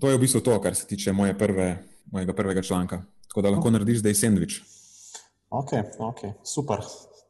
to 0.00 0.10
je 0.10 0.16
v 0.16 0.20
bistvu 0.20 0.40
to, 0.44 0.60
kar 0.60 0.74
se 0.74 0.86
tiče 0.86 1.12
moje 1.12 1.38
prve, 1.38 1.78
mojega 2.12 2.34
prvega 2.34 2.62
članka. 2.62 3.02
Tako 3.32 3.42
da 3.42 3.50
lahko 3.50 3.70
narediš 3.72 4.02
zdaj 4.02 4.14
sendvič. 4.14 4.58
Ok, 5.48 5.70
ok, 5.98 6.18
super. 6.44 6.82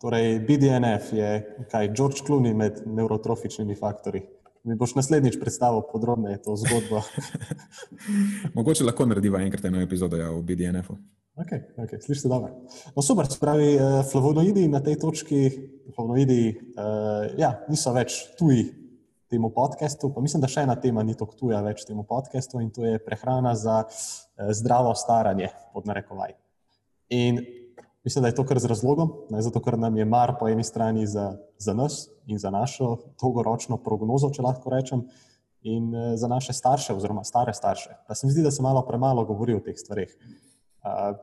Torej, 0.03 0.41
BDNF 0.49 1.13
je 1.15 1.29
kaj, 1.71 1.93
George 1.95 2.25
Clooney 2.27 2.51
med 2.59 2.81
neurotrofičnimi 2.87 3.77
faktori. 3.79 4.25
Mi 4.67 4.75
boš 4.75 4.97
naslednjič 4.99 5.39
predstavil 5.39 5.85
podrobneje 5.93 6.41
to 6.43 6.57
zgodbo. 6.59 7.05
Mogoče 8.59 8.89
lahko 8.89 9.07
narediva 9.07 9.45
enkrat 9.47 9.71
eno 9.71 9.79
epizodo 9.79 10.19
ja, 10.19 10.33
o 10.35 10.43
BDNF-u. 10.43 10.99
Okay, 11.39 11.63
okay, 11.79 12.03
Slišiš 12.03 12.23
se 12.23 12.29
dobro. 12.29 12.51
No, 12.97 13.03
super, 13.03 13.31
spravi, 13.31 13.77
uh, 13.77 14.03
flavonoidi 14.11 14.67
na 14.69 14.83
tej 14.83 14.99
točki, 15.07 15.51
flavonoidi 15.95 16.43
uh, 16.51 17.31
ja, 17.39 17.61
niso 17.71 17.95
več 17.95 18.25
tuji 18.39 18.73
temu 19.33 19.51
podkastu. 19.51 20.13
Mislim, 20.21 20.43
da 20.45 20.51
še 20.53 20.67
ena 20.67 20.77
tema 20.77 21.03
ni 21.07 21.17
tako 21.17 21.39
tuja 21.39 21.63
več 21.65 21.87
temu 21.89 22.05
podkastu 22.09 22.61
in 22.61 22.69
to 22.75 22.85
je 22.85 23.01
prehrana 23.01 23.55
za 23.57 23.81
uh, 23.87 24.53
zdravo 24.53 24.93
staranje, 24.99 25.49
pod 25.73 25.89
narekovaj. 25.89 26.37
In 27.17 27.41
mislim, 28.05 28.23
da 28.23 28.31
je 28.31 28.37
to 28.37 28.45
kar 28.49 28.61
z 28.61 28.71
razlogom, 28.71 29.11
ne, 29.33 29.41
zato 29.45 29.63
ker 29.65 29.79
nam 29.81 29.97
je 29.97 30.09
mar 30.09 30.37
po 30.41 30.51
eni 30.53 30.65
strani 30.65 31.09
za, 31.09 31.33
za 31.57 31.75
nas 31.77 32.07
in 32.29 32.39
za 32.39 32.53
našo 32.53 32.97
dolgoročno 33.21 33.81
prognozo, 33.81 34.31
če 34.33 34.45
lahko 34.45 34.73
rečem, 34.75 35.07
in 35.65 35.91
uh, 35.95 36.13
za 36.21 36.29
naše 36.29 36.53
starše, 36.53 36.95
oziroma 36.95 37.25
stare 37.25 37.57
starše. 37.57 37.97
Pa 38.09 38.19
se 38.19 38.29
mi 38.29 38.37
zdi, 38.37 38.45
da 38.45 38.53
se 38.53 38.63
malo 38.63 38.85
premalo 38.85 39.25
govori 39.25 39.57
o 39.57 39.65
teh 39.65 39.79
stvarih 39.79 40.13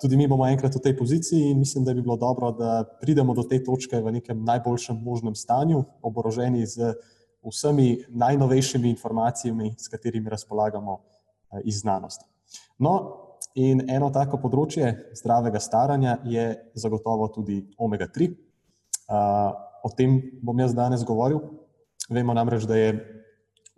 tudi 0.02 0.18
mi 0.18 0.28
bomo 0.28 0.48
enkrat 0.48 0.76
v 0.76 0.80
tej 0.80 0.96
poziciji 0.98 1.52
in 1.52 1.60
mislim, 1.60 1.84
da 1.84 1.94
bi 1.94 2.02
bilo 2.02 2.16
dobro, 2.18 2.52
da 2.52 2.84
pridemo 3.02 3.34
do 3.34 3.44
te 3.44 3.60
točke 3.64 4.00
v 4.00 4.12
nekem 4.12 4.44
najboljšem 4.44 5.02
možnem 5.04 5.36
stanju, 5.36 5.84
oboroženi 6.02 6.66
z 6.66 6.94
vsemi 7.46 8.04
najnovejšimi 8.10 8.90
informacijami, 8.90 9.76
s 9.78 9.88
katerimi 9.88 10.30
razpolagamo 10.30 11.00
iz 11.64 11.80
znanosti. 11.80 12.26
No, 12.78 12.94
in 13.56 13.86
eno 13.90 14.10
tako 14.14 14.38
področje 14.44 14.92
zdravega 15.18 15.60
staranja 15.60 16.18
je 16.28 16.46
zagotovo 16.76 17.28
tudi 17.34 17.62
omega-3. 17.78 18.30
O 19.84 19.90
tem 19.96 20.20
bom 20.44 20.60
jaz 20.60 20.76
danes 20.76 21.06
govoril. 21.08 21.40
Vemo 22.10 22.34
namreč, 22.34 22.68
da 22.68 22.78
je 22.78 22.94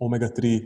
omega-3 0.02 0.58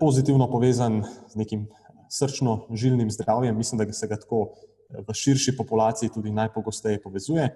pozitivno 0.00 0.48
povezan 0.50 1.02
z 1.28 1.40
nekim 1.40 1.66
srčno-žilnim 2.14 3.10
zdravjem, 3.10 3.56
mislim, 3.56 3.78
da 3.78 3.92
se 3.92 4.06
ga 4.06 4.16
tako 4.16 4.48
eh, 4.50 5.02
v 5.08 5.14
širši 5.14 5.56
populaciji 5.56 6.12
tudi 6.14 6.32
najpogosteje 6.32 7.02
povezuje. 7.02 7.48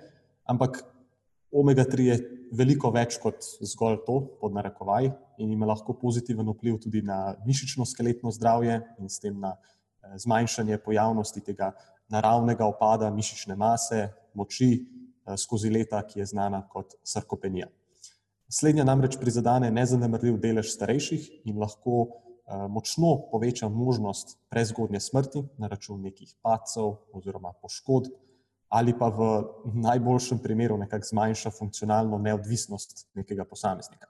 Ampak 0.44 0.82
omega-3 1.52 2.06
je 2.06 2.16
veliko 2.58 2.90
več 2.94 3.18
kot 3.22 3.44
zgolj 3.60 4.02
to, 4.06 4.18
pod 4.40 4.54
narekovaj, 4.56 5.10
in 5.38 5.52
ima 5.52 5.68
lahko 5.68 5.94
pozitiven 6.00 6.48
vpliv 6.52 6.78
tudi 6.82 7.02
na 7.02 7.36
mišično-skeletno 7.46 8.32
zdravje 8.34 8.80
in 8.98 9.08
s 9.08 9.22
tem 9.22 9.38
na 9.40 9.54
eh, 9.56 10.16
zmanjšanje 10.18 10.78
pojavnosti 10.84 11.44
tega 11.44 11.72
naravnega 12.08 12.66
opada 12.66 13.10
mišične 13.10 13.56
mase, 13.56 14.08
moči 14.34 14.70
eh, 14.74 15.36
skozi 15.36 15.70
leta, 15.70 16.02
ki 16.06 16.20
je 16.22 16.30
znana 16.34 16.64
kot 16.68 16.96
sarkopenija. 17.02 17.68
Slednja 18.48 18.84
namreč 18.88 19.18
prizadene 19.20 19.68
nezanemrljiv 19.70 20.38
delež 20.40 20.72
starejših 20.72 21.28
in 21.50 21.58
lahko 21.60 22.06
Eh, 22.48 22.68
močno 22.68 23.28
poveča 23.30 23.68
možnost 23.68 24.38
prezgodnje 24.48 25.00
smrti 25.00 25.42
na 25.58 25.68
račun 25.68 26.00
nekih 26.00 26.30
pacov 26.42 26.94
oziroma 27.12 27.52
poškodb, 27.62 28.08
ali 28.68 28.92
pa 28.98 29.08
v 29.08 29.28
najboljšem 29.74 30.38
primeru 30.42 30.76
nekako 30.76 31.06
zmanjša 31.08 31.50
funkcionalno 31.50 32.18
neodvisnost 32.18 33.06
nekega 33.14 33.44
posameznika. 33.44 34.06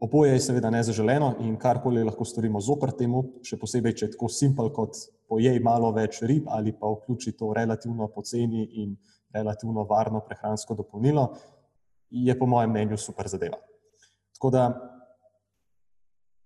Oboje 0.00 0.32
je 0.32 0.40
seveda 0.40 0.70
nezaželeno 0.70 1.34
in 1.40 1.56
karkoli 1.56 2.04
lahko 2.04 2.24
storimo 2.24 2.60
zopr 2.60 2.92
temu, 2.98 3.22
še 3.42 3.56
posebej, 3.56 3.94
če 3.96 4.06
je 4.06 4.12
tako 4.12 4.28
simpel 4.28 4.68
kot 4.76 4.98
pojej 5.28 5.56
malo 5.64 5.88
več 5.96 6.20
rib 6.22 6.50
ali 6.52 6.74
pa 6.76 6.90
vključi 6.92 7.32
to 7.32 7.54
relativno 7.56 8.10
poceni 8.12 8.66
in 8.82 8.92
relativno 9.32 9.86
varno 9.88 10.20
prehransko 10.20 10.76
dopolnilo, 10.76 11.30
je 12.10 12.38
po 12.38 12.46
mojem 12.46 12.70
mnenju 12.70 12.98
super 13.00 13.28
zadeva. 13.28 13.56
Tako 14.36 14.50
da 14.52 14.66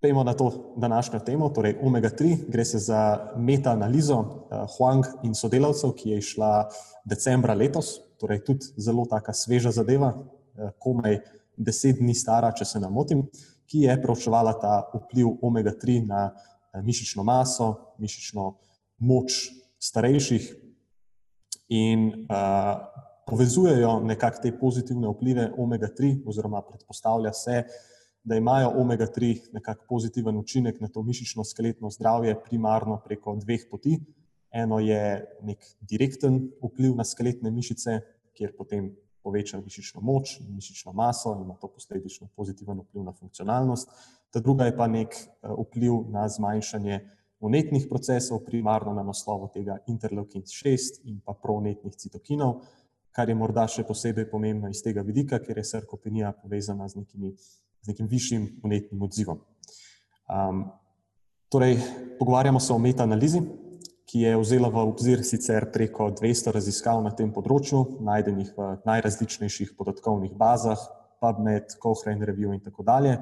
Pejmo 0.00 0.24
na 0.24 0.32
to 0.34 0.72
današnjo 0.76 1.20
temo, 1.20 1.48
torej 1.48 1.76
omega-3. 1.82 2.36
Gre 2.48 2.64
se 2.64 2.78
za 2.78 3.30
meta-analizo 3.36 4.18
uh, 4.18 4.26
Huang 4.76 5.04
in 5.22 5.34
sodelavcev, 5.34 5.92
ki 5.92 6.10
je 6.10 6.18
išla 6.18 6.68
decembra 7.04 7.54
letos, 7.54 7.98
torej 8.20 8.40
tudi 8.44 8.66
zelo 8.76 9.04
taka 9.10 9.32
sveža 9.32 9.70
zadeva, 9.70 10.14
uh, 10.16 10.70
komaj 10.78 11.18
deset 11.56 12.00
dni 12.00 12.14
stara, 12.14 12.52
če 12.56 12.64
se 12.64 12.80
ne 12.80 12.88
motim, 12.88 13.26
ki 13.68 13.84
je 13.84 13.98
preučevala 14.02 14.56
ta 14.62 14.78
vpliv 14.94 15.34
omega-3 15.42 16.00
na 16.08 16.30
uh, 16.32 16.80
mišično 16.80 17.24
maso, 17.24 17.74
mišično 17.98 18.54
moč 19.04 19.50
starejših 19.78 20.48
in 21.68 22.08
uh, 22.24 22.72
povezujejo 23.28 23.98
nekako 24.00 24.42
te 24.42 24.56
pozitivne 24.58 25.12
vplive 25.12 25.50
omega-3, 25.58 26.22
oziroma 26.24 26.64
predpostavlja 26.64 27.36
se, 27.36 27.64
da 28.24 28.36
imajo 28.36 28.72
omega-3 28.76 29.52
nekako 29.52 29.84
pozitiven 29.88 30.36
učinek 30.36 30.80
na 30.80 30.88
to 30.88 31.02
mišično-skeletno 31.02 31.90
zdravje, 31.90 32.36
primarno 32.44 33.00
preko 33.04 33.36
dveh 33.36 33.66
poti. 33.70 33.98
Eno 34.52 34.80
je 34.80 35.26
nek 35.42 35.64
direkten 35.80 36.50
vpliv 36.62 36.96
na 36.96 37.04
skeletne 37.04 37.50
mišice, 37.50 38.00
kjer 38.34 38.52
potem 38.58 38.90
poveča 39.22 39.60
mišično 39.60 40.00
moč 40.00 40.38
in 40.40 40.54
mišično 40.54 40.92
maso, 40.92 41.34
in 41.36 41.44
ima 41.44 41.54
to 41.60 41.68
posledično 41.68 42.28
pozitiven 42.36 42.80
vpliv 42.80 43.04
na 43.04 43.12
funkcionalnost. 43.12 43.88
Ta 44.30 44.40
druga 44.40 44.64
je 44.64 44.76
pa 44.76 44.86
nek 44.86 45.14
eh, 45.14 45.54
vpliv 45.66 46.04
na 46.10 46.28
zmanjšanje 46.28 47.00
unetnih 47.40 47.86
procesov, 47.88 48.44
primarno 48.44 48.92
na 48.94 49.02
naslovu 49.02 49.48
tega 49.54 49.78
interleukin 49.88 50.42
6 50.42 51.00
in 51.04 51.20
pa 51.24 51.32
pronetnih 51.32 51.96
citokinov, 51.96 52.60
kar 53.16 53.28
je 53.28 53.34
morda 53.34 53.64
še 53.68 53.84
posebej 53.88 54.28
pomembno 54.30 54.68
iz 54.68 54.82
tega 54.84 55.02
vidika, 55.02 55.40
ker 55.40 55.58
je 55.58 55.64
sarkopenija 55.64 56.34
povezana 56.42 56.88
z 56.88 57.00
nekimi 57.00 57.32
z 57.82 57.92
nekim 57.92 58.08
višjim 58.08 58.46
unetnim 58.64 59.02
odzivom. 59.02 59.40
Um, 60.28 60.64
torej, 61.48 61.78
pogovarjamo 62.18 62.60
se 62.60 62.72
o 62.72 62.78
meta-analizi, 62.78 63.42
ki 64.10 64.24
je 64.26 64.36
vzela 64.36 64.68
v 64.68 64.82
obzir 64.82 65.22
sicer 65.24 65.68
preko 65.72 66.10
200 66.10 66.50
raziskav 66.54 66.98
na 67.02 67.12
tem 67.14 67.30
področju, 67.30 68.00
najdenih 68.02 68.50
v 68.56 68.70
najrazličnejših 68.88 69.76
podatkovnih 69.78 70.34
bazah, 70.38 70.82
PubMed, 71.22 71.76
Cochrane 71.78 72.26
Review 72.26 72.54
in 72.56 72.62
tako 72.64 72.82
dalje. 72.82 73.18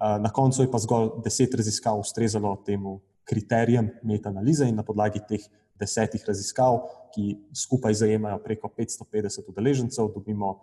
Na 0.00 0.30
koncu 0.34 0.64
je 0.64 0.70
pa 0.70 0.80
zgolj 0.82 1.20
deset 1.22 1.54
raziskav 1.54 2.00
ustrezalo 2.00 2.56
temu 2.66 2.98
kriterijem 3.24 3.92
meta-analize 4.02 4.66
in 4.68 4.74
na 4.76 4.82
podlagi 4.82 5.22
teh 5.28 5.44
desetih 5.78 6.24
raziskav, 6.26 6.82
ki 7.14 7.38
skupaj 7.54 7.94
zajemajo 8.02 8.40
preko 8.42 8.68
550 8.74 9.52
udeležencev, 9.54 10.10
dobimo 10.16 10.56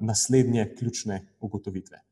naslednje 0.00 0.72
ključne 0.74 1.20
ugotovitve. 1.40 2.02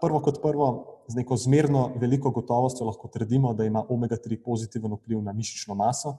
Prvo 0.00 0.20
kot 0.24 0.38
prvo, 0.42 0.68
z 1.08 1.18
neko 1.20 1.36
zmerno 1.36 1.92
veliko 2.00 2.30
gotovostjo 2.30 2.86
lahko 2.86 3.08
trdimo, 3.12 3.54
da 3.54 3.64
ima 3.64 3.82
omega-3 3.88 4.38
pozitiven 4.44 4.92
vpliv 4.96 5.22
na 5.22 5.32
mišično 5.32 5.74
maso 5.74 6.16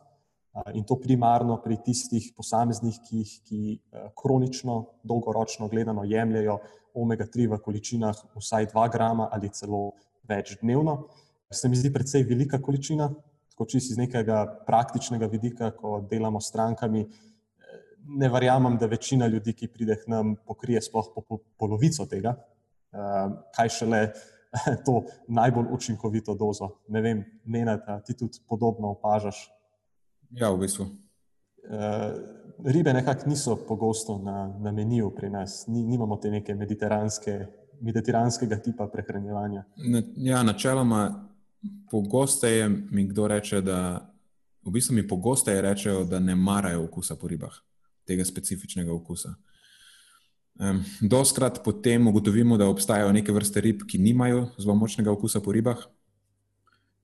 in 0.74 0.84
to 0.84 0.96
primarno 0.98 1.60
pri 1.62 1.78
tistih 1.86 2.32
posameznikih, 2.38 3.32
ki 3.46 3.80
kronično, 4.18 4.78
dolgoročno 5.04 5.68
gledano 5.70 6.04
jemljajo 6.06 6.58
omega-3 6.98 7.48
v 7.52 7.60
količinah 7.62 8.22
vsaj 8.36 8.72
2 8.74 8.92
grama 8.92 9.30
ali 9.32 9.50
celo 9.54 9.92
več 10.28 10.58
dnevno. 10.62 11.08
Se 11.54 11.70
mi 11.70 11.78
zdi 11.78 11.94
precej 11.94 12.26
velika 12.30 12.62
količina, 12.62 13.10
tako 13.54 13.66
čisto 13.66 13.94
iz 13.94 13.98
nekega 13.98 14.44
praktičnega 14.68 15.30
vidika, 15.32 15.72
ko 15.72 16.02
delamo 16.10 16.42
s 16.42 16.50
strankami. 16.52 17.06
Ne 18.08 18.30
verjamem, 18.30 18.78
da 18.78 18.86
večina 18.86 19.28
ljudi, 19.28 19.54
ki 19.54 19.68
pride 19.68 19.96
k 20.02 20.08
nam, 20.12 20.36
pokrije 20.46 20.82
sploh 20.82 21.10
po 21.16 21.40
polovico 21.58 22.06
tega, 22.06 22.36
kaj 23.56 23.70
šele 23.70 24.02
to 24.86 25.04
najbolj 25.28 25.66
učinkovito 25.72 26.36
dozo. 26.36 26.70
Ne 26.88 27.02
vem, 27.02 27.26
Nenad, 27.46 27.86
ti 28.06 28.18
tudi 28.18 28.40
podobno 28.50 28.92
opažaš. 28.96 29.50
Ja, 30.32 30.50
v 30.50 30.58
bistvu. 30.58 30.86
Ehm, 31.70 32.16
ribe 32.66 32.94
nekako 32.94 33.30
niso 33.30 33.56
pogosto 33.68 34.18
na, 34.18 34.58
na 34.60 34.72
meniju 34.72 35.12
pri 35.16 35.30
nas, 35.30 35.68
Ni, 35.68 35.84
nimamo 35.84 36.18
te 36.18 36.32
neke 36.32 36.56
mediteranske, 36.56 37.46
mediteranskega 37.82 38.58
tipa 38.60 38.88
prehranjevanja. 38.88 39.64
Ja, 40.16 40.44
načeloma, 40.44 41.30
pogosteje 41.92 42.70
mi 42.70 43.08
kdo 43.08 43.28
reče, 43.28 43.62
da 43.62 44.10
v 44.66 44.72
bistvu 44.72 44.96
mi 44.96 45.08
pogosteje 45.08 45.62
rečejo, 45.62 46.04
da 46.04 46.20
ne 46.20 46.36
marajo 46.36 46.84
okusa 46.84 47.16
po 47.16 47.28
ribah, 47.28 47.54
tega 48.06 48.26
specifičnega 48.26 48.94
okusa. 48.94 49.34
Um, 50.58 50.82
doskrat 51.02 51.62
potem 51.64 52.08
ugotovimo, 52.08 52.58
da 52.58 52.66
obstajajo 52.66 53.12
neke 53.14 53.32
vrste 53.32 53.62
rib, 53.62 53.84
ki 53.86 54.00
nimajo 54.02 54.48
zelo 54.58 54.76
močnega 54.76 55.12
okusa 55.12 55.42
po 55.42 55.54
ribah. 55.54 55.84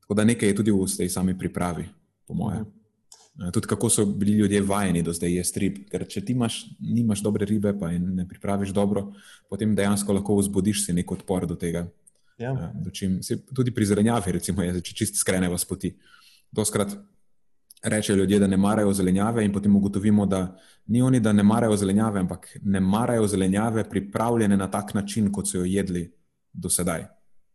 Tako 0.02 0.18
da 0.18 0.26
nekaj 0.26 0.50
je 0.50 0.56
tudi 0.56 0.72
v 0.74 0.88
tej 0.98 1.10
sami 1.10 1.38
pripravi, 1.38 1.86
po 2.28 2.34
mojem. 2.34 2.66
Mhm. 2.66 3.52
Tudi 3.54 3.68
kako 3.68 3.90
so 3.90 4.06
bili 4.06 4.32
ljudje 4.32 4.62
vajeni 4.62 5.02
do 5.04 5.14
zdaj 5.14 5.38
jesti 5.38 5.60
rib. 5.60 5.78
Ker 5.90 6.06
če 6.10 6.22
ti 6.26 6.34
imaš, 6.34 6.66
nimaš 6.80 7.22
dobre 7.22 7.46
ribe, 7.46 7.74
pa 7.80 7.90
jih 7.92 8.02
ne 8.02 8.28
pripraviš 8.28 8.74
dobro, 8.74 9.12
potem 9.50 9.76
dejansko 9.76 10.14
lahko 10.14 10.38
vzbudiš 10.38 10.86
si 10.86 10.94
nek 10.94 11.12
odpor 11.12 11.48
do 11.48 11.56
tega. 11.56 11.88
Ja. 12.38 12.74
Čim, 12.94 13.20
tudi 13.56 13.72
pri 13.72 13.86
zelenjavi, 13.86 14.32
recimo, 14.38 14.64
je, 14.66 14.82
če 14.82 14.96
čist 14.98 15.18
skreneva 15.22 15.58
s 15.58 15.66
poti. 15.66 15.94
Doskrat 16.54 16.94
rečejo 17.84 18.16
ljudje, 18.16 18.40
da 18.40 18.48
ne 18.48 18.58
marajo 18.58 18.94
zelenjave, 18.94 19.46
in 19.46 19.54
potem 19.54 19.76
ugotovimo, 19.76 20.26
da 20.26 20.56
ni 20.88 21.02
oni, 21.02 21.20
da 21.20 21.34
ne 21.34 21.44
marajo 21.44 21.76
zelenjave, 21.78 22.20
ampak 22.20 22.48
ne 22.62 22.80
marajo 22.80 23.28
zelenjave 23.28 23.84
pripravljene 23.90 24.58
na 24.58 24.72
tak 24.72 24.94
način, 24.94 25.32
kot 25.32 25.48
so 25.48 25.58
jo 25.58 25.66
jedli 25.66 26.12
do 26.54 26.70
sedaj. 26.70 27.06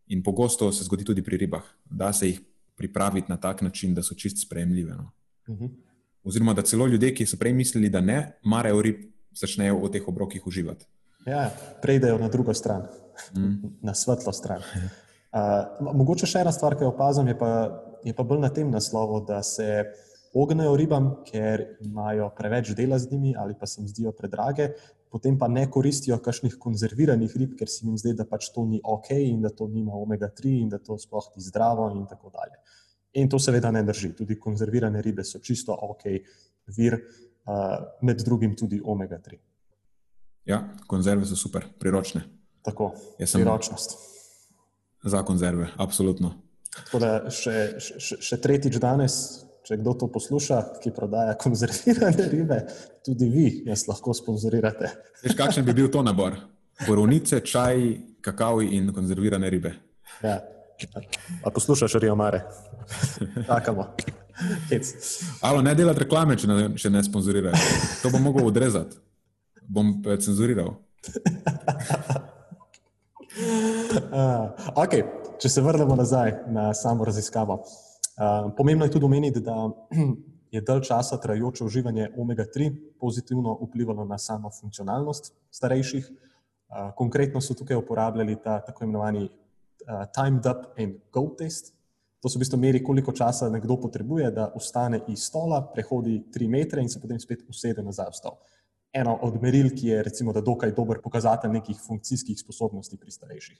In 0.07 0.23
pogosto 0.23 0.71
se 0.71 0.83
zgodi 0.83 1.05
tudi 1.05 1.23
pri 1.23 1.37
ribah, 1.37 1.63
da 1.85 2.13
se 2.13 2.27
jih 2.27 2.41
pripraviti 2.75 3.31
na 3.31 3.37
tak 3.37 3.61
način, 3.61 3.93
da 3.95 4.03
so 4.03 4.15
čist 4.15 4.45
sprejemljive. 4.45 4.93
No. 4.93 5.11
Uh 5.47 5.55
mhm. 5.55 5.65
-huh. 5.65 5.69
Oziroma, 6.23 6.53
da 6.53 6.61
celo 6.61 6.87
ljudje, 6.87 7.13
ki 7.15 7.25
so 7.25 7.37
prej 7.37 7.53
mislili, 7.53 7.89
da 7.89 8.01
ne 8.01 8.39
marajo 8.43 8.81
rib, 8.81 8.95
začnejo 9.31 9.79
v 9.79 9.91
teh 9.91 10.07
obrokih 10.07 10.47
uživati. 10.47 10.85
Ja, 11.25 11.51
prejdejo 11.81 12.17
na 12.17 12.27
drugo 12.27 12.53
stran, 12.53 12.81
mm. 13.35 13.55
na 13.87 13.93
svetlo 13.93 14.33
stran. 14.33 14.61
Uh, 15.29 15.93
mogoče 15.93 16.25
še 16.25 16.39
ena 16.41 16.49
stvar, 16.51 16.73
ki 16.73 16.83
jo 16.83 16.87
opazim, 16.89 17.27
je 17.27 17.35
pa, 17.37 17.49
je 18.01 18.13
pa 18.17 18.23
bolj 18.23 18.39
na 18.41 18.49
tem 18.49 18.71
naslovu, 18.71 19.19
da 19.27 19.43
se 19.43 19.85
ognejo 20.33 20.75
ribam, 20.75 21.09
ker 21.25 21.63
imajo 21.81 22.29
preveč 22.37 22.73
dela 22.77 22.99
z 22.99 23.11
njimi 23.11 23.35
ali 23.37 23.55
pa 23.59 23.67
se 23.67 23.81
jim 23.81 23.87
zdijo 23.87 24.11
predrage, 24.11 24.69
potem 25.09 25.37
pa 25.37 25.47
ne 25.47 25.65
koristijo 25.71 26.19
kakšnih 26.21 26.57
konzerviranih 26.59 27.35
rib, 27.37 27.55
ker 27.57 27.69
se 27.69 27.85
jim 27.85 27.97
zdi, 27.97 28.13
da 28.13 28.25
pač 28.29 28.51
to 28.53 28.65
ni 28.65 28.81
ok 28.83 29.09
in 29.17 29.41
da 29.41 29.49
to 29.49 29.67
nima 29.67 29.93
omega-3 29.97 30.61
in 30.61 30.69
da 30.69 30.77
to 30.77 30.97
sploh 30.97 31.31
ni 31.35 31.43
zdravo 31.43 31.89
in 31.95 32.05
tako 32.07 32.29
dalje. 32.29 32.59
In 33.17 33.29
to 33.29 33.39
seveda 33.39 33.71
ne 33.71 33.83
drži. 33.83 34.13
Tudi 34.17 34.37
konzervirane 34.39 35.01
ribe 35.01 35.23
so 35.25 35.39
čisto 35.39 35.73
ok 35.73 36.05
vir, 36.77 36.93
uh, 36.93 37.77
med 38.01 38.21
drugim 38.21 38.55
tudi 38.55 38.81
omega-3. 38.85 39.39
Ja, 40.45 40.61
konzerve 40.87 41.25
so 41.25 41.35
super, 41.35 41.65
priročne. 41.79 42.21
Tako, 42.61 42.93
priročnost. 43.17 43.97
Za 45.03 45.23
konzerve, 45.23 45.71
absolutno. 45.77 46.35
Tako 46.69 46.99
da 47.01 47.11
še, 47.33 47.79
še, 47.81 48.19
še 48.21 48.37
tretjič 48.41 48.77
danes 48.81 49.15
če 49.69 49.77
kdo 49.77 49.93
to 49.93 50.07
posluša, 50.09 50.59
ki 50.81 50.89
prodaja 50.95 51.35
konzervirane 51.37 52.23
ribe, 52.31 52.55
tudi 53.05 53.27
vi 53.29 53.49
nas 53.67 53.83
lahko 53.85 54.15
sponzorirate. 54.17 54.89
Veš, 55.21 55.35
kakšen 55.37 55.67
bi 55.67 55.75
bil 55.77 55.91
to 55.93 56.01
nabor? 56.01 56.39
Borovnice, 56.87 57.43
čaj, 57.45 57.83
kakav 58.25 58.63
in 58.65 58.89
konzervirane 58.95 59.49
ribe. 59.53 59.75
Ja. 60.25 60.39
A 61.45 61.51
poslušaš, 61.53 61.99
Rio 62.01 62.15
Mare? 62.17 62.41
Čakamo. 63.45 63.85
Alo, 65.45 65.61
ne 65.61 65.75
delati 65.75 65.99
reklame, 66.05 66.37
če 66.39 66.49
ne, 66.49 66.69
če 66.79 66.89
ne 66.89 67.03
sponzorirajo. 67.05 67.53
To 68.01 68.09
bom 68.15 68.25
mogel 68.25 68.49
odrezati. 68.49 68.97
Bom 69.69 69.99
cenzuriral. 70.17 70.73
uh, 74.09 74.49
okay. 74.81 75.05
Če 75.39 75.47
se 75.51 75.61
vrnemo 75.63 75.95
nazaj 75.95 76.33
na 76.51 76.73
samo 76.73 77.05
raziskavo. 77.07 77.61
Ehm, 78.19 78.51
pomembno 78.57 78.85
je 78.85 78.91
tudi 78.91 79.05
omeniti, 79.05 79.39
da 79.39 79.69
je 80.55 80.61
dalj 80.61 80.81
časa 80.81 81.17
trajajoče 81.17 81.63
uživanje 81.63 82.09
omega-3 82.17 82.71
pozitivno 82.99 83.57
vplivalo 83.61 84.05
na 84.05 84.17
samo 84.17 84.51
funkcionalnost 84.61 85.33
starejših. 85.51 86.09
Uh, 86.69 86.91
konkretno 86.95 87.41
so 87.41 87.53
tukaj 87.53 87.77
uporabljali 87.77 88.35
ta 88.43 88.59
tako 88.61 88.83
imenovani 88.83 89.23
uh, 89.23 90.03
timed 90.13 90.45
up 90.45 90.67
and 90.77 90.99
go 91.11 91.29
test. 91.37 91.73
To 92.21 92.29
so 92.29 92.37
v 92.37 92.43
bistvu 92.43 92.59
meri, 92.59 92.83
koliko 92.83 93.13
časa 93.15 93.49
nekdo 93.49 93.77
potrebuje, 93.81 94.31
da 94.31 94.51
vstane 94.57 94.99
iz 95.07 95.23
stola, 95.23 95.63
prehodi 95.73 96.19
tri 96.33 96.47
metre 96.47 96.81
in 96.81 96.89
se 96.89 96.99
potem 97.01 97.19
spet 97.19 97.45
usede 97.49 97.81
nazaj 97.81 98.11
v 98.11 98.17
stol. 98.19 98.35
Eno 98.93 99.15
od 99.21 99.41
meril, 99.41 99.71
ki 99.71 99.87
je 99.87 100.03
recimo, 100.03 100.33
da 100.33 100.41
dokaj 100.41 100.75
dober 100.75 100.99
pokazatelj 101.01 101.51
nekih 101.51 101.79
funkcijskih 101.87 102.39
sposobnosti 102.39 102.97
pri 102.97 103.11
starejših. 103.11 103.57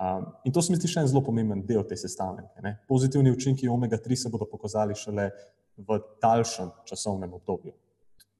Um, 0.00 0.26
in 0.44 0.52
to 0.52 0.62
se 0.62 0.72
mi 0.72 0.78
zdi 0.80 0.88
še 0.88 1.02
en 1.04 1.08
zelo 1.10 1.20
pomemben 1.22 1.60
del 1.66 1.84
te 1.86 1.96
sestavljanke. 1.98 2.74
Pozitivni 2.88 3.30
učinki 3.30 3.68
omega-3 3.70 4.16
se 4.24 4.30
bodo 4.32 4.48
pokazali 4.50 4.96
šele 4.98 5.28
v 5.76 5.98
daljšem 6.22 6.70
časovnem 6.88 7.32
obdobju. 7.32 7.74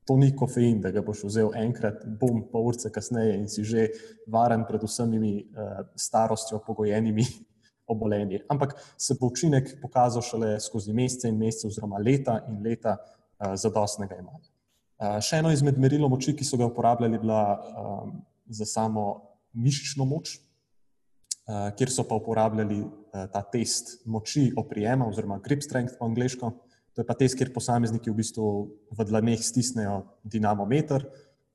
To 0.08 0.16
ni 0.18 0.32
kofein, 0.34 0.80
da 0.82 0.90
ga 0.90 1.02
boš 1.04 1.22
vzel 1.28 1.52
enkrat, 1.60 2.02
bom, 2.18 2.40
pa 2.50 2.58
urce 2.58 2.90
kasneje 2.90 3.36
in 3.38 3.46
si 3.48 3.62
že 3.64 3.86
varen 4.26 4.64
pred 4.66 4.82
vsemi 4.82 5.36
uh, 5.38 5.84
starostjo 5.94 6.58
pogojenimi 6.66 7.26
obolenji. 7.92 8.42
Ampak 8.50 8.74
se 8.98 9.14
bo 9.20 9.30
učinek 9.30 9.76
pokazal 9.82 10.24
šele 10.26 10.56
skozi 10.60 10.92
mesece 10.92 11.30
in 11.30 11.38
mesece, 11.38 11.68
oziroma 11.68 12.02
leta 12.02 12.40
in 12.48 12.58
leta 12.64 12.96
uh, 12.98 13.54
zadostnega 13.54 14.18
imanja. 14.18 14.50
Uh, 14.98 15.20
še 15.22 15.38
eno 15.38 15.52
izmed 15.54 15.78
merilov 15.78 16.10
moči, 16.16 16.34
ki 16.34 16.46
so 16.46 16.58
ga 16.58 16.66
uporabljali, 16.66 17.20
je 17.20 17.22
bila 17.22 17.42
um, 17.54 18.16
za 18.50 18.66
samo 18.66 19.06
mišično 19.52 20.04
moč, 20.08 20.40
kjer 21.46 21.90
so 21.90 22.04
pa 22.08 22.14
uporabljali 22.14 22.78
eh, 22.80 23.26
ta 23.32 23.42
test 23.42 24.06
moči 24.06 24.52
oprijema, 24.56 25.06
oziroma 25.08 25.40
grip 25.44 25.62
strength 25.62 25.98
po 25.98 26.06
angliško. 26.06 26.50
To 26.92 27.00
je 27.00 27.06
pa 27.06 27.14
test, 27.14 27.38
kjer 27.38 27.52
posamezniki 27.54 28.10
v 28.10 28.18
bistvu 28.20 28.46
v 28.92 29.04
dlaneh 29.08 29.40
stisnejo 29.40 30.02
dinamometer 30.22 31.06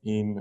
in 0.03 0.39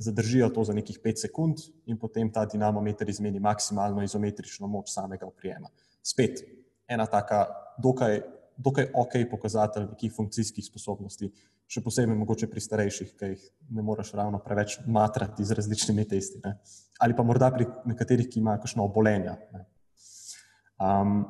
zadržijo 0.00 0.48
to 0.54 0.64
za 0.64 0.72
nekih 0.72 1.00
5 1.04 1.26
sekund, 1.26 1.60
in 1.86 1.98
potem 1.98 2.30
ta 2.32 2.46
dinamometer 2.46 3.08
izmeni 3.08 3.40
maksimalno 3.40 4.02
izometrično 4.02 4.66
moč 4.66 4.94
samega 4.94 5.26
oprijema. 5.26 5.68
Spet 6.02 6.40
ena 6.88 7.06
taka 7.06 7.46
dokaj, 7.82 8.22
dokaj 8.60 8.90
ok 8.94 9.16
pokazatelj 9.30 9.88
nekih 9.94 10.12
funkcijskih 10.16 10.66
sposobnosti, 10.66 11.30
še 11.70 11.82
posebej 11.84 12.18
mogoče 12.18 12.48
pri 12.50 12.62
starejših, 12.64 13.12
ki 13.16 13.32
jih 13.32 13.44
ne 13.76 13.84
moreš 13.86 14.12
ravno 14.18 14.40
preveč 14.44 14.78
matrati 14.86 15.46
z 15.46 15.56
različnimi 15.56 16.06
testi. 16.08 16.40
Ne. 16.44 16.56
Ali 17.00 17.16
pa 17.16 17.24
morda 17.26 17.50
pri 17.54 17.68
nekaterih, 17.88 18.28
ki 18.30 18.42
imajo 18.42 18.64
kakšno 18.64 18.86
obolenje. 18.90 19.36
Um, 20.80 21.22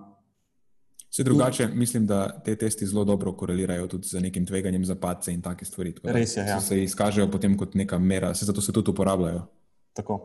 Vse 1.10 1.24
drugače, 1.26 1.64
in, 1.66 1.78
mislim, 1.78 2.04
da 2.06 2.40
te 2.44 2.54
testi 2.56 2.86
zelo 2.86 3.04
dobro 3.04 3.32
korelirajo 3.36 3.88
tudi 3.90 4.08
z 4.08 4.20
nekim 4.22 4.44
tveganjem 4.46 4.84
za 4.86 4.94
pace 4.94 5.32
in 5.34 5.42
take 5.42 5.66
stvari. 5.66 5.94
Res 6.04 6.36
je. 6.36 6.44
Ja. 6.46 6.60
Se 6.62 6.82
izkažejo 6.82 7.26
potem 7.30 7.56
kot 7.58 7.74
neka 7.74 7.98
mera, 7.98 8.34
se 8.34 8.46
zato 8.46 8.62
se 8.62 8.72
tudi 8.72 8.94
uporabljajo. 8.94 9.42
Tako. 9.98 10.20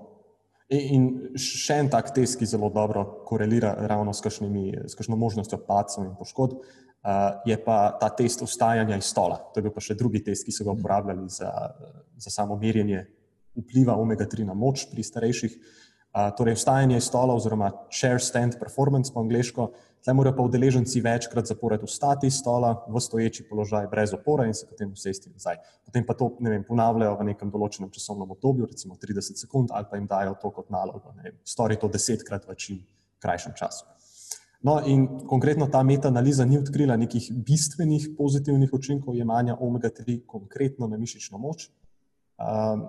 In 0.73 1.09
še 1.37 1.79
en 1.81 1.89
tak 1.93 2.09
test, 2.13 2.37
ki 2.39 2.45
zelo 2.49 2.71
dobro 2.73 3.03
korelira 3.25 3.73
ravno 3.89 4.13
s 4.13 4.21
kakšno 4.21 5.17
možnostjo 5.17 5.59
pacov 5.65 6.05
in 6.05 6.15
poškodb, 6.17 6.61
je 7.45 7.57
pa 7.63 7.97
ta 8.01 8.09
test 8.09 8.41
vstajanja 8.41 8.97
iz 8.97 9.05
stola. 9.05 9.37
To 9.53 9.59
je 9.59 9.67
bil 9.67 9.73
pa 9.73 9.83
še 9.83 9.97
drugi 9.97 10.23
test, 10.25 10.45
ki 10.45 10.53
so 10.53 10.65
ga 10.65 10.73
uporabljali 10.73 11.29
za, 11.29 11.51
za 12.17 12.33
samo 12.33 12.57
merjenje 12.57 13.05
vpliva 13.55 13.95
omega-3 14.01 14.47
na 14.47 14.55
moč 14.57 14.87
pri 14.91 15.03
starejših. 15.05 15.57
Torej, 16.37 16.55
vstajanje 16.55 16.97
iz 16.97 17.09
stola, 17.09 17.35
oziroma 17.35 17.73
chair 17.91 18.21
stand 18.23 18.55
performance 18.59 19.11
po 19.11 19.19
angliško, 19.19 19.67
tle 20.05 20.13
morajo 20.15 20.37
pa 20.37 20.45
udeleženci 20.47 21.01
večkrat 21.03 21.49
zapored 21.51 21.83
vstati 21.83 22.29
iz 22.31 22.37
stola 22.39 22.71
v 22.87 23.01
stoječi 23.03 23.43
položaj 23.49 23.89
brez 23.91 24.13
opore 24.15 24.47
in 24.47 24.55
se 24.55 24.67
potem 24.69 24.93
usesti 24.95 25.29
nazaj. 25.33 25.59
Potem 25.85 26.05
pa 26.07 26.15
to 26.15 26.31
vem, 26.39 26.63
ponavljajo 26.63 27.17
v 27.19 27.27
nekem 27.33 27.51
določenem 27.51 27.91
časovnem 27.91 28.31
obdobju, 28.31 28.69
recimo 28.71 28.95
30 28.95 29.43
sekund, 29.43 29.75
ali 29.75 29.89
pa 29.91 29.99
jim 29.99 30.07
dajo 30.07 30.37
to 30.41 30.53
kot 30.55 30.71
nalogo, 30.71 31.11
stori 31.43 31.75
to 31.75 31.91
desetkrat 31.91 32.47
v 32.47 32.55
čim 32.55 32.79
krajšem 33.19 33.57
času. 33.59 33.83
No, 34.65 34.79
in 34.81 35.05
konkretno 35.29 35.67
ta 35.69 35.83
meta-analiza 35.85 36.45
ni 36.45 36.57
odkrila 36.57 36.95
nekih 36.97 37.27
bistvenih 37.45 38.07
pozitivnih 38.17 38.71
učinkov 38.73 39.13
jemanja 39.13 39.53
omega-3, 39.61 40.23
konkretno 40.25 40.87
na 40.89 40.97
mišično 40.97 41.37
moč. 41.37 41.67
Um, 42.41 42.87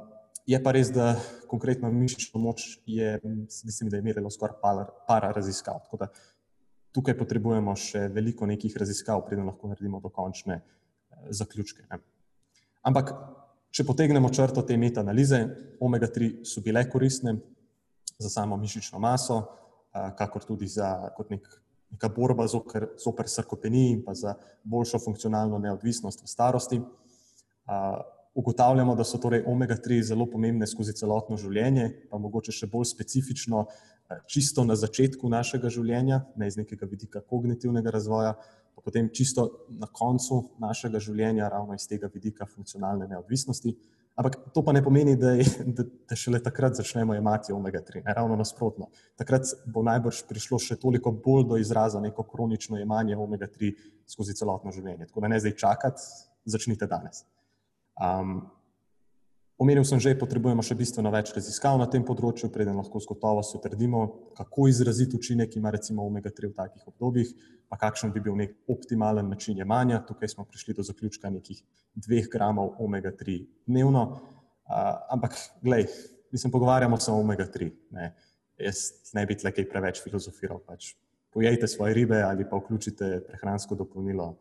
je 0.49 0.57
pa 0.63 0.73
res, 0.73 0.89
da 0.95 1.11
konkretno 1.51 1.91
mišično 1.93 2.41
moč 2.41 2.79
je, 2.87 3.19
mislim, 3.65 3.91
da 3.91 4.01
je 4.01 4.07
merilo 4.07 4.31
skoraj 4.33 4.57
par, 4.63 4.81
par 5.09 5.27
raziskav. 5.37 5.83
Tako 5.85 6.01
da 6.01 6.09
tukaj 6.97 7.19
potrebujemo 7.19 7.77
še 7.77 8.07
veliko 8.15 8.49
nekih 8.49 8.73
raziskav, 8.81 9.27
preden 9.29 9.45
lahko 9.51 9.69
naredimo 9.69 10.01
dokončne 10.01 10.57
eh, 10.63 11.29
zaključke. 11.29 11.85
Ne. 11.91 12.01
Ampak, 12.89 13.13
če 13.69 13.85
potegnemo 13.85 14.33
črto 14.33 14.65
te 14.65 14.81
meta-analize, 14.81 15.43
omega-3 15.85 16.33
so 16.49 16.65
bile 16.65 16.87
koristne 16.89 17.37
za 18.17 18.33
samo 18.33 18.57
mišično 18.57 19.03
maso, 19.03 19.43
eh, 19.45 20.09
kakor 20.17 20.49
tudi 20.49 20.73
za 20.73 21.13
nek 21.29 21.66
neka 21.97 22.13
borba 22.13 22.47
zoper 22.47 23.29
sarkopenij 23.33 23.91
in 23.95 24.05
pa 24.05 24.15
za 24.15 24.37
boljšo 24.65 25.01
funkcionalno 25.05 25.59
neodvisnost 25.59 26.23
v 26.23 26.29
starosti. 26.29 26.79
Uh, 26.79 28.05
ugotavljamo, 28.37 28.95
da 28.95 29.05
so 29.05 29.19
torej 29.19 29.47
omega-3 29.49 30.03
zelo 30.05 30.27
pomembne 30.29 30.67
skozi 30.69 30.93
celotno 30.93 31.39
življenje, 31.41 31.89
pa 32.11 32.19
mogoče 32.21 32.53
še 32.53 32.69
bolj 32.69 32.91
specifično 32.91 33.65
čisto 34.29 34.65
na 34.65 34.77
začetku 34.77 35.29
našega 35.33 35.71
življenja, 35.73 36.21
ne 36.37 36.49
iz 36.51 36.59
nekega 36.61 36.87
vidika 36.87 37.23
kognitivnega 37.25 37.91
razvoja, 37.97 38.35
pa 38.77 38.85
potem 38.85 39.09
čisto 39.09 39.47
na 39.73 39.89
koncu 39.89 40.43
našega 40.61 41.01
življenja, 41.01 41.49
ravno 41.49 41.75
iz 41.75 41.89
tega 41.89 42.11
vidika 42.13 42.47
funkcionalne 42.47 43.09
neodvisnosti. 43.09 43.73
Ampak 44.17 44.37
to 44.55 44.63
pa 44.65 44.73
ne 44.73 44.81
pomeni, 44.81 45.13
da, 45.21 45.35
je, 45.37 45.45
da, 45.77 45.85
da 46.09 46.17
šele 46.17 46.41
takrat 46.43 46.79
začnemo 46.79 47.15
imati 47.15 47.53
omega-3. 47.53 48.01
Ne, 48.07 48.15
ravno 48.17 48.37
nasprotno. 48.37 48.89
Takrat 49.21 49.51
bo 49.69 49.83
najbrž 49.85 50.23
prišlo 50.29 50.59
še 50.63 50.79
toliko 50.81 51.13
bolj 51.13 51.45
do 51.51 51.59
izraza 51.61 52.01
neko 52.01 52.25
kronično 52.25 52.81
jemanje 52.81 53.17
omega-3 53.17 53.73
skozi 54.09 54.37
celotno 54.39 54.73
življenje. 54.73 55.11
Tako 55.11 55.25
da 55.25 55.33
ne 55.33 55.41
zdaj 55.45 55.57
čakati, 55.61 56.09
začnite 56.49 56.89
danes. 56.89 57.27
Um, 58.01 58.39
Omenil 59.57 59.87
sem 59.89 59.97
že, 59.97 60.13
potrebujemo 60.21 60.61
še 60.61 60.77
bistveno 60.77 61.09
več 61.09 61.31
raziskav 61.33 61.79
na 61.81 61.87
tem 61.89 62.03
področju, 62.05 62.51
preden 62.53 62.77
lahko 62.77 63.01
z 63.01 63.09
gotovostjo 63.09 63.63
trdimo, 63.65 64.03
kako 64.37 64.67
izraziti 64.69 65.17
učinek 65.17 65.57
ima 65.57 65.73
recimo 65.73 66.05
omega-3 66.05 66.51
v 66.51 66.57
takih 66.59 66.83
obdobjih, 66.93 67.31
pa 67.73 67.79
kakšen 67.81 68.13
bi 68.13 68.21
bil 68.21 68.37
nek 68.37 68.53
optimalen 68.69 69.33
način 69.33 69.57
jemanja. 69.57 70.03
Tukaj 70.05 70.35
smo 70.35 70.45
prišli 70.45 70.77
do 70.77 70.85
zaključka 70.85 71.33
nekih 71.33 71.65
dveh 71.97 72.29
gramov 72.29 72.77
omega-3 72.85 73.39
dnevno. 73.65 74.05
Uh, 74.69 74.93
ampak, 75.17 75.41
glej, 75.65 75.89
mislim, 76.37 76.53
pogovarjamo 76.53 77.01
se 77.01 77.09
o 77.15 77.17
omega-3. 77.25 77.73
Ne. 77.97 78.13
Jaz 78.61 79.09
ne 79.17 79.25
bi 79.25 79.41
tle 79.41 79.57
kaj 79.57 79.71
preveč 79.73 80.05
filozofiral. 80.05 80.61
Pač 80.69 80.93
pojejte 81.33 81.65
svoje 81.69 81.97
ribe 81.97 82.21
ali 82.21 82.45
pa 82.45 82.61
vključite 82.61 83.25
prehransko 83.25 83.75
dopolnilo 83.75 84.35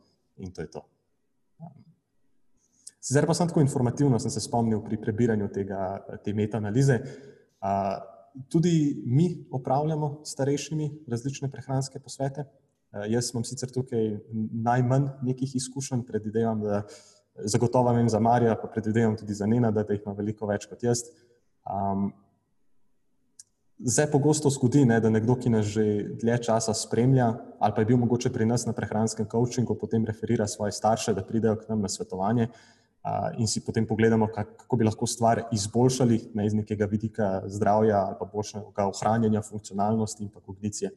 in 0.43 0.51
to 0.51 0.67
je 0.67 0.71
to. 0.75 0.83
Um, 1.63 1.94
Sicer 3.05 3.25
pa 3.29 3.35
sem 3.37 3.45
tako 3.45 3.61
informativno, 3.61 4.17
sem 4.19 4.31
se 4.33 4.41
spomnil 4.41 4.79
pri 4.81 4.97
prebiranju 4.97 5.51
tega, 5.53 5.79
te 6.25 6.33
metanalize. 6.33 6.97
Tudi 8.49 9.03
mi 9.05 9.27
opravljamo 9.53 10.23
starejšimi 10.25 10.87
različne 11.11 11.51
prehranske 11.53 11.99
posvete. 12.01 12.47
Jaz 13.11 13.29
imam 13.33 13.43
sicer 13.45 13.69
tukaj 13.69 14.09
najmanj 14.65 15.11
nekih 15.27 15.53
izkušenj, 15.59 16.01
predvidevam, 16.07 16.63
da 16.65 16.81
zagotovo 17.45 17.93
vem 17.93 18.09
za 18.09 18.19
Marija, 18.19 18.55
pa 18.57 18.71
predvidevam 18.73 19.17
tudi 19.19 19.37
za 19.37 19.45
Nena, 19.45 19.69
da 19.71 19.83
jih 19.89 20.01
ima 20.01 20.15
veliko 20.17 20.49
več 20.49 20.65
kot 20.71 20.83
jaz. 20.83 21.03
Um, 21.65 22.07
zdaj 23.77 24.07
pogosto 24.11 24.49
zgodi, 24.49 24.85
ne, 24.89 24.97
da 25.03 25.11
nekdo, 25.13 25.35
ki 25.37 25.51
nas 25.53 25.67
že 25.75 25.83
dlje 26.23 26.39
časa 26.47 26.73
spremlja, 26.73 27.27
ali 27.59 27.75
pa 27.75 27.83
je 27.83 27.89
bil 27.91 28.01
mogoče 28.01 28.33
pri 28.33 28.47
nas 28.49 28.65
na 28.65 28.73
prehranskem 28.73 29.27
coachingu, 29.29 29.77
potem 29.77 30.07
referira 30.09 30.47
svoje 30.47 30.73
starše, 30.73 31.13
da 31.13 31.25
pridejo 31.27 31.59
k 31.59 31.69
nam 31.69 31.85
na 31.85 31.91
svetovanje 31.91 32.49
in 33.37 33.47
si 33.47 33.61
potem 33.65 33.85
pogledamo, 33.87 34.27
kako 34.27 34.77
bi 34.77 34.85
lahko 34.85 35.07
stvar 35.07 35.43
izboljšali 35.53 36.21
ne, 36.33 36.45
iz 36.45 36.53
nekega 36.53 36.85
vidika 36.85 37.41
zdravja 37.45 37.99
ali 38.07 38.15
pa 38.19 38.25
boljšega 38.25 38.87
ohranjanja 38.87 39.41
funkcionalnosti 39.41 40.23
in 40.23 40.29
kognicije. 40.45 40.91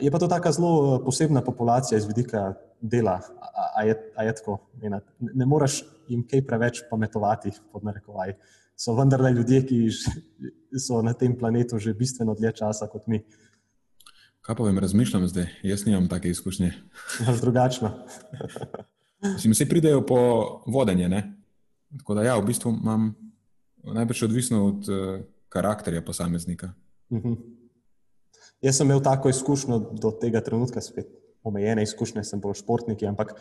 Je 0.00 0.10
pa 0.10 0.18
to 0.18 0.28
tako 0.28 0.52
zelo 0.52 0.70
eh, 0.96 1.04
posebna 1.04 1.42
populacija 1.42 1.98
iz 1.98 2.06
vidika 2.06 2.54
dela, 2.80 3.20
a 3.76 3.82
je, 3.82 3.96
a 4.16 4.24
je 4.24 4.34
tako. 4.34 4.58
Ne, 4.82 5.00
ne 5.18 5.46
moreš 5.46 5.82
jim 6.08 6.24
kaj 6.28 6.46
preveč 6.46 6.82
pametovati, 6.90 7.52
pod 7.72 7.84
narekovaj. 7.84 8.34
So 8.76 8.94
vendarle 8.96 9.32
ljudje, 9.32 9.66
ki 9.66 9.88
so 10.78 11.02
na 11.02 11.12
tem 11.12 11.36
planetu 11.38 11.78
že 11.78 11.94
bistveno 11.94 12.34
dlje 12.34 12.52
časa 12.62 12.86
kot 12.86 13.06
mi. 13.06 13.22
Kaj 14.42 14.56
pa 14.58 14.64
vem, 14.64 14.78
razmišljam 14.78 15.28
zdaj, 15.28 15.46
jaz 15.62 15.84
nimam 15.86 16.08
take 16.08 16.30
izkušnje. 16.30 16.72
Drugačno. 17.42 17.92
Vsi 19.22 19.68
pridejo 19.68 20.02
po 20.06 20.18
vodenje. 20.66 21.08
Ne? 21.08 21.22
Tako 21.98 22.14
da, 22.14 22.22
ja, 22.22 22.36
v 22.38 22.46
bistvu 22.46 22.72
imam 22.74 23.12
najbrž 23.82 24.22
odvisno 24.22 24.66
od 24.66 24.88
uh, 24.88 25.20
karakterja 25.48 26.02
posameznika. 26.02 26.72
Uh 27.10 27.18
mhm. 27.18 27.28
-huh. 27.28 27.36
Jaz 28.62 28.76
sem 28.76 28.86
imel 28.86 29.02
tako 29.02 29.28
izkušnjo 29.28 29.78
do 29.78 30.10
tega 30.10 30.40
trenutka, 30.40 30.80
spet 30.80 31.06
omejene 31.42 31.82
izkušnje, 31.82 32.24
sem 32.24 32.40
bolj 32.40 32.54
športnik, 32.54 33.02
ampak 33.02 33.34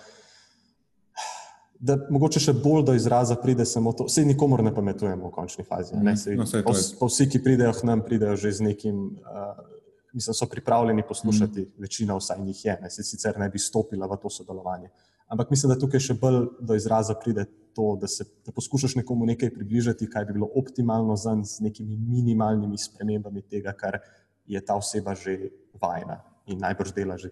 da 1.79 1.97
mogoče 2.09 2.39
še 2.39 2.53
bolj 2.53 2.83
do 2.85 2.93
izraza 2.93 3.35
pride 3.35 3.65
samo 3.65 3.93
to, 3.93 4.05
vse 4.09 4.25
nikomor 4.25 4.63
ne 4.63 4.73
pametujemo 4.75 5.27
v 5.27 5.31
končni 5.31 5.63
fazi. 5.63 5.95
Ne, 5.95 6.17
sej, 6.17 6.35
no, 6.35 6.45
pa, 6.45 6.73
pa 6.99 7.05
vsi, 7.05 7.29
ki 7.29 7.43
pridejo 7.43 7.73
k 7.73 7.83
nam, 7.83 8.01
pridejo 8.01 8.35
že 8.35 8.51
z 8.51 8.61
nekim. 8.61 8.95
Uh, 9.21 9.67
Mislim, 10.13 10.33
so 10.33 10.45
pripravljeni 10.45 11.03
poslušati, 11.07 11.61
mm. 11.61 11.81
večina 11.81 12.17
vsaj 12.17 12.41
njih 12.41 12.65
je, 12.65 12.79
ne, 12.81 12.89
se 12.89 13.03
sicer 13.03 13.37
ne 13.39 13.49
bi 13.49 13.59
stopila 13.59 14.07
v 14.07 14.17
to 14.19 14.29
sodelovanje. 14.29 14.89
Uh, 14.89 15.10
Ampak 15.31 15.51
mislim, 15.53 15.71
da 15.71 15.79
tukaj 15.79 16.01
še 16.03 16.17
bolj 16.19 16.41
do 16.59 16.75
izraza 16.75 17.15
pride 17.15 17.45
to, 17.75 17.93
da, 18.01 18.07
se, 18.07 18.25
da 18.45 18.51
poskušaš 18.51 18.97
nekomu 18.99 19.25
nekaj 19.29 19.53
približati, 19.55 20.09
kaj 20.11 20.25
bi 20.27 20.35
bilo 20.35 20.49
optimalno 20.59 21.15
za 21.15 21.35
njega, 21.35 21.47
z 21.47 21.67
nekimi 21.67 21.95
minimalnimi 21.95 22.77
spremembami 22.77 23.41
tega, 23.47 23.71
kar 23.71 24.01
je 24.47 24.59
ta 24.65 24.75
oseba 24.75 25.15
že 25.15 25.53
vajena 25.79 26.19
in 26.51 26.59
najbrž 26.59 26.91
dela 26.93 27.15
že 27.17 27.31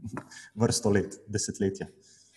vrsto 0.62 0.90
let, 0.90 1.20
desetletja. 1.28 1.90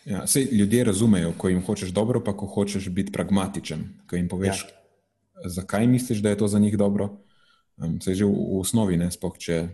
Ja, 0.07 0.27
sej, 0.27 0.49
ljudje 0.51 0.83
razumejo, 0.87 1.33
ko 1.37 1.49
jim 1.49 1.63
hočeš 1.63 1.91
dobro, 1.95 2.19
pa 2.23 2.35
ko 2.37 2.47
hočeš 2.47 2.89
biti 2.89 3.11
pragmatičen. 3.11 3.81
Ko 4.07 4.15
jim 4.15 4.27
poveš, 4.31 4.63
ja. 4.63 5.49
zakaj 5.51 5.87
misliš, 5.87 6.21
da 6.23 6.31
je 6.31 6.37
to 6.43 6.47
za 6.47 6.59
njih 6.59 6.77
dobro. 6.77 7.09
Um, 7.77 7.97
sej, 8.01 8.23
že 8.23 8.25
v, 8.25 8.31
v 8.31 8.61
osnovi, 8.61 8.99
ne 8.99 9.09
spoh, 9.11 9.35
če 9.35 9.67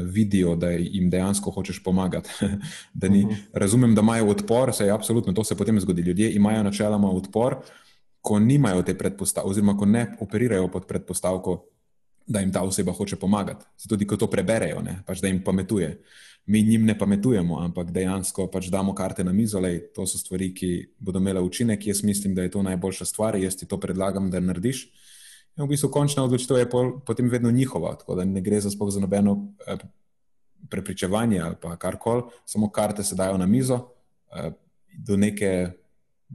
vidijo, 0.00 0.56
da 0.56 0.70
jim 0.70 1.10
dejansko 1.10 1.50
hočeš 1.50 1.82
pomagati. 1.82 2.30
da 3.00 3.08
ni, 3.08 3.24
uh 3.24 3.30
mhm. 3.30 3.34
-huh. 3.34 3.44
Razumem, 3.52 3.94
da 3.94 4.00
imajo 4.00 4.28
odpor, 4.30 4.74
se 4.74 4.84
je 4.84 4.90
absolutno 4.90 5.32
to 5.32 5.44
se 5.44 5.56
potem 5.56 5.80
zgodi. 5.80 6.02
Ljudje 6.02 6.34
imajo 6.34 6.62
načeloma 6.62 7.10
odpor, 7.10 7.56
ko 8.20 8.38
nimajo 8.38 8.82
te 8.82 8.98
predpostavke, 8.98 9.50
oziroma 9.50 9.76
ko 9.76 9.86
ne 9.86 10.16
operirajo 10.20 10.68
pod 10.68 10.86
predpostavko, 10.86 11.64
da 12.26 12.40
jim 12.40 12.52
ta 12.52 12.62
oseba 12.62 12.92
hoče 12.92 13.16
pomagati. 13.16 13.64
Zato 13.76 13.94
tudi, 13.94 14.06
ko 14.06 14.16
to 14.16 14.26
preberejo, 14.30 14.82
ne, 14.82 15.02
pač, 15.06 15.20
da 15.20 15.28
jim 15.28 15.42
pametuje. 15.44 16.02
Mi 16.46 16.62
njim 16.62 16.84
ne 16.84 16.98
pametujemo, 16.98 17.60
ampak 17.60 17.90
dejansko 17.90 18.48
pač 18.50 18.66
damo 18.66 18.94
karte 18.94 19.24
na 19.24 19.32
mizo, 19.32 19.60
da 19.60 19.68
to 19.94 20.06
so 20.06 20.18
stvari, 20.18 20.54
ki 20.54 20.94
bodo 20.98 21.18
imele 21.18 21.40
učinek. 21.40 21.86
Jaz 21.86 22.02
mislim, 22.02 22.34
da 22.34 22.42
je 22.42 22.50
to 22.50 22.62
najboljša 22.62 23.04
stvar, 23.04 23.36
jaz 23.36 23.56
ti 23.56 23.66
to 23.66 23.78
predlagam, 23.80 24.30
da 24.30 24.40
narediš. 24.40 24.88
In 25.56 25.64
v 25.64 25.68
bistvu 25.68 25.90
končna 25.92 26.24
odločitev 26.24 26.58
je 26.58 26.68
potem 27.06 27.28
vedno 27.28 27.50
njihova, 27.50 27.94
tako 28.00 28.14
da 28.14 28.24
ne 28.24 28.40
gre 28.40 28.60
za 28.60 28.70
za 28.70 29.00
nobeno 29.00 29.52
eh, 29.66 29.76
prepričevanje 30.70 31.40
ali 31.40 31.56
karkoli, 31.78 32.22
samo 32.44 32.70
karte 32.70 33.02
se 33.02 33.14
dajo 33.14 33.38
na 33.38 33.46
mizo, 33.46 33.88
eh, 34.36 34.52
do 34.98 35.16
neke 35.16 35.70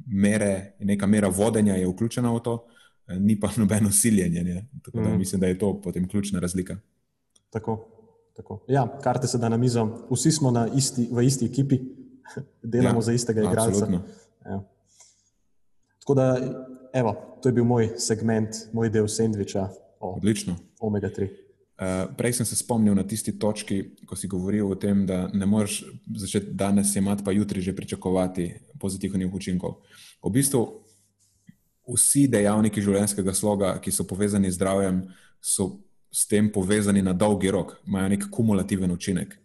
mere, 0.07 0.73
neka 0.79 1.07
mera 1.07 1.27
vodenja 1.27 1.75
je 1.75 1.87
vključena 1.87 2.31
v 2.33 2.39
to, 2.39 2.65
eh, 3.07 3.19
ni 3.19 3.39
pa 3.39 3.49
nobeno 3.57 3.91
siljenje. 3.91 4.65
Tako 4.83 5.01
da 5.01 5.09
mm. 5.09 5.17
mislim, 5.17 5.41
da 5.41 5.47
je 5.47 5.59
to 5.59 5.81
potem 5.81 6.07
ključna 6.09 6.39
razlika. 6.39 6.77
Tako. 7.49 7.93
Tako. 8.37 8.65
Ja, 8.67 8.99
karte 9.03 9.27
se 9.27 9.37
da 9.37 9.49
na 9.49 9.57
mizo, 9.57 10.05
vsi 10.11 10.31
smo 10.31 10.53
isti, 10.75 11.07
v 11.11 11.25
isti 11.25 11.45
ekipi, 11.45 11.79
delamo 12.73 12.97
ja, 12.97 13.01
za 13.01 13.13
istega 13.13 13.41
igralca. 13.41 13.87
Ja. 14.45 14.63
Tako 15.99 16.13
da 16.13 16.37
Evo, 16.97 17.37
to 17.41 17.49
je 17.49 17.53
bil 17.53 17.63
moj 17.63 17.91
segment, 18.01 18.49
moj 18.73 18.89
del 18.89 19.07
sendviča. 19.07 19.67
Odlično. 19.99 20.55
Omega-3. 20.79 21.23
Uh, 21.23 21.29
eh, 21.77 22.07
prej 22.17 22.33
sem 22.33 22.45
se 22.45 22.55
spomnil 22.55 22.95
na 22.97 23.03
tisti 23.03 23.35
točki, 23.39 23.83
ko 24.05 24.15
si 24.15 24.27
govoril 24.27 24.71
o 24.71 24.75
tem, 24.75 25.05
da 25.05 25.27
ne 25.33 25.45
moreš 25.45 25.83
začeti 26.17 26.55
danes 26.57 26.95
jemati, 26.95 27.23
pa 27.23 27.31
jutri 27.31 27.61
že 27.61 27.75
pričakovati 27.75 28.53
pozitivnih 28.79 29.33
učinkov. 29.33 29.77
V 30.25 30.31
bistvu 30.33 30.63
vsi 31.93 32.27
dejavniki 32.27 32.81
življenjskega 32.81 33.33
sloga, 33.33 33.75
ki 33.81 33.93
so 33.93 34.07
povezani 34.07 34.49
z 34.51 34.57
zdravjem, 34.57 35.03
so 35.41 35.69
s 36.11 36.25
tem 36.25 36.49
povezani 36.49 37.01
na 37.05 37.13
dolgi 37.13 37.51
rok, 37.53 37.77
imajo 37.85 38.09
nek 38.09 38.29
kumulativen 38.31 38.91
učinek. 38.91 39.37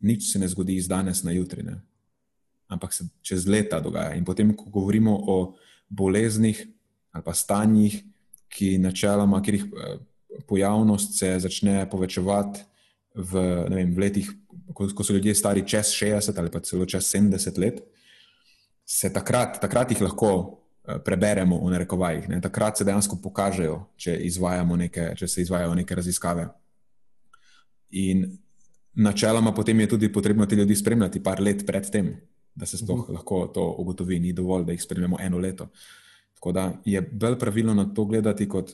Nič 0.00 0.32
se 0.32 0.38
ne 0.38 0.48
zgodi 0.48 0.76
iz 0.76 0.88
danes 0.88 1.24
na 1.24 1.32
jutri, 1.32 1.64
ne? 1.64 1.80
ampak 2.68 2.92
se 2.92 3.08
čez 3.22 3.46
leta 3.48 3.80
dogaja. 3.80 4.12
In 4.14 4.24
potem, 4.28 4.52
ko 4.52 4.68
govorimo 4.68 5.14
o 5.16 5.56
boleznih, 5.88 6.66
ali 7.12 7.24
pa 7.24 7.34
stanjih, 7.34 8.02
ki 8.48 8.78
načeloma, 8.78 9.42
kjer 9.42 9.58
jih 9.58 9.64
eh, 9.66 9.98
pojavnost 10.48 11.18
se 11.18 11.34
začne 11.40 11.82
povečevati 11.90 12.64
v, 13.14 13.42
vem, 13.68 13.92
v 13.94 13.98
letih, 13.98 14.30
ko, 14.74 14.88
ko 14.94 15.04
so 15.04 15.16
ljudje 15.16 15.34
stari 15.34 15.66
čez 15.66 15.92
60 15.96 16.38
ali 16.38 16.52
pa 16.52 16.60
celo 16.60 16.86
čez 16.86 17.08
70 17.12 17.58
let, 17.58 17.82
se 18.84 19.12
takrat, 19.12 19.60
takrat 19.60 19.92
jih 19.92 20.02
lahko 20.06 20.30
eh, 20.32 20.98
preberemo 21.04 21.60
v 21.64 21.74
narekovajih. 21.76 22.28
Ne? 22.28 22.40
Takrat 22.40 22.78
se 22.78 22.88
dejansko 22.88 23.20
pokažejo, 23.22 23.82
če, 23.96 24.18
neke, 24.76 25.12
če 25.16 25.28
se 25.28 25.42
izvajajo 25.42 25.74
neke 25.74 25.94
raziskave. 25.94 26.48
In 27.90 28.26
načeloma 28.94 29.52
potem 29.54 29.80
je 29.80 29.88
tudi 29.94 30.12
potrebno 30.12 30.46
te 30.46 30.56
ljudi 30.56 30.76
spremljati 30.76 31.22
par 31.22 31.40
let 31.40 31.66
predtem, 31.66 32.16
da 32.54 32.66
se 32.66 32.76
sploh 32.76 32.98
uh 32.98 33.04
mhm. 33.04 33.12
-huh. 33.12 33.14
lahko 33.14 33.46
to 33.54 33.74
ugotovi. 33.78 34.18
Ni 34.20 34.32
dovolj, 34.32 34.64
da 34.64 34.72
jih 34.72 34.82
spremljamo 34.82 35.16
eno 35.20 35.38
leto. 35.38 35.64
Uh, 35.64 35.70
Tako 36.38 36.52
da 36.54 36.72
je 36.86 37.00
bolj 37.02 37.34
pravilno 37.38 37.74
na 37.74 37.84
to 37.94 38.04
gledati, 38.04 38.46
kot 38.48 38.70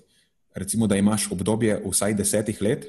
recimo, 0.55 0.87
da 0.87 0.97
imaš 0.97 1.31
obdobje 1.33 1.81
vsaj 1.87 2.15
desetih 2.15 2.63
let 2.63 2.85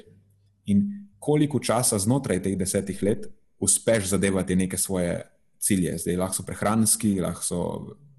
in 0.68 1.08
koliko 1.18 1.58
časa 1.58 1.98
znotraj 1.98 2.42
teh 2.42 2.58
desetih 2.58 3.02
let 3.02 3.26
uspeš 3.58 4.10
zadevati 4.12 4.56
neke 4.56 4.76
svoje 4.76 5.22
cilje. 5.58 5.96
Zdaj 5.98 6.16
lahko 6.16 6.36
so 6.36 6.44
prehranski, 6.44 7.14
lahko 7.20 7.42
so 7.42 7.60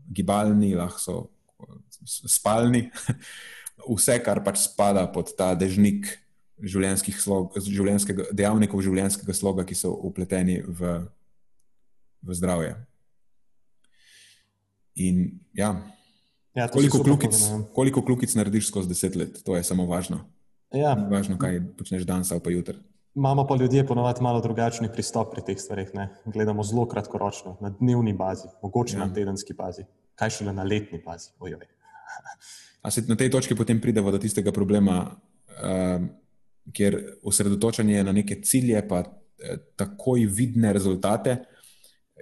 gibalni, 0.10 0.74
lahko 0.76 1.00
so 1.00 2.28
spalni. 2.28 2.88
Vse, 3.88 4.18
kar 4.26 4.42
pač 4.44 4.64
spada 4.66 5.06
pod 5.14 5.30
ta 5.38 5.54
dežnik 5.56 6.10
slog, 7.22 7.54
dejavnikov 8.34 8.82
življenjskega 8.82 9.34
sloga, 9.38 9.64
ki 9.64 9.78
so 9.78 9.94
upleteni 9.94 10.58
v, 10.66 10.96
v 12.26 12.34
zdravje. 12.34 12.74
In 14.98 15.38
ja, 15.54 15.76
Ja, 16.58 16.66
koliko, 16.68 17.04
klukic, 17.04 17.38
povedal, 17.38 17.74
koliko 17.74 18.02
klukic 18.02 18.34
narediš 18.36 18.72
skozi 18.72 18.90
deset 18.90 19.16
let, 19.16 19.44
to 19.46 19.56
je 19.56 19.64
samo 19.64 19.86
važno. 19.86 20.24
Ja. 20.74 20.96
Ni 20.98 21.06
Važno, 21.12 21.38
kaj 21.40 21.62
počneš 21.78 22.04
danes 22.10 22.32
ali 22.34 22.42
pa 22.44 22.52
jutri. 22.52 22.80
Imamo 23.16 23.46
pa 23.48 23.56
ljudje 23.56 23.86
ponovadi 23.88 24.22
malo 24.22 24.42
drugačen 24.42 24.90
pristop 24.94 25.32
pri 25.34 25.46
teh 25.46 25.62
stvareh. 25.62 25.94
Ne? 25.94 26.10
Gledamo 26.26 26.64
zelo 26.64 26.86
kratkoročno, 26.90 27.56
na 27.62 27.70
dnevni 27.70 28.14
bazi, 28.14 28.50
mogoče 28.64 28.98
ja. 28.98 29.00
Ja. 29.00 29.06
na 29.06 29.14
tedenski 29.14 29.54
bazi, 29.54 29.86
kaj 30.16 30.34
šele 30.40 30.54
na 30.54 30.64
letni 30.64 31.02
bazi. 31.06 31.30
Ojoj. 31.40 31.66
A 32.86 32.92
se 32.92 33.06
na 33.08 33.16
tej 33.16 33.32
točki 33.32 33.56
potem 33.56 33.82
pridemo 33.82 34.12
do 34.12 34.18
tistega 34.22 34.52
problema, 34.52 35.00
uh, 35.14 36.06
kjer 36.74 37.00
osredotočanje 37.24 38.04
na 38.04 38.12
neke 38.12 38.42
cilje, 38.42 38.82
pa 38.88 39.00
eh, 39.00 39.58
takoj 39.76 40.26
vidne 40.26 40.74
rezultate, 40.74 41.38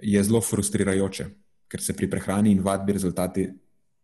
je 0.02 0.22
zelo 0.24 0.40
frustrirajoče, 0.40 1.26
ker 1.68 1.82
se 1.82 1.96
pri 1.96 2.08
prehrani 2.10 2.52
in 2.52 2.62
vadbi 2.64 2.94
rezultati 2.96 3.48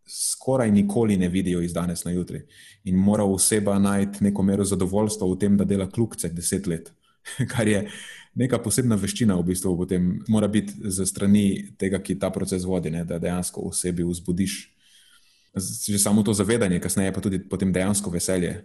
skoraj 0.06 0.70
nikoli 0.70 1.16
ne 1.16 1.28
vidijo 1.28 1.60
iz 1.62 1.72
danes 1.72 2.04
na 2.04 2.10
jutri. 2.10 2.42
In 2.84 2.96
mora 2.96 3.24
oseba 3.24 3.78
najti 3.78 4.24
neko 4.24 4.42
mero 4.42 4.64
zadovoljstva 4.64 5.28
v 5.28 5.38
tem, 5.38 5.56
da 5.56 5.64
dela 5.64 5.90
kljukce 5.90 6.28
deset 6.28 6.66
let, 6.66 6.92
kar 7.52 7.68
je 7.68 7.86
neka 8.34 8.58
posebna 8.58 8.96
veščina, 8.96 9.36
v 9.36 9.46
bistvu, 9.52 9.76
potem 9.76 10.12
mora 10.28 10.48
biti 10.48 10.74
za 10.90 11.06
strani 11.06 11.74
tega, 11.78 12.00
ki 12.02 12.18
ta 12.18 12.30
proces 12.30 12.64
vodi, 12.64 12.90
ne, 12.90 13.04
da 13.04 13.18
dejansko 13.18 13.68
v 13.68 13.74
sebi 13.76 14.04
vzbudiš 14.08 14.60
že 15.60 15.98
samo 15.98 16.22
to 16.22 16.32
zavedanje, 16.32 16.80
kasneje 16.80 17.12
pa 17.12 17.20
tudi 17.20 17.36
potem 17.38 17.72
dejansko 17.72 18.10
veselje 18.10 18.64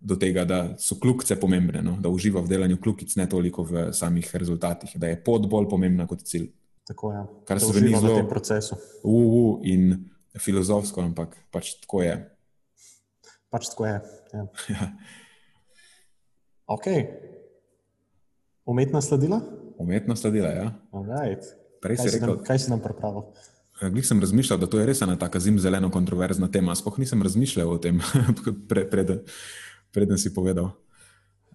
do 0.00 0.16
tega, 0.16 0.44
da 0.44 0.74
so 0.78 0.98
kljukce 1.00 1.36
pomembne, 1.40 1.82
no? 1.82 1.96
da 2.00 2.08
uživa 2.08 2.40
v 2.40 2.48
delanju 2.48 2.80
kljukic, 2.82 3.14
ne 3.16 3.28
toliko 3.28 3.62
v 3.62 3.92
samih 3.92 4.26
rezultatih, 4.36 4.90
da 4.98 5.06
je 5.06 5.20
pot 5.24 5.46
bolj 5.48 5.68
pomembna 5.70 6.06
kot 6.06 6.22
cilj. 6.26 6.50
Tako 6.86 7.12
je. 7.12 7.22
Kar 7.46 7.56
Da 7.56 7.60
se 7.60 7.72
zveni 7.72 7.94
v 7.94 8.00
zelo- 8.00 8.18
tem 8.18 8.28
procesu. 8.28 8.76
Uu 9.02 9.60
in 9.64 10.04
filozofsko, 10.42 11.02
ampak 11.02 11.36
pač 11.50 11.74
tako 11.82 12.02
je. 12.02 12.16
Pač 13.50 13.70
tako 13.72 13.86
je. 13.86 13.96
Ja. 14.34 14.44
Ja. 14.72 14.86
Ok. 16.66 16.86
Umetna 18.66 19.00
sledila? 19.00 19.40
Umetno 19.78 20.16
sledila, 20.16 20.48
ja. 20.50 20.72
Alright. 20.90 21.44
Prej 21.82 22.00
Kaj, 22.00 22.08
si 22.08 22.14
rekel, 22.16 22.32
nam, 22.34 22.42
kaj 22.42 22.58
si 22.58 22.70
nam 22.72 22.80
pripravil? 22.82 23.28
Glih 23.76 24.06
sem 24.08 24.20
razmišljal, 24.20 24.58
da 24.58 24.66
to 24.66 24.80
je 24.80 24.86
res 24.88 25.02
ena 25.04 25.18
taka 25.20 25.40
zimzeleno 25.40 25.90
kontroverzna 25.92 26.48
tema. 26.50 26.74
Sploh 26.74 26.96
nisem 26.98 27.22
razmišljal 27.22 27.70
o 27.70 27.78
tem, 27.78 28.00
pre, 28.70 28.86
preden, 28.90 29.20
preden 29.92 30.18
si 30.18 30.32
povedal. 30.34 30.72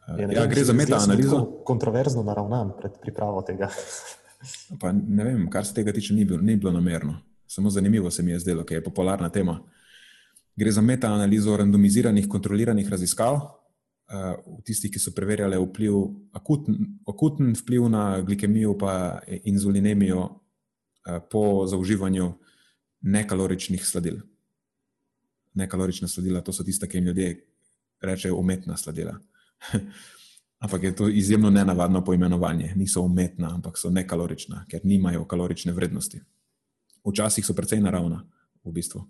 Ja, 0.08 0.28
ne 0.28 0.34
Ja, 0.38 0.46
vem, 0.46 0.54
gre 0.54 0.64
za 0.64 0.74
metaanalizo. 0.74 1.40
tako 1.42 1.66
Kontroverzno 1.68 2.24
naravnan 2.24 2.76
pred 2.78 2.96
pripravo 3.02 3.42
tega. 3.42 3.70
Pa 4.80 4.94
ne 4.94 5.26
vem, 5.26 5.50
kar 5.50 5.66
se 5.66 5.74
tega 5.74 5.94
tiče, 5.94 6.14
ni 6.14 6.26
bilo, 6.26 6.42
ni 6.42 6.56
bilo 6.56 6.72
namerno. 6.72 7.20
Samo 7.52 7.70
zanimivo 7.70 8.12
se 8.12 8.24
mi 8.24 8.32
je 8.32 8.40
zdelo, 8.40 8.64
ker 8.64 8.78
je 8.78 8.84
popularna 8.84 9.30
tema. 9.30 9.58
Gre 10.56 10.72
za 10.72 10.82
metaanalizo 10.82 11.58
randomiziranih, 11.58 12.28
kontroliranih 12.32 12.88
raziskav, 12.90 13.36
uh, 13.36 14.62
tistih, 14.64 14.92
ki 14.92 15.00
so 15.00 15.12
preverjali 15.12 15.60
vpliv, 15.60 15.98
akuten, 16.32 16.78
akuten 17.08 17.52
vpliv 17.60 17.90
na 17.92 18.22
glikemijo 18.22 18.78
in 19.28 19.42
inzulinemijo 19.44 20.22
uh, 20.22 21.20
po 21.32 21.68
zaužívanju 21.68 22.32
nekaloričnih 23.02 23.86
sladil. 23.86 24.22
Nekalorična 25.54 26.08
sladila, 26.08 26.42
to 26.42 26.54
so 26.54 26.64
tiste, 26.64 26.88
ki 26.88 26.98
jim 26.98 27.06
ljudje 27.06 27.46
rečejo 28.02 28.40
umetna 28.40 28.78
sladila. 28.78 29.20
Ampak 30.64 30.84
je 30.84 30.96
to 30.96 31.10
izjemno 31.10 31.50
nenavadno 31.50 32.06
poimenovanje. 32.06 32.74
Niso 32.76 33.02
umetna, 33.02 33.56
ampak 33.56 33.78
so 33.78 33.90
nekalorična, 33.90 34.66
ker 34.70 34.80
nimajo 34.84 35.26
kalorične 35.26 35.74
vrednosti. 35.74 36.22
Včasih 37.08 37.46
so 37.46 37.54
precej 37.58 37.82
naravna, 37.82 38.24
v 38.64 38.72
bistvu. 38.72 39.04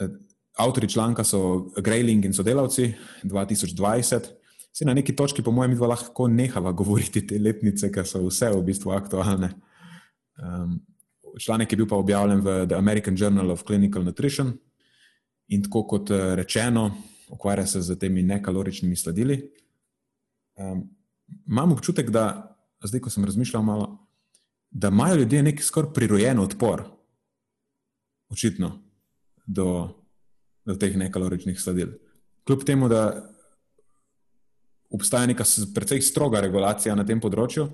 Eh, 0.00 0.08
Avtori 0.58 0.88
članka 0.88 1.24
so 1.24 1.70
Grayling 1.80 2.24
in 2.24 2.32
sodelavci 2.32 2.94
2020. 3.24 4.20
Se 4.72 4.84
na 4.84 4.94
neki 4.94 5.16
točki, 5.16 5.42
po 5.42 5.50
mojem, 5.50 5.74
dva 5.76 5.86
lahko 5.86 6.28
nehava 6.28 6.72
govoriti 6.72 7.26
te 7.26 7.38
letnice, 7.38 7.90
ker 7.92 8.06
so 8.08 8.20
vse 8.26 8.50
v 8.52 8.62
bistvu 8.64 8.92
aktualne. 8.92 9.52
Um, 10.36 10.80
članek 11.38 11.72
je 11.72 11.76
bil 11.76 11.88
pa 11.88 11.96
objavljen 11.96 12.40
v 12.40 12.66
The 12.66 12.76
American 12.76 13.16
Journal 13.18 13.50
of 13.50 13.64
Clinical 13.64 14.04
Nutrition 14.04 14.52
in 15.48 15.62
tako 15.62 15.84
kot 15.86 16.10
eh, 16.10 16.34
rečeno, 16.36 16.90
ukvarja 17.28 17.66
se 17.66 17.80
z 17.80 17.98
temi 17.98 18.22
nekaloričnimi 18.22 18.96
sladili. 18.96 19.40
Um, 20.56 20.88
imam 21.48 21.72
občutek, 21.72 22.10
da 22.10 22.56
zdaj, 22.84 23.00
ko 23.00 23.10
sem 23.10 23.24
razmišljal 23.24 23.62
malo, 23.62 23.98
da 24.72 24.88
imajo 24.88 25.14
ljudje 25.20 25.42
nek 25.42 25.62
skoraj 25.62 25.92
prirojen 25.94 26.38
odpor, 26.38 26.82
očitno, 28.30 28.72
do, 29.46 29.88
do 30.64 30.74
teh 30.74 30.96
nekaloričnih 30.96 31.60
sladil. 31.60 31.92
Kljub 32.44 32.64
temu, 32.64 32.88
da 32.88 33.28
obstaja 34.90 35.26
neka 35.26 35.44
precej 35.74 36.00
stroga 36.00 36.40
regulacija 36.40 36.94
na 36.94 37.04
tem 37.06 37.20
področju, 37.20 37.68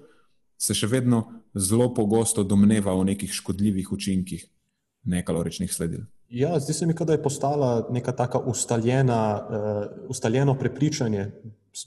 se 0.58 0.74
še 0.74 0.90
vedno 0.90 1.22
zelo 1.54 1.92
pogosto 1.94 2.42
domneva 2.44 2.94
o 2.94 3.04
nekih 3.06 3.30
škodljivih 3.32 3.92
učinkih 3.94 4.44
nekaloričnih 5.08 5.70
sladil. 5.72 6.02
Ja, 6.28 6.58
zdi 6.60 6.74
se 6.74 6.86
mi, 6.86 6.94
da 6.98 7.14
je 7.14 7.22
postala 7.22 7.86
neka 7.90 8.12
taka 8.12 8.38
ustaljena, 8.38 9.20
uh, 9.38 10.10
ustaljeno 10.10 10.58
prepričanje 10.58 11.30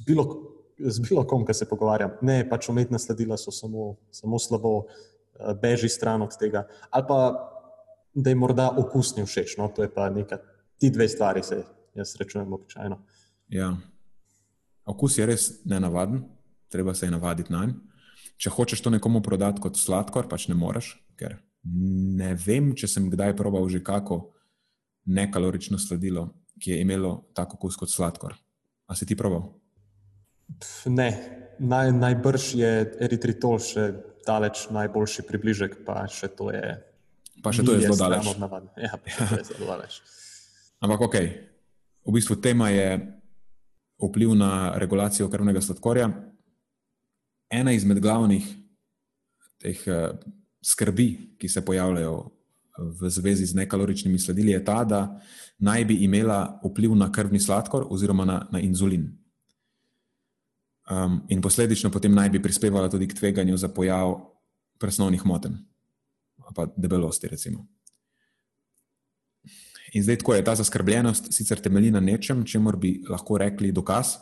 bilo, 0.08 0.51
z 0.86 1.04
bilo 1.06 1.24
kom, 1.28 1.46
ki 1.46 1.54
se 1.54 1.70
pogovarjam. 1.70 2.18
Ne, 2.22 2.42
pač 2.50 2.70
umetna 2.70 3.00
sledila 3.00 3.38
so 3.38 3.52
samo, 3.52 3.96
samo 4.12 4.40
slabo, 4.40 4.74
uh, 4.86 5.54
beži 5.62 5.90
stran 5.90 6.22
od 6.22 6.38
tega. 6.40 6.66
Ali 6.90 7.06
pa 7.08 7.20
da 8.14 8.30
jim 8.30 8.42
morda 8.44 8.70
okus 8.78 9.16
ni 9.16 9.26
všeč. 9.26 9.56
No? 9.58 9.70
To 9.76 9.84
je 9.84 9.94
pa 9.94 10.10
neka, 10.10 10.40
ti 10.80 10.90
dve 10.90 11.08
stvari 11.10 11.44
se 11.44 11.64
jaz 11.96 12.14
srečujem 12.14 12.54
običajno. 12.54 13.00
Ja. 13.50 13.76
Okus 14.86 15.18
je 15.18 15.26
res 15.26 15.50
nenavaden, 15.66 16.24
treba 16.72 16.94
se 16.94 17.06
je 17.06 17.12
navaditi 17.12 17.54
na 17.54 17.66
njega. 17.66 17.80
Če 18.42 18.50
hočeš 18.50 18.82
to 18.82 18.90
nekomu 18.90 19.20
prodati 19.22 19.62
kot 19.62 19.78
sladkor, 19.78 20.26
pač 20.26 20.48
ne 20.50 20.56
moreš, 20.58 20.96
ker 21.14 21.36
ne 21.62 22.32
vem, 22.42 22.72
če 22.74 22.88
sem 22.90 23.06
kdaj 23.12 23.36
probal 23.38 23.68
že 23.70 23.84
kako 23.86 24.32
nekalorično 25.06 25.78
sladilo, 25.78 26.32
ki 26.58 26.74
je 26.74 26.80
imelo 26.82 27.30
tako 27.38 27.60
okus 27.60 27.78
kot 27.78 27.94
sladkor. 27.94 28.34
A 28.90 28.98
si 28.98 29.06
ti 29.06 29.14
probal? 29.18 29.46
Pf, 30.60 30.90
Ne, 30.92 31.10
naj, 31.60 31.92
najbrž 31.94 32.44
je 32.58 32.72
eritritol 33.00 33.60
še 33.62 33.92
daleč 34.26 34.68
najboljši 34.74 35.26
približek, 35.28 35.82
pa 35.86 36.06
še 36.10 36.30
to 36.34 36.52
je. 36.54 36.78
Pa 37.42 37.54
še 37.54 37.66
to 37.66 37.78
je 37.78 37.86
zelo 37.86 37.98
daleč. 37.98 38.26
Ja, 38.78 38.98
to 38.98 39.38
je 39.38 39.46
zelo 39.54 39.66
daleč. 39.70 40.02
Ampak 40.82 41.00
ok, 41.10 41.16
v 42.06 42.12
bistvu 42.14 42.38
tema 42.42 42.70
je 42.74 43.00
vpliv 44.02 44.34
na 44.38 44.74
regulacijo 44.82 45.30
krvnega 45.30 45.62
sladkorja. 45.62 46.10
Ena 47.52 47.74
izmed 47.76 48.02
glavnih 48.02 48.46
teh 49.62 49.78
eh, 49.88 50.14
skrbi, 50.62 51.38
ki 51.38 51.50
se 51.50 51.62
pojavljajo 51.66 52.16
v 52.82 53.10
zvezi 53.10 53.46
z 53.46 53.54
nekaloričnimi 53.62 54.20
sledili, 54.20 54.56
je 54.56 54.64
ta, 54.66 54.82
da 54.84 55.02
naj 55.60 55.86
bi 55.86 56.02
imela 56.06 56.62
vpliv 56.64 56.96
na 56.98 57.12
krvni 57.12 57.40
sladkor 57.40 57.86
oziroma 57.90 58.26
na, 58.26 58.38
na 58.52 58.62
inzulin. 58.64 59.21
Um, 60.92 61.22
in 61.32 61.42
posledično 61.42 61.88
potem 61.92 62.12
naj 62.12 62.30
bi 62.30 62.42
prispevala 62.44 62.90
tudi 62.90 63.08
k 63.08 63.16
tveganju 63.16 63.58
za 63.58 63.70
pojav 63.72 64.18
presnovnih 64.80 65.22
motenj, 65.26 65.54
pa 66.56 66.66
debelosti, 66.76 67.30
recimo. 67.32 67.64
In 69.94 70.04
zdaj 70.04 70.18
tako 70.18 70.34
je 70.36 70.44
ta 70.44 70.56
zaskrbljenost 70.56 71.32
sicer 71.34 71.62
temelji 71.62 71.92
na 71.92 72.00
nečem, 72.00 72.44
čemur 72.46 72.76
bi 72.76 73.04
lahko 73.10 73.38
rekli 73.38 73.72
dokaz, 73.72 74.18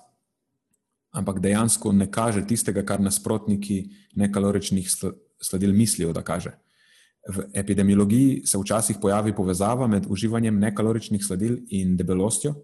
ampak 1.12 1.40
dejansko 1.42 1.92
ne 1.92 2.12
kaže 2.12 2.46
tistega, 2.48 2.84
kar 2.86 3.02
nasprotniki 3.02 3.80
nekaloričnih 4.16 4.90
sl- 4.90 5.16
sladil 5.42 5.74
mislijo, 5.74 6.14
da 6.14 6.22
kaže. 6.22 6.54
V 7.30 7.48
epidemiologiji 7.54 8.46
se 8.46 8.58
včasih 8.58 8.98
pojavi 9.02 9.36
povezava 9.36 9.88
med 9.88 10.06
uživanjem 10.10 10.60
nekaloričnih 10.60 11.26
sladil 11.26 11.58
in 11.70 11.98
debelostjo 11.98 12.56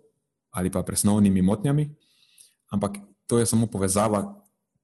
ali 0.56 0.72
pa 0.72 0.84
presnovnimi 0.84 1.42
motnjami, 1.42 1.90
ampak 2.72 2.98
to 3.28 3.40
je 3.40 3.46
samo 3.46 3.68
povezava, 3.68 4.24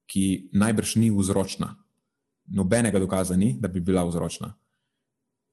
ki 0.07 0.49
najbrž 0.53 0.95
ni 0.95 1.11
vzročna. 1.11 1.75
Nobenega 2.51 2.99
dokaza 2.99 3.37
ni, 3.37 3.53
da 3.59 3.67
bi 3.67 3.79
bila 3.79 4.03
vzročna 4.03 4.51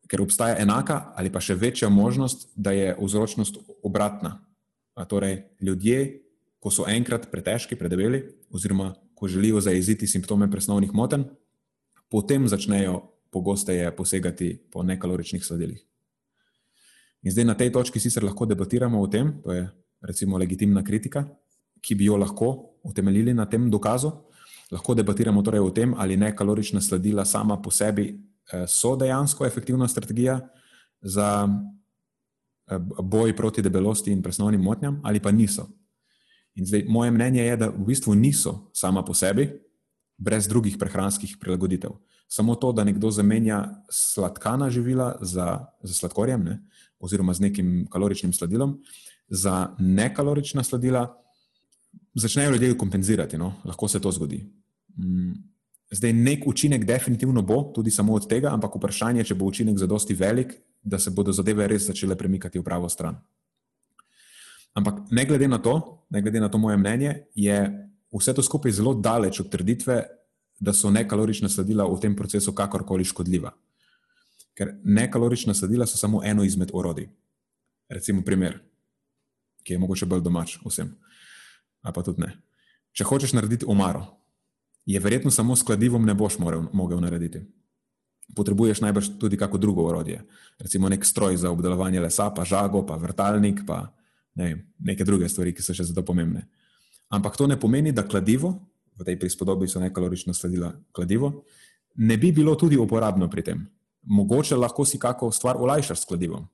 ker 0.09 0.23
obstaja 0.25 0.57
enaka 0.59 1.13
ali 1.17 1.31
pa 1.31 1.41
še 1.41 1.55
večja 1.55 1.91
možnost, 1.93 2.49
da 2.57 2.73
je 2.73 2.95
vzročnost 2.97 3.61
obratna. 3.85 4.39
A 4.99 5.05
torej, 5.05 5.45
ljudje, 5.63 6.25
ko 6.59 6.73
so 6.75 6.89
enkrat 6.91 7.29
pretežki, 7.31 7.77
predebeli, 7.79 8.25
oziroma 8.51 8.95
ko 9.15 9.29
želijo 9.29 9.61
zajeziti 9.63 10.09
simptome 10.11 10.49
presnovnih 10.51 10.95
motenj, 10.95 11.29
potem 12.11 12.49
začnejo 12.49 13.03
pogosteje 13.31 13.91
posegati 13.95 14.57
po 14.73 14.83
nekaloričnih 14.83 15.45
sladilih. 15.45 15.85
In 17.23 17.35
zdaj 17.35 17.45
na 17.45 17.55
tej 17.59 17.71
točki 17.75 18.01
sicer 18.01 18.25
lahko 18.25 18.47
debatiramo 18.47 19.01
o 19.03 19.07
tem, 19.11 19.35
to 19.43 19.53
je 19.53 19.69
recimo 20.03 20.39
legitimna 20.39 20.83
kritika, 20.87 21.27
ki 21.83 21.95
bi 21.95 22.09
jo 22.09 22.17
lahko 22.17 22.68
utemeljili 22.83 23.35
na 23.35 23.47
tem 23.47 23.71
dokazu. 23.71 24.11
Lahko 24.71 24.95
debatiramo 24.95 25.43
torej 25.43 25.61
o 25.61 25.71
tem, 25.71 25.95
ali 25.97 26.17
nekalorična 26.17 26.81
sladila 26.81 27.25
sama 27.25 27.57
po 27.63 27.71
sebi 27.71 28.09
eh, 28.53 28.67
so 28.67 28.97
dejansko 28.97 29.47
efektivna 29.47 29.89
strategija 29.89 30.41
za 31.01 31.49
eh, 32.71 32.79
boj 33.03 33.37
proti 33.37 33.63
debelosti 33.63 34.13
in 34.13 34.23
presnovnim 34.23 34.61
motnjam, 34.61 35.01
ali 35.05 35.21
pa 35.21 35.31
niso. 35.31 35.69
In 36.55 36.67
zdaj, 36.67 36.85
moje 36.89 37.11
mnenje 37.11 37.43
je, 37.43 37.57
da 37.57 37.69
v 37.69 37.87
bistvu 37.87 38.15
niso 38.15 38.71
sama 38.75 39.05
po 39.05 39.15
sebi, 39.15 39.49
brez 40.19 40.49
drugih 40.49 40.77
prehranskih 40.79 41.37
prilagoditev. 41.41 41.95
Samo 42.29 42.55
to, 42.55 42.73
da 42.73 42.85
nekdo 42.85 43.11
zamenja 43.11 43.63
sladkana 43.91 44.71
živila 44.71 45.17
za, 45.21 45.65
za 45.83 45.95
sladkorjem, 45.95 46.45
ne, 46.45 46.59
oziroma 46.99 47.35
z 47.35 47.41
nekim 47.41 47.87
kaloričnim 47.91 48.33
sladilom, 48.33 48.81
za 49.29 49.75
nekalorična 49.79 50.65
sladila, 50.65 51.15
začnejo 52.15 52.51
ljudje 52.51 52.79
kompenzirati. 52.79 53.39
No? 53.39 53.55
Lahko 53.65 53.89
se 53.89 54.01
to 54.01 54.13
zgodi. 54.13 54.43
Mm, 54.99 55.33
zdaj, 55.91 56.13
nek 56.13 56.47
učinek 56.47 56.85
definitivno 56.85 57.43
bo, 57.43 57.63
tudi 57.75 57.91
samo 57.91 58.15
od 58.15 58.29
tega, 58.29 58.53
ampak 58.53 58.77
vprašanje 58.77 59.21
je, 59.21 59.31
če 59.33 59.35
bo 59.35 59.49
učinek 59.49 59.79
zadosti 59.79 60.15
velik, 60.15 60.55
da 60.83 60.99
se 60.99 61.11
bodo 61.11 61.33
zadeve 61.33 61.67
res 61.69 61.87
začele 61.87 62.17
premikati 62.17 62.59
v 62.59 62.65
pravo 62.65 62.89
stran. 62.89 63.19
Ampak 64.75 65.11
ne 65.11 65.25
glede 65.27 65.49
na 65.49 65.59
to, 65.59 66.05
ne 66.11 66.23
glede 66.23 66.41
na 66.41 66.49
to 66.49 66.59
moje 66.59 66.77
mnenje, 66.77 67.15
je 67.35 67.57
vse 68.15 68.35
to 68.35 68.43
skupaj 68.43 68.73
zelo 68.73 68.95
daleč 68.95 69.41
od 69.41 69.51
trditve, 69.51 70.05
da 70.61 70.73
so 70.73 70.91
nekalorična 70.91 71.49
sladila 71.49 71.87
v 71.87 72.01
tem 72.03 72.17
procesu 72.17 72.53
kakorkoli 72.55 73.05
škodljiva. 73.05 73.53
Ker 74.59 74.75
nekalorična 74.85 75.55
sladila 75.55 75.87
so 75.87 75.99
samo 75.99 76.23
eno 76.25 76.45
izmed 76.45 76.71
orodij. 76.75 77.09
Recimo 77.89 78.23
primer, 78.23 78.59
ki 79.63 79.73
je 79.73 79.79
mogoče 79.79 80.07
bolj 80.07 80.23
domač 80.23 80.57
vsem, 80.65 80.91
a 81.83 81.93
pa 81.93 82.03
tudi 82.03 82.23
ne. 82.25 82.33
Če 82.93 83.07
hočeš 83.07 83.35
narediti 83.37 83.67
omaro, 83.69 84.07
je 84.89 85.01
verjetno 85.01 85.31
samo 85.31 85.57
s 85.57 85.63
kladivom 85.63 86.07
ne 86.07 86.15
boš 86.15 86.39
mogel 86.39 87.01
narediti. 87.01 87.45
Potrebuješ 88.37 88.81
najbrž 88.85 89.17
tudi 89.21 89.37
kako 89.37 89.59
drugo 89.59 89.85
orodje, 89.89 90.23
recimo 90.59 90.89
nek 90.89 91.05
stroj 91.05 91.37
za 91.37 91.51
obdelovanje 91.51 92.01
lesa, 92.01 92.31
pa 92.31 92.45
žago, 92.45 92.85
pa 92.87 92.97
vrtalnik, 92.97 93.63
pa 93.67 93.89
ne, 94.35 94.69
neke 94.79 95.05
druge 95.05 95.29
stvari, 95.29 95.53
ki 95.53 95.65
so 95.65 95.77
še 95.77 95.89
zelo 95.89 96.05
pomembne. 96.05 96.45
Ampak 97.09 97.37
to 97.37 97.47
ne 97.49 97.57
pomeni, 97.61 97.93
da 97.93 98.05
kladivo, 98.05 98.53
v 98.99 99.07
tej 99.07 99.17
prispodobi 99.17 99.69
so 99.71 99.81
nekalorično 99.81 100.35
sledila 100.35 100.73
kladivo, 100.93 101.45
ne 101.97 102.17
bi 102.19 102.33
bilo 102.33 102.55
tudi 102.59 102.77
uporabno 102.77 103.31
pri 103.31 103.43
tem. 103.43 103.65
Mogoče 104.03 104.57
lahko 104.57 104.85
si 104.85 104.99
kako 104.99 105.31
stvar 105.33 105.57
olajšaš 105.57 106.03
s 106.03 106.09
kladivom. 106.09 106.49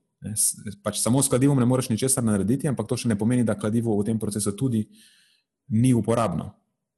Pač 0.82 1.00
samo 1.02 1.22
s 1.22 1.28
kladivom 1.28 1.58
ne 1.60 1.66
moreš 1.68 1.90
ničesar 1.92 2.24
narediti, 2.24 2.68
ampak 2.68 2.88
to 2.88 2.96
še 2.96 3.10
ne 3.12 3.18
pomeni, 3.18 3.44
da 3.44 3.58
kladivo 3.58 3.96
v 3.98 4.06
tem 4.08 4.18
procesu 4.18 4.54
tudi 4.56 4.84
ni 5.68 5.92
uporabno 5.94 6.50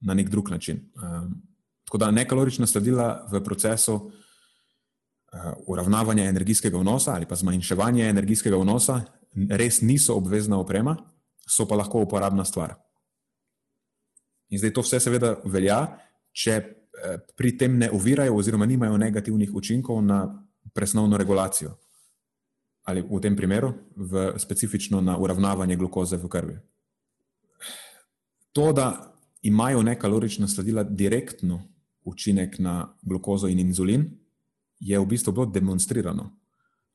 na 0.07 0.15
nek 0.15 0.31
drug 0.31 0.51
način. 0.51 0.85
Um, 0.95 1.43
tako 1.87 1.99
da 1.99 2.11
nekalorična 2.11 2.67
sledila 2.67 3.27
v 3.33 3.41
procesu 3.45 3.95
uh, 3.95 5.53
uravnavanja 5.67 6.29
energijskega 6.31 6.79
vnosa 6.79 7.15
ali 7.15 7.27
pa 7.27 7.39
zmanjševanja 7.39 8.09
energijskega 8.11 8.59
vnosa 8.59 9.01
res 9.51 9.81
niso 9.83 10.17
obvezna 10.17 10.59
oprema, 10.59 10.97
so 11.47 11.67
pa 11.69 11.77
lahko 11.77 12.03
uporabna 12.03 12.45
stvar. 12.45 12.75
In 14.51 14.59
zdaj 14.59 14.73
to 14.73 14.85
vse 14.85 15.01
seveda 15.03 15.35
velja, 15.45 15.81
če 16.33 16.55
eh, 16.57 17.19
pri 17.37 17.57
tem 17.59 17.79
ne 17.79 17.91
ovirajo 17.93 18.37
oziroma 18.39 18.67
nimajo 18.67 18.97
negativnih 18.97 19.55
učinkov 19.55 20.03
na 20.05 20.21
presnovno 20.75 21.19
regulacijo. 21.19 21.75
Ali 22.87 23.03
v 23.03 23.19
tem 23.21 23.37
primeru, 23.37 23.73
v 23.97 24.33
specifično 24.39 25.01
na 25.03 25.17
uravnavanje 25.19 25.77
glukoze 25.77 26.17
v 26.17 26.29
krvi. 26.31 26.57
To, 28.55 28.73
da 28.73 29.13
imajo 29.43 29.83
nekalorična 29.83 30.49
sladila 30.49 30.83
direktno 30.83 31.63
učinek 32.05 32.59
na 32.59 32.95
glukozo 33.03 33.49
in 33.49 33.59
inzulin, 33.59 34.07
je 34.81 34.99
v 34.99 35.07
bistvu 35.07 35.33
bilo 35.33 35.47
demonstrirano, 35.47 36.31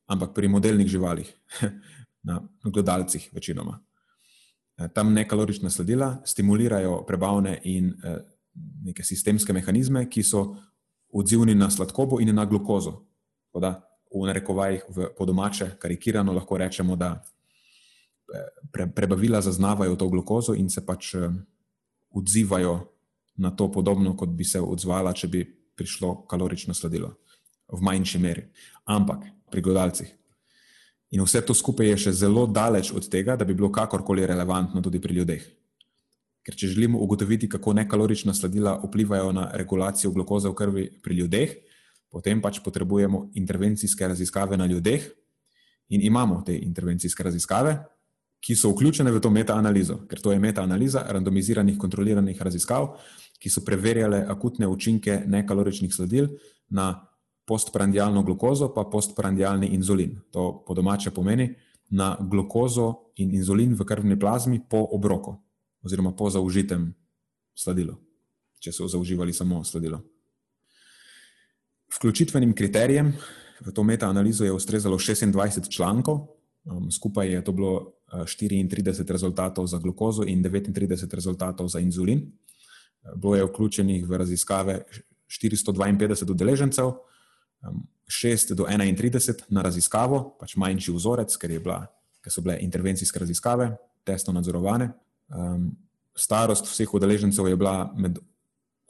ampak 0.06 0.34
pri 0.34 0.48
modelnih 0.48 0.88
živalih, 0.88 1.28
na 2.28 2.40
gledalcih, 2.64 3.28
večinoma. 3.32 3.80
Eh, 4.78 4.88
tam 4.94 5.12
nekalorična 5.12 5.70
sladila 5.70 6.22
stimulirajo 6.24 7.04
prebavne 7.06 7.60
in 7.64 7.92
eh, 8.04 8.18
neke 8.84 9.04
sistemske 9.04 9.52
mehanizme, 9.52 10.08
ki 10.10 10.22
so 10.22 10.56
odzivni 11.12 11.54
na 11.54 11.70
sladkobo 11.70 12.20
in 12.20 12.34
na 12.34 12.44
glukozo. 12.44 13.04
Da, 13.60 13.82
v 14.14 14.26
narekovajih, 14.28 14.84
v 14.88 15.08
podomače, 15.18 15.70
karikirano 15.78 16.32
lahko 16.32 16.58
rečemo, 16.58 16.96
da 16.96 17.14
eh, 17.16 18.46
pre, 18.72 18.86
prebavila 18.86 19.40
zaznavajo 19.40 19.96
to 19.96 20.08
glukozo 20.08 20.54
in 20.54 20.70
se 20.70 20.84
pač 20.86 21.14
odzivajo 22.12 22.78
na 23.36 23.50
to, 23.50 23.70
podobno 23.72 24.16
kot 24.16 24.28
bi 24.28 24.44
se 24.44 24.60
odzvala, 24.60 25.12
če 25.12 25.28
bi 25.28 25.44
prišlo 25.76 26.26
kalorično 26.28 26.74
sladilo, 26.74 27.14
v 27.72 27.80
manjši 27.80 28.18
meri. 28.18 28.44
Ampak 28.84 29.24
pri 29.50 29.62
gledalcih 29.64 30.12
In 31.12 31.20
vse 31.20 31.42
to 31.44 31.52
skupaj 31.54 31.90
je 31.92 31.96
še 32.06 32.12
zelo 32.24 32.46
daleč 32.48 32.88
od 32.96 33.04
tega, 33.12 33.36
da 33.36 33.44
bi 33.44 33.54
bilo 33.54 33.68
kakorkoli 33.72 34.24
relevantno 34.26 34.80
tudi 34.80 35.00
pri 35.00 35.18
ljudeh. 35.20 35.42
Ker 36.42 36.56
če 36.56 36.70
želimo 36.72 37.02
ugotoviti, 37.04 37.50
kako 37.52 37.74
nekalorična 37.76 38.32
sladila 38.34 38.78
vplivajo 38.80 39.28
na 39.36 39.44
regulacijo 39.60 40.10
glukoze 40.10 40.48
v 40.48 40.56
krvi 40.56 40.86
pri 41.04 41.18
ljudeh, 41.20 41.52
potem 42.12 42.42
pač 42.44 42.60
potrebujemo 42.60 43.30
intervencijske 43.40 44.08
raziskave 44.08 44.56
na 44.56 44.66
ljudeh 44.68 45.08
in 45.88 46.04
imamo 46.04 46.42
te 46.46 46.56
intervencijske 46.56 47.24
raziskave, 47.24 47.78
ki 48.42 48.56
so 48.58 48.72
vključene 48.72 49.12
v 49.14 49.20
to 49.22 49.30
metaanalizo, 49.30 50.00
ker 50.10 50.20
to 50.20 50.32
je 50.32 50.40
metaanaliza 50.42 51.04
randomiziranih 51.14 51.78
kontroliranih 51.78 52.42
raziskav, 52.42 52.96
ki 53.38 53.50
so 53.50 53.62
preverjale 53.64 54.24
akutne 54.28 54.66
učinke 54.68 55.22
nekaloričnih 55.26 55.94
sladil 55.94 56.28
na 56.70 57.06
postprandialno 57.46 58.22
glukozo, 58.22 58.72
pa 58.74 58.84
postprandialni 58.90 59.72
inzulin. 59.74 60.18
To 60.30 60.62
po 60.66 60.74
domače 60.74 61.10
pomeni 61.10 61.54
na 61.90 62.16
glukozo 62.20 63.12
in 63.16 63.34
inzulin 63.34 63.74
v 63.74 63.86
krvni 63.86 64.18
plazmi 64.18 64.60
po 64.68 64.88
obroku, 64.92 65.36
oziroma 65.82 66.12
po 66.16 66.30
zaužitem 66.30 66.90
sladilu, 67.54 67.98
če 68.58 68.72
so 68.72 68.88
zaužívali 68.88 69.32
samo 69.32 69.64
sladilo. 69.64 70.00
Vključitvenim 71.96 72.54
kriterijem 72.54 73.12
v 73.60 73.72
to 73.72 73.82
metaanalizo 73.82 74.44
je 74.44 74.52
ustrezalo 74.52 74.98
26 74.98 75.70
člankov, 75.70 76.26
um, 76.64 76.90
skupaj 76.90 77.32
je 77.32 77.44
to 77.44 77.52
bilo 77.52 77.92
34 78.12 79.02
uh, 79.02 79.08
rezultatov 79.08 79.66
za 79.66 79.78
glukozo 79.78 80.24
in 80.26 80.42
39 80.44 81.14
rezultatov 81.14 81.68
za 81.68 81.80
inzulin. 81.80 82.18
Uh, 82.18 83.20
bilo 83.20 83.36
je 83.36 83.44
vključenih 83.44 84.08
v 84.08 84.16
raziskave 84.16 84.82
452 85.28 86.30
udeležencev, 86.30 86.92
6 88.08 88.54
do 88.54 88.64
31 88.64 89.42
na 89.48 89.62
raziskavo, 89.62 90.36
pač 90.40 90.56
manjši 90.56 90.92
vzorec, 90.92 91.36
ker, 91.36 91.54
bila, 91.62 91.86
ker 92.20 92.32
so 92.32 92.42
bile 92.44 92.58
intervencijske 92.60 93.18
raziskave, 93.22 93.70
tesno 94.04 94.34
nadzorovane. 94.34 94.90
Um, 95.32 95.70
starost 96.16 96.68
vseh 96.68 96.94
udeležencev 96.94 97.48
je 97.48 97.56
bila 97.56 97.92
med 97.96 98.18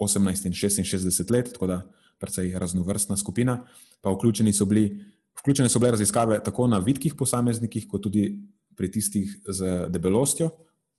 18 0.00 0.46
in 0.48 0.56
66 0.56 1.30
let, 1.30 1.52
tako 1.52 1.66
da 1.66 1.82
precej 2.22 2.54
raznovrstna 2.58 3.18
skupina. 3.18 3.58
Pa 4.00 4.14
so 4.52 4.66
bili, 4.66 5.04
vključene 5.40 5.68
so 5.68 5.78
bile 5.82 5.90
raziskave 5.96 6.38
tako 6.44 6.66
na 6.66 6.78
vidkih 6.78 7.14
posameznikih, 7.18 7.88
kot 7.88 8.02
tudi 8.02 8.38
pri 8.76 8.90
tistih 8.90 9.28
z 9.48 9.88
debelostjo, 9.90 10.50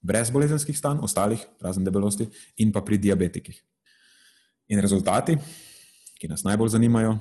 brez 0.01 0.29
bolezenskih 0.29 0.77
stanj, 0.77 0.99
ostalih, 1.01 1.39
razen 1.61 1.83
debelosti, 1.83 2.27
in 2.57 2.71
pa 2.71 2.81
pri 2.81 2.97
diabetikih. 2.97 3.63
In 4.67 4.79
rezultati, 4.79 5.37
ki 6.19 6.27
nas 6.27 6.43
najbolj 6.43 6.75
zanimajo, 6.75 7.17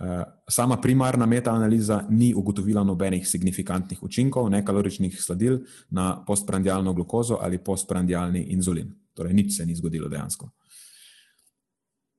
Eh, 0.00 0.24
sama 0.48 0.80
primarna 0.80 1.26
metaanaliza 1.26 2.06
ni 2.08 2.34
ugotovila 2.34 2.84
nobenih 2.84 3.28
signifikantnih 3.28 4.02
učinkov 4.02 4.48
nekaloričnih 4.50 5.22
sladil 5.22 5.58
na 5.90 6.24
postprandialno 6.26 6.92
glukozo 6.92 7.38
ali 7.40 7.58
postprandialni 7.58 8.42
inzulin. 8.42 8.94
Torej, 9.14 9.32
nič 9.32 9.56
se 9.56 9.66
ni 9.66 9.76
zgodilo 9.76 10.08
dejansko. 10.08 10.48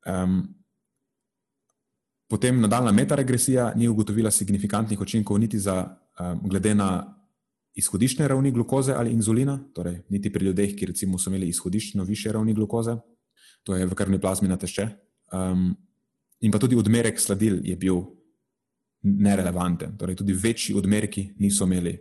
Um, 0.06 0.61
potem 2.32 2.62
nadaljna 2.64 2.92
metaregresija 2.96 3.74
ni 3.76 3.90
ugotovila 3.92 4.32
signifikantnih 4.32 5.02
učinkov 5.02 5.40
niti 5.40 5.60
za, 5.60 5.84
um, 6.20 6.40
glede 6.48 6.72
na 6.76 6.92
izhodiščne 7.76 8.28
ravni 8.28 8.54
glukoze 8.56 8.96
ali 8.96 9.12
inzulina, 9.12 9.58
torej 9.76 9.98
niti 10.10 10.32
pri 10.32 10.46
ljudeh, 10.46 10.76
ki 10.76 10.88
recimo 10.94 11.20
so 11.20 11.28
imeli 11.30 11.50
izhodiščno 11.52 12.04
više 12.08 12.32
ravni 12.32 12.54
glukoze, 12.56 12.96
to 13.68 13.76
je 13.76 13.86
v 13.86 13.98
krvni 14.00 14.20
plazmi 14.22 14.48
na 14.48 14.56
tešče. 14.58 14.88
Um, 15.36 15.76
in 16.40 16.56
pa 16.56 16.60
tudi 16.60 16.80
odmerek 16.80 17.20
sladil 17.20 17.60
je 17.68 17.76
bil 17.76 18.00
nerelevanten. 19.04 19.98
Torej, 19.98 20.16
tudi 20.24 20.34
večji 20.34 20.76
odmerki 20.76 21.34
niso 21.40 21.68
imeli. 21.68 21.98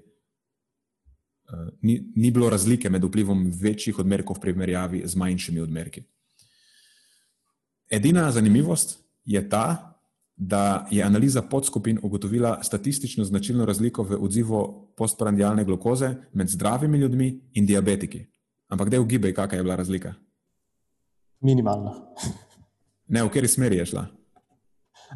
Uh, 1.51 1.69
ni, 1.83 1.99
ni 2.15 2.31
bilo 2.31 2.51
razlike 2.51 2.91
med 2.91 3.05
vplivom 3.05 3.49
večjih 3.51 3.99
odmerkov 3.99 4.39
v 4.39 4.47
primerjavi 4.47 5.03
z 5.05 5.19
manjšimi 5.19 5.61
odmerki. 5.61 6.07
Edina 7.91 8.31
zanimivost 8.31 9.01
je 9.25 9.49
ta, 9.49 9.90
da 10.41 10.87
je 10.91 11.03
analiza 11.05 11.43
podskupin 11.43 11.99
ugotovila 12.03 12.63
statistično 12.63 13.25
značilno 13.25 13.65
razliko 13.65 14.03
v 14.03 14.17
odzivu 14.25 14.89
postprandialne 14.97 15.65
glukoze 15.65 16.15
med 16.33 16.49
zdravimi 16.49 16.99
ljudmi 16.99 17.41
in 17.53 17.67
diabetiki. 17.67 18.25
Ampak 18.69 18.89
da 18.89 18.97
je 18.97 19.01
v 19.01 19.07
gibej, 19.07 19.35
kakšna 19.35 19.59
je 19.59 19.63
bila 19.63 19.77
razlika? 19.77 20.15
Minimalna. 21.41 21.93
Ne, 23.09 23.25
v 23.25 23.29
kateri 23.29 23.49
smeri 23.49 23.77
je 23.77 23.87
šla? 23.93 24.07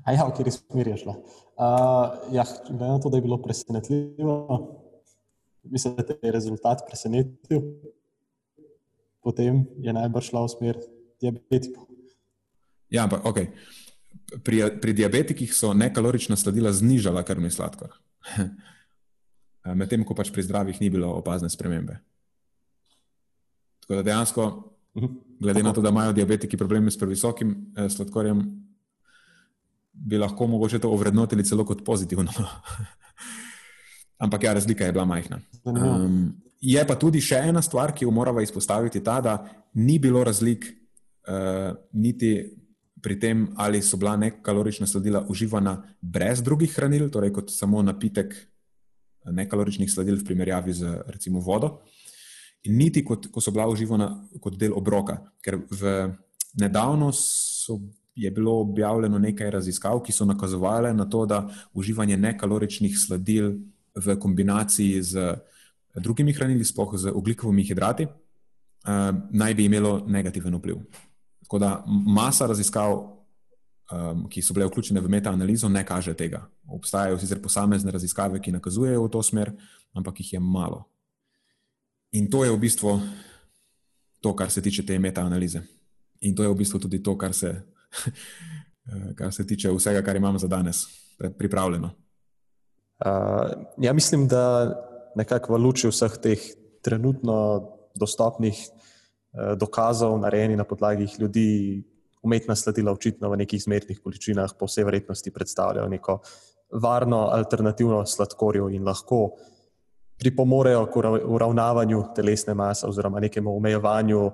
A 0.04 0.12
ja, 0.12 0.26
v 0.26 0.34
kateri 0.36 0.52
smeri 0.52 0.92
je 0.92 0.96
šla. 1.06 1.14
Uh, 1.16 2.34
ja, 2.34 2.44
glede 2.68 2.92
na 2.92 3.00
to, 3.00 3.08
da 3.08 3.16
je 3.16 3.24
bilo 3.24 3.38
presenetljivo, 3.42 4.34
mislim, 5.62 5.94
da 5.96 6.02
te 6.02 6.18
je 6.22 6.32
rezultat 6.32 6.84
presenetil, 6.88 7.62
potem 9.22 9.64
je 9.80 9.92
najbrž 9.92 10.28
šla 10.34 10.44
v 10.44 10.52
smer 10.52 10.82
diabetikov. 11.22 11.88
Ja, 12.90 13.08
ampak 13.08 13.24
ok. 13.24 13.40
Pri, 14.44 14.62
pri 14.80 14.92
diabetikih 14.96 15.52
so 15.54 15.74
nekalorična 15.76 16.36
sladila 16.36 16.72
znižala 16.72 17.22
krvni 17.22 17.50
sladkor. 17.52 17.92
Medtem 19.80 20.04
ko 20.04 20.16
pač 20.16 20.32
pri 20.32 20.44
zdravih 20.44 20.80
ni 20.80 20.90
bilo 20.92 21.12
opazne 21.16 21.48
spremembe. 21.48 21.98
Tako 23.84 24.00
da 24.00 24.02
dejansko, 24.02 24.72
mhm. 24.96 25.14
glede 25.40 25.62
na 25.62 25.72
to, 25.72 25.82
da 25.84 25.92
imajo 25.92 26.12
diabetiki 26.12 26.56
probleme 26.56 26.90
s 26.90 26.98
previsokim 26.98 27.56
eh, 27.76 27.88
sladkorjem, 27.88 28.42
bi 29.94 30.18
lahko 30.18 30.46
mogoče 30.46 30.78
to 30.78 30.90
ovrednotili 30.90 31.44
celo 31.44 31.64
kot 31.64 31.84
pozitivno. 31.84 32.32
Ampak 34.24 34.42
ja, 34.42 34.52
razlika 34.52 34.84
je 34.84 34.92
bila 34.92 35.04
majhna. 35.04 35.40
Um, 35.64 36.34
je 36.60 36.86
pa 36.86 36.96
tudi 36.96 37.20
še 37.20 37.42
ena 37.50 37.62
stvar, 37.62 37.92
ki 37.92 38.04
jo 38.04 38.10
moramo 38.10 38.40
izpostaviti, 38.40 39.02
ta, 39.04 39.20
da 39.20 39.36
ni 39.74 39.98
bilo 39.98 40.24
razlik 40.24 40.64
uh, 40.64 41.76
niti 41.92 42.34
pri 43.04 43.18
tem, 43.20 43.48
ali 43.60 43.82
so 43.84 43.98
bila 44.00 44.16
nekalorična 44.16 44.86
sladila 44.88 45.26
uživana 45.28 45.76
brez 46.00 46.40
drugih 46.42 46.72
hranil, 46.72 47.10
torej 47.12 47.34
kot 47.36 47.52
samo 47.52 47.82
napitek 47.84 48.32
nekaloričnih 49.28 49.90
sladil 49.92 50.16
v 50.16 50.24
primerjavi 50.24 50.72
z 50.72 50.94
recimo 51.12 51.40
vodo, 51.44 51.82
in 52.64 52.78
niti 52.80 53.04
kot, 53.04 53.28
ko 53.28 53.44
so 53.44 53.52
bila 53.52 53.68
uživana 53.68 54.08
kot 54.40 54.56
del 54.56 54.72
obroka. 54.72 55.18
Ker 55.44 55.60
v 55.68 55.92
nedavno 56.56 57.12
so 57.12 57.78
je 58.16 58.30
bilo 58.30 58.60
objavljeno 58.62 59.18
nekaj 59.18 59.50
raziskav, 59.50 60.00
ki 60.00 60.12
so 60.12 60.24
nakazovale 60.24 60.94
na 60.94 61.04
to, 61.04 61.26
da 61.26 61.44
uživanje 61.74 62.16
nekaloričnih 62.16 62.96
sladil 62.98 63.58
v 63.94 64.16
kombinaciji 64.16 65.02
z 65.02 65.34
drugimi 66.00 66.32
hranili, 66.32 66.64
sploh 66.64 66.96
z 66.96 67.12
ugljikovimi 67.12 67.64
hidrati, 67.68 68.06
uh, 68.06 69.10
naj 69.30 69.54
bi 69.54 69.66
imelo 69.68 70.00
negativen 70.06 70.56
vpliv. 70.56 70.80
Tako 71.54 71.58
da 71.58 71.84
masa 71.86 72.46
raziskav, 72.46 72.92
um, 73.92 74.24
ki 74.28 74.42
so 74.42 74.54
bile 74.54 74.66
vključene 74.66 75.00
v 75.00 75.08
metaanalizo, 75.08 75.68
ne 75.68 75.84
kaže 75.86 76.10
tega. 76.18 76.40
Obstajajo 76.66 77.18
sicer 77.18 77.38
posamezne 77.42 77.92
raziskave, 77.94 78.40
ki 78.42 78.56
nakazujejo 78.56 79.04
v 79.04 79.10
to 79.14 79.20
smer, 79.22 79.52
ampak 79.94 80.18
jih 80.18 80.32
je 80.32 80.40
malo. 80.40 80.80
In 82.18 82.26
to 82.30 82.42
je 82.42 82.50
v 82.50 82.58
bistvu 82.58 82.96
to, 84.20 84.34
kar 84.34 84.50
se 84.50 84.62
tiče 84.62 84.82
te 84.82 84.98
metaanalize. 84.98 85.62
In 86.26 86.34
to 86.34 86.42
je 86.42 86.50
v 86.50 86.56
bistvu 86.58 86.80
tudi 86.82 86.98
to, 87.02 87.14
kar 87.14 87.30
se 87.30 87.54
kar 89.18 89.30
se 89.30 89.46
tiče 89.46 89.70
vsega, 89.70 90.02
kar 90.02 90.16
imamo 90.16 90.38
za 90.38 90.50
danes 90.50 90.82
pripravljeno. 91.38 91.92
Uh, 92.98 93.46
ja, 93.78 93.92
mislim, 93.92 94.26
da 94.26 94.74
nekako 95.14 95.54
v 95.54 95.62
luči 95.62 95.86
vseh 95.86 96.18
teh 96.18 96.50
trenutno 96.82 97.62
dostopnih 97.94 98.58
dokazov, 99.56 100.18
narejenih 100.20 100.56
na 100.56 100.64
podlagi 100.64 101.08
ljudi, 101.18 101.82
umetna 102.22 102.56
sladila 102.56 102.92
očitno 102.92 103.30
v 103.30 103.36
nekih 103.42 103.62
zmernih 103.62 104.00
količinah, 104.00 104.54
po 104.58 104.66
vsej 104.66 104.84
verjetnosti 104.84 105.30
predstavljajo 105.30 105.88
neko 105.88 106.18
varno 106.82 107.28
alternativno 107.32 108.06
sladkorju 108.06 108.70
in 108.70 108.84
lahko 108.84 109.36
pripomorejo 110.18 110.86
k 110.86 111.02
uravnavanju 111.24 112.02
telesne 112.16 112.54
mase 112.54 112.86
oziroma 112.86 113.20
nekemu 113.20 113.56
omejevanju 113.56 114.26
uh, 114.26 114.32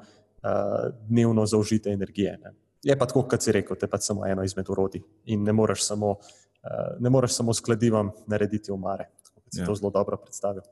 dnevno 1.08 1.46
zaužite 1.46 1.90
energije. 1.90 2.38
Ne 2.44 2.52
je 2.82 2.96
pa 2.98 3.06
tako, 3.06 3.24
kot 3.28 3.42
si 3.42 3.52
rekel, 3.52 3.76
te 3.76 3.86
pa 3.86 4.00
samo 4.00 4.26
eno 4.26 4.44
izmed 4.44 4.68
urodij 4.68 5.02
in 5.24 5.44
ne 5.44 5.52
moreš 5.52 5.84
samo, 5.84 6.10
uh, 6.10 7.00
ne 7.00 7.10
moreš 7.10 7.36
samo 7.36 7.54
s 7.54 7.60
kladivom 7.60 8.12
narediti 8.26 8.72
umare. 8.72 9.10
Tako 9.24 9.40
si 9.54 9.60
ja. 9.60 9.66
to 9.66 9.74
zelo 9.74 9.90
dobro 9.90 10.16
predstavil. 10.16 10.62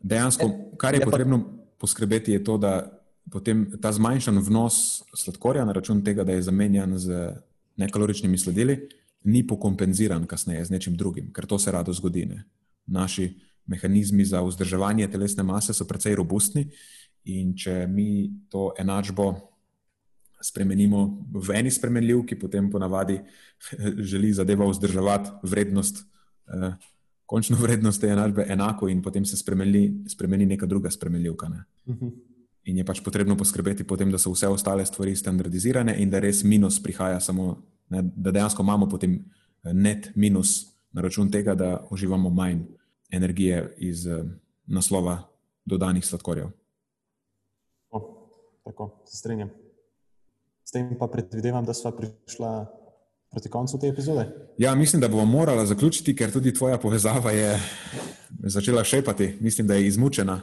Dejansko, 0.00 0.50
kar 0.76 0.94
je, 0.94 1.00
je 1.00 1.04
potrebno 1.04 1.38
pa... 1.38 1.78
poskrbeti, 1.78 2.32
je 2.32 2.44
to, 2.44 2.58
da 2.58 3.01
potem 3.30 3.66
ta 3.80 3.92
zmanjšan 3.92 4.38
vnos 4.38 5.02
sladkorja 5.16 5.64
na 5.64 5.72
račun 5.72 6.02
tega, 6.04 6.24
da 6.24 6.32
je 6.32 6.42
zamenjan 6.42 6.98
z 6.98 7.30
nekaloričnimi 7.76 8.38
sladili, 8.38 8.88
ni 9.24 9.46
pokompenziran 9.46 10.26
kasneje 10.26 10.64
z 10.64 10.70
nečim 10.70 10.96
drugim, 10.96 11.30
ker 11.32 11.46
to 11.46 11.58
se 11.58 11.72
rado 11.72 11.92
zgodi. 11.92 12.26
Ne? 12.26 12.44
Naši 12.86 13.30
mehanizmi 13.66 14.24
za 14.24 14.42
vzdrževanje 14.42 15.08
telesne 15.10 15.42
mase 15.42 15.74
so 15.74 15.86
precej 15.86 16.16
robustni 16.18 16.66
in 17.24 17.54
če 17.56 17.86
mi 17.86 18.32
to 18.50 18.72
enačbo 18.78 19.32
spremenimo 20.42 21.04
v 21.32 21.54
eni 21.54 21.70
spremenljivki, 21.70 22.34
potem 22.38 22.70
ponavadi 22.70 23.20
želi 24.10 24.32
zadeva 24.32 24.66
vzdrževati 24.66 25.30
vrednost, 25.46 26.02
eh, 26.50 26.74
končno 27.26 27.56
vrednost 27.56 28.00
te 28.00 28.10
enačbe 28.10 28.46
enako, 28.48 28.88
in 28.88 29.02
potem 29.02 29.24
se 29.24 29.36
spremeni, 29.36 30.04
spremeni 30.08 30.46
neka 30.46 30.66
druga 30.66 30.90
spremenljivka. 30.90 31.48
Ne? 31.48 31.64
Mhm. 31.86 32.08
In 32.64 32.78
je 32.78 32.84
pač 32.86 33.00
potrebno 33.02 33.36
poskrbeti, 33.36 33.84
potem, 33.84 34.10
da 34.10 34.18
so 34.18 34.30
vse 34.30 34.48
ostale 34.48 34.86
stvari 34.86 35.16
standardizirane 35.16 35.96
in 35.98 36.10
da 36.10 36.20
res 36.22 36.44
minus 36.44 36.78
prihaja 36.82 37.20
samo, 37.20 37.56
ne, 37.90 38.02
da 38.02 38.30
dejansko 38.30 38.62
imamo 38.62 38.88
potem 38.88 39.16
eh, 39.18 39.72
net 39.74 40.12
minus 40.14 40.70
na 40.92 41.02
račun 41.02 41.30
tega, 41.30 41.54
da 41.54 41.86
uživamo 41.90 42.30
manj 42.30 42.62
energije 43.12 43.74
iz 43.78 44.06
uh, 44.06 44.24
naslova 44.66 45.18
dodanih 45.64 46.04
sladkorjev. 46.04 46.52
Tako, 48.64 49.02
se 49.08 49.16
strinjam 49.16 49.50
tem 50.72 50.96
pa 50.98 51.06
predvidevam, 51.06 51.64
da 51.64 51.74
smo 51.74 51.90
prišli 51.90 52.48
proti 53.30 53.50
koncu 53.50 53.78
te 53.78 53.88
epizode. 53.88 54.26
Ja, 54.58 54.74
mislim, 54.74 55.00
da 55.00 55.08
bomo 55.08 55.24
morali 55.24 55.66
zaključiti, 55.66 56.16
ker 56.16 56.32
tudi 56.32 56.54
tvoja 56.54 56.78
povezava 56.78 57.30
je 57.30 57.60
začela 58.46 58.84
šepati. 58.84 59.36
Mislim, 59.40 59.66
da 59.66 59.74
je 59.74 59.86
izmučena. 59.86 60.40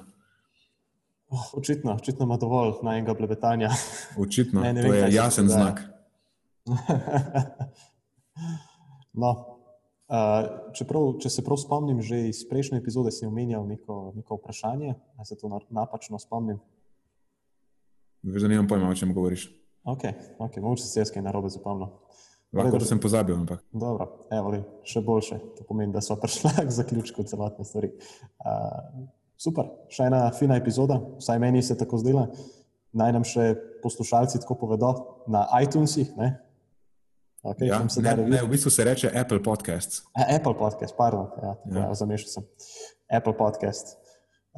Oh, 1.30 1.54
očitno, 1.54 1.94
očitno 1.94 2.26
ima 2.26 2.38
dovolj 2.38 2.72
najnega 2.84 3.14
blebetanja. 3.14 3.70
Očitno, 4.18 4.62
ne, 4.66 4.74
ne 4.74 4.82
vem, 4.82 4.92
to 4.92 4.98
je 4.98 5.14
jasen 5.14 5.50
znak. 5.50 5.82
no, 9.22 9.30
uh, 10.10 10.16
čeprav, 10.74 11.14
če 11.22 11.30
se 11.30 11.46
prav 11.46 11.62
spomnim, 11.62 12.02
že 12.02 12.28
iz 12.32 12.42
prejšnje 12.50 12.82
epizode 12.82 13.14
si 13.14 13.30
omenjal 13.30 13.68
neko, 13.70 14.00
neko 14.18 14.40
vprašanje, 14.42 14.96
ali 15.18 15.26
se 15.26 15.38
to 15.38 15.52
napačno 15.70 16.20
spomnim. 16.20 16.58
Veš, 18.24 18.42
da 18.42 18.50
nimam 18.52 18.68
pojma, 18.68 18.90
o 18.90 18.98
čem 18.98 19.14
govoriš. 19.14 19.48
Ok, 19.84 20.02
okay. 20.40 20.62
mogoče 20.62 20.84
se 20.84 21.00
jaz 21.00 21.14
kaj 21.14 21.24
narobe 21.24 21.50
zapomnil. 21.54 21.94
Lahko 22.54 22.82
da 22.82 22.86
sem 22.86 23.00
pozabil. 23.00 23.36
Ampak. 23.38 23.62
Dobro, 23.72 24.10
evo, 24.34 24.50
li, 24.50 24.64
še 24.84 25.02
boljše. 25.06 25.38
To 25.60 25.66
pomeni, 25.68 25.94
da 25.94 26.02
so 26.02 26.18
prišli 26.18 26.52
k 26.68 26.74
zaključku 26.74 27.24
celotne 27.30 27.66
stvari. 27.66 27.94
Uh, 28.42 29.06
super, 29.40 29.70
še 29.92 30.10
ena 30.10 30.26
fina 30.36 30.58
epizoda, 30.60 31.00
vsaj 31.20 31.40
meni 31.42 31.64
se 31.64 31.78
tako 31.80 32.02
zdela. 32.02 32.28
Naj 33.00 33.16
nam 33.16 33.26
še 33.28 33.54
poslušalci 33.84 34.42
tako 34.44 34.58
povedo 34.66 34.92
na 35.30 35.46
iTunesih. 35.62 36.12
Ne? 36.18 36.34
Okay, 37.46 37.70
ja, 37.70 37.80
ne, 37.80 38.14
ne, 38.28 38.42
v 38.44 38.50
bistvu 38.52 38.72
se 38.74 38.84
reče 38.84 39.12
Apple 39.16 39.40
Podcast. 39.44 40.02
A, 40.12 40.26
Apple 40.36 40.58
Podcast, 40.60 40.96
pardon, 40.98 41.30
ja, 41.40 41.54
ja. 41.72 41.86
ja, 41.86 41.94
zamešal 41.96 42.34
sem. 42.34 42.48
Apple 43.08 43.38
Podcast. 43.38 43.96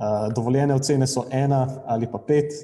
Uh, 0.02 0.32
dovoljene 0.34 0.74
ocene 0.74 1.06
so 1.08 1.28
ena 1.30 1.62
ali 1.86 2.10
pa 2.10 2.18
pet. 2.26 2.56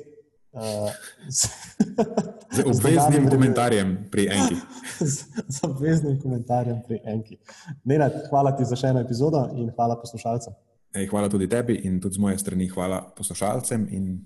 Uh, 0.58 0.90
Z 1.30 2.64
obveznim 2.72 3.28
komentarjem 3.30 3.92
pri 4.12 4.26
Enki. 4.40 4.58
Z, 5.06 5.28
z 5.48 5.62
obveznim 5.68 6.18
komentarjem 6.22 6.82
pri 6.88 7.02
Enki. 7.06 7.38
Nenad, 7.86 8.24
hvala 8.32 8.56
ti 8.58 8.66
za 8.66 8.80
še 8.80 8.96
eno 8.96 9.04
epizodo 9.06 9.44
in 9.54 9.70
hvala 9.76 10.00
poslušalcem. 10.02 10.56
Ej, 10.94 11.08
hvala 11.08 11.30
tudi 11.30 11.48
tebi 11.50 11.76
in 11.84 12.00
tudi 12.02 12.16
z 12.16 12.20
moje 12.20 12.38
strani 12.38 12.68
hvala 12.68 13.14
poslušalcem. 13.18 13.88
In... 13.92 14.20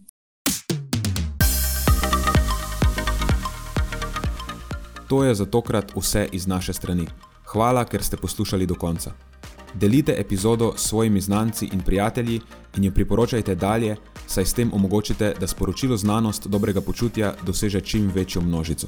To 5.07 5.24
je 5.24 5.36
za 5.36 5.45
tokrat 5.45 5.91
vse 5.95 6.28
iz 6.32 6.47
naše 6.47 6.74
strani. 6.74 7.07
Hvala, 7.51 7.86
ker 7.86 8.03
ste 8.03 8.18
poslušali 8.18 8.66
do 8.66 8.76
konca. 8.76 9.12
Delite 9.74 10.16
epizodo 10.18 10.74
s 10.78 10.88
svojimi 10.88 11.22
znanci 11.22 11.70
in 11.74 11.82
prijatelji 11.82 12.39
in 12.78 12.84
jo 12.84 12.91
priporočajte 12.91 13.55
dalje, 13.55 13.95
saj 14.28 14.45
s 14.45 14.53
tem 14.53 14.74
omogočite, 14.74 15.34
da 15.39 15.47
sporočilo 15.47 15.97
znanost 15.97 16.47
dobrega 16.47 16.82
počutja 16.82 17.34
doseže 17.45 17.82
čim 17.82 18.12
večjo 18.16 18.41
množico. 18.41 18.88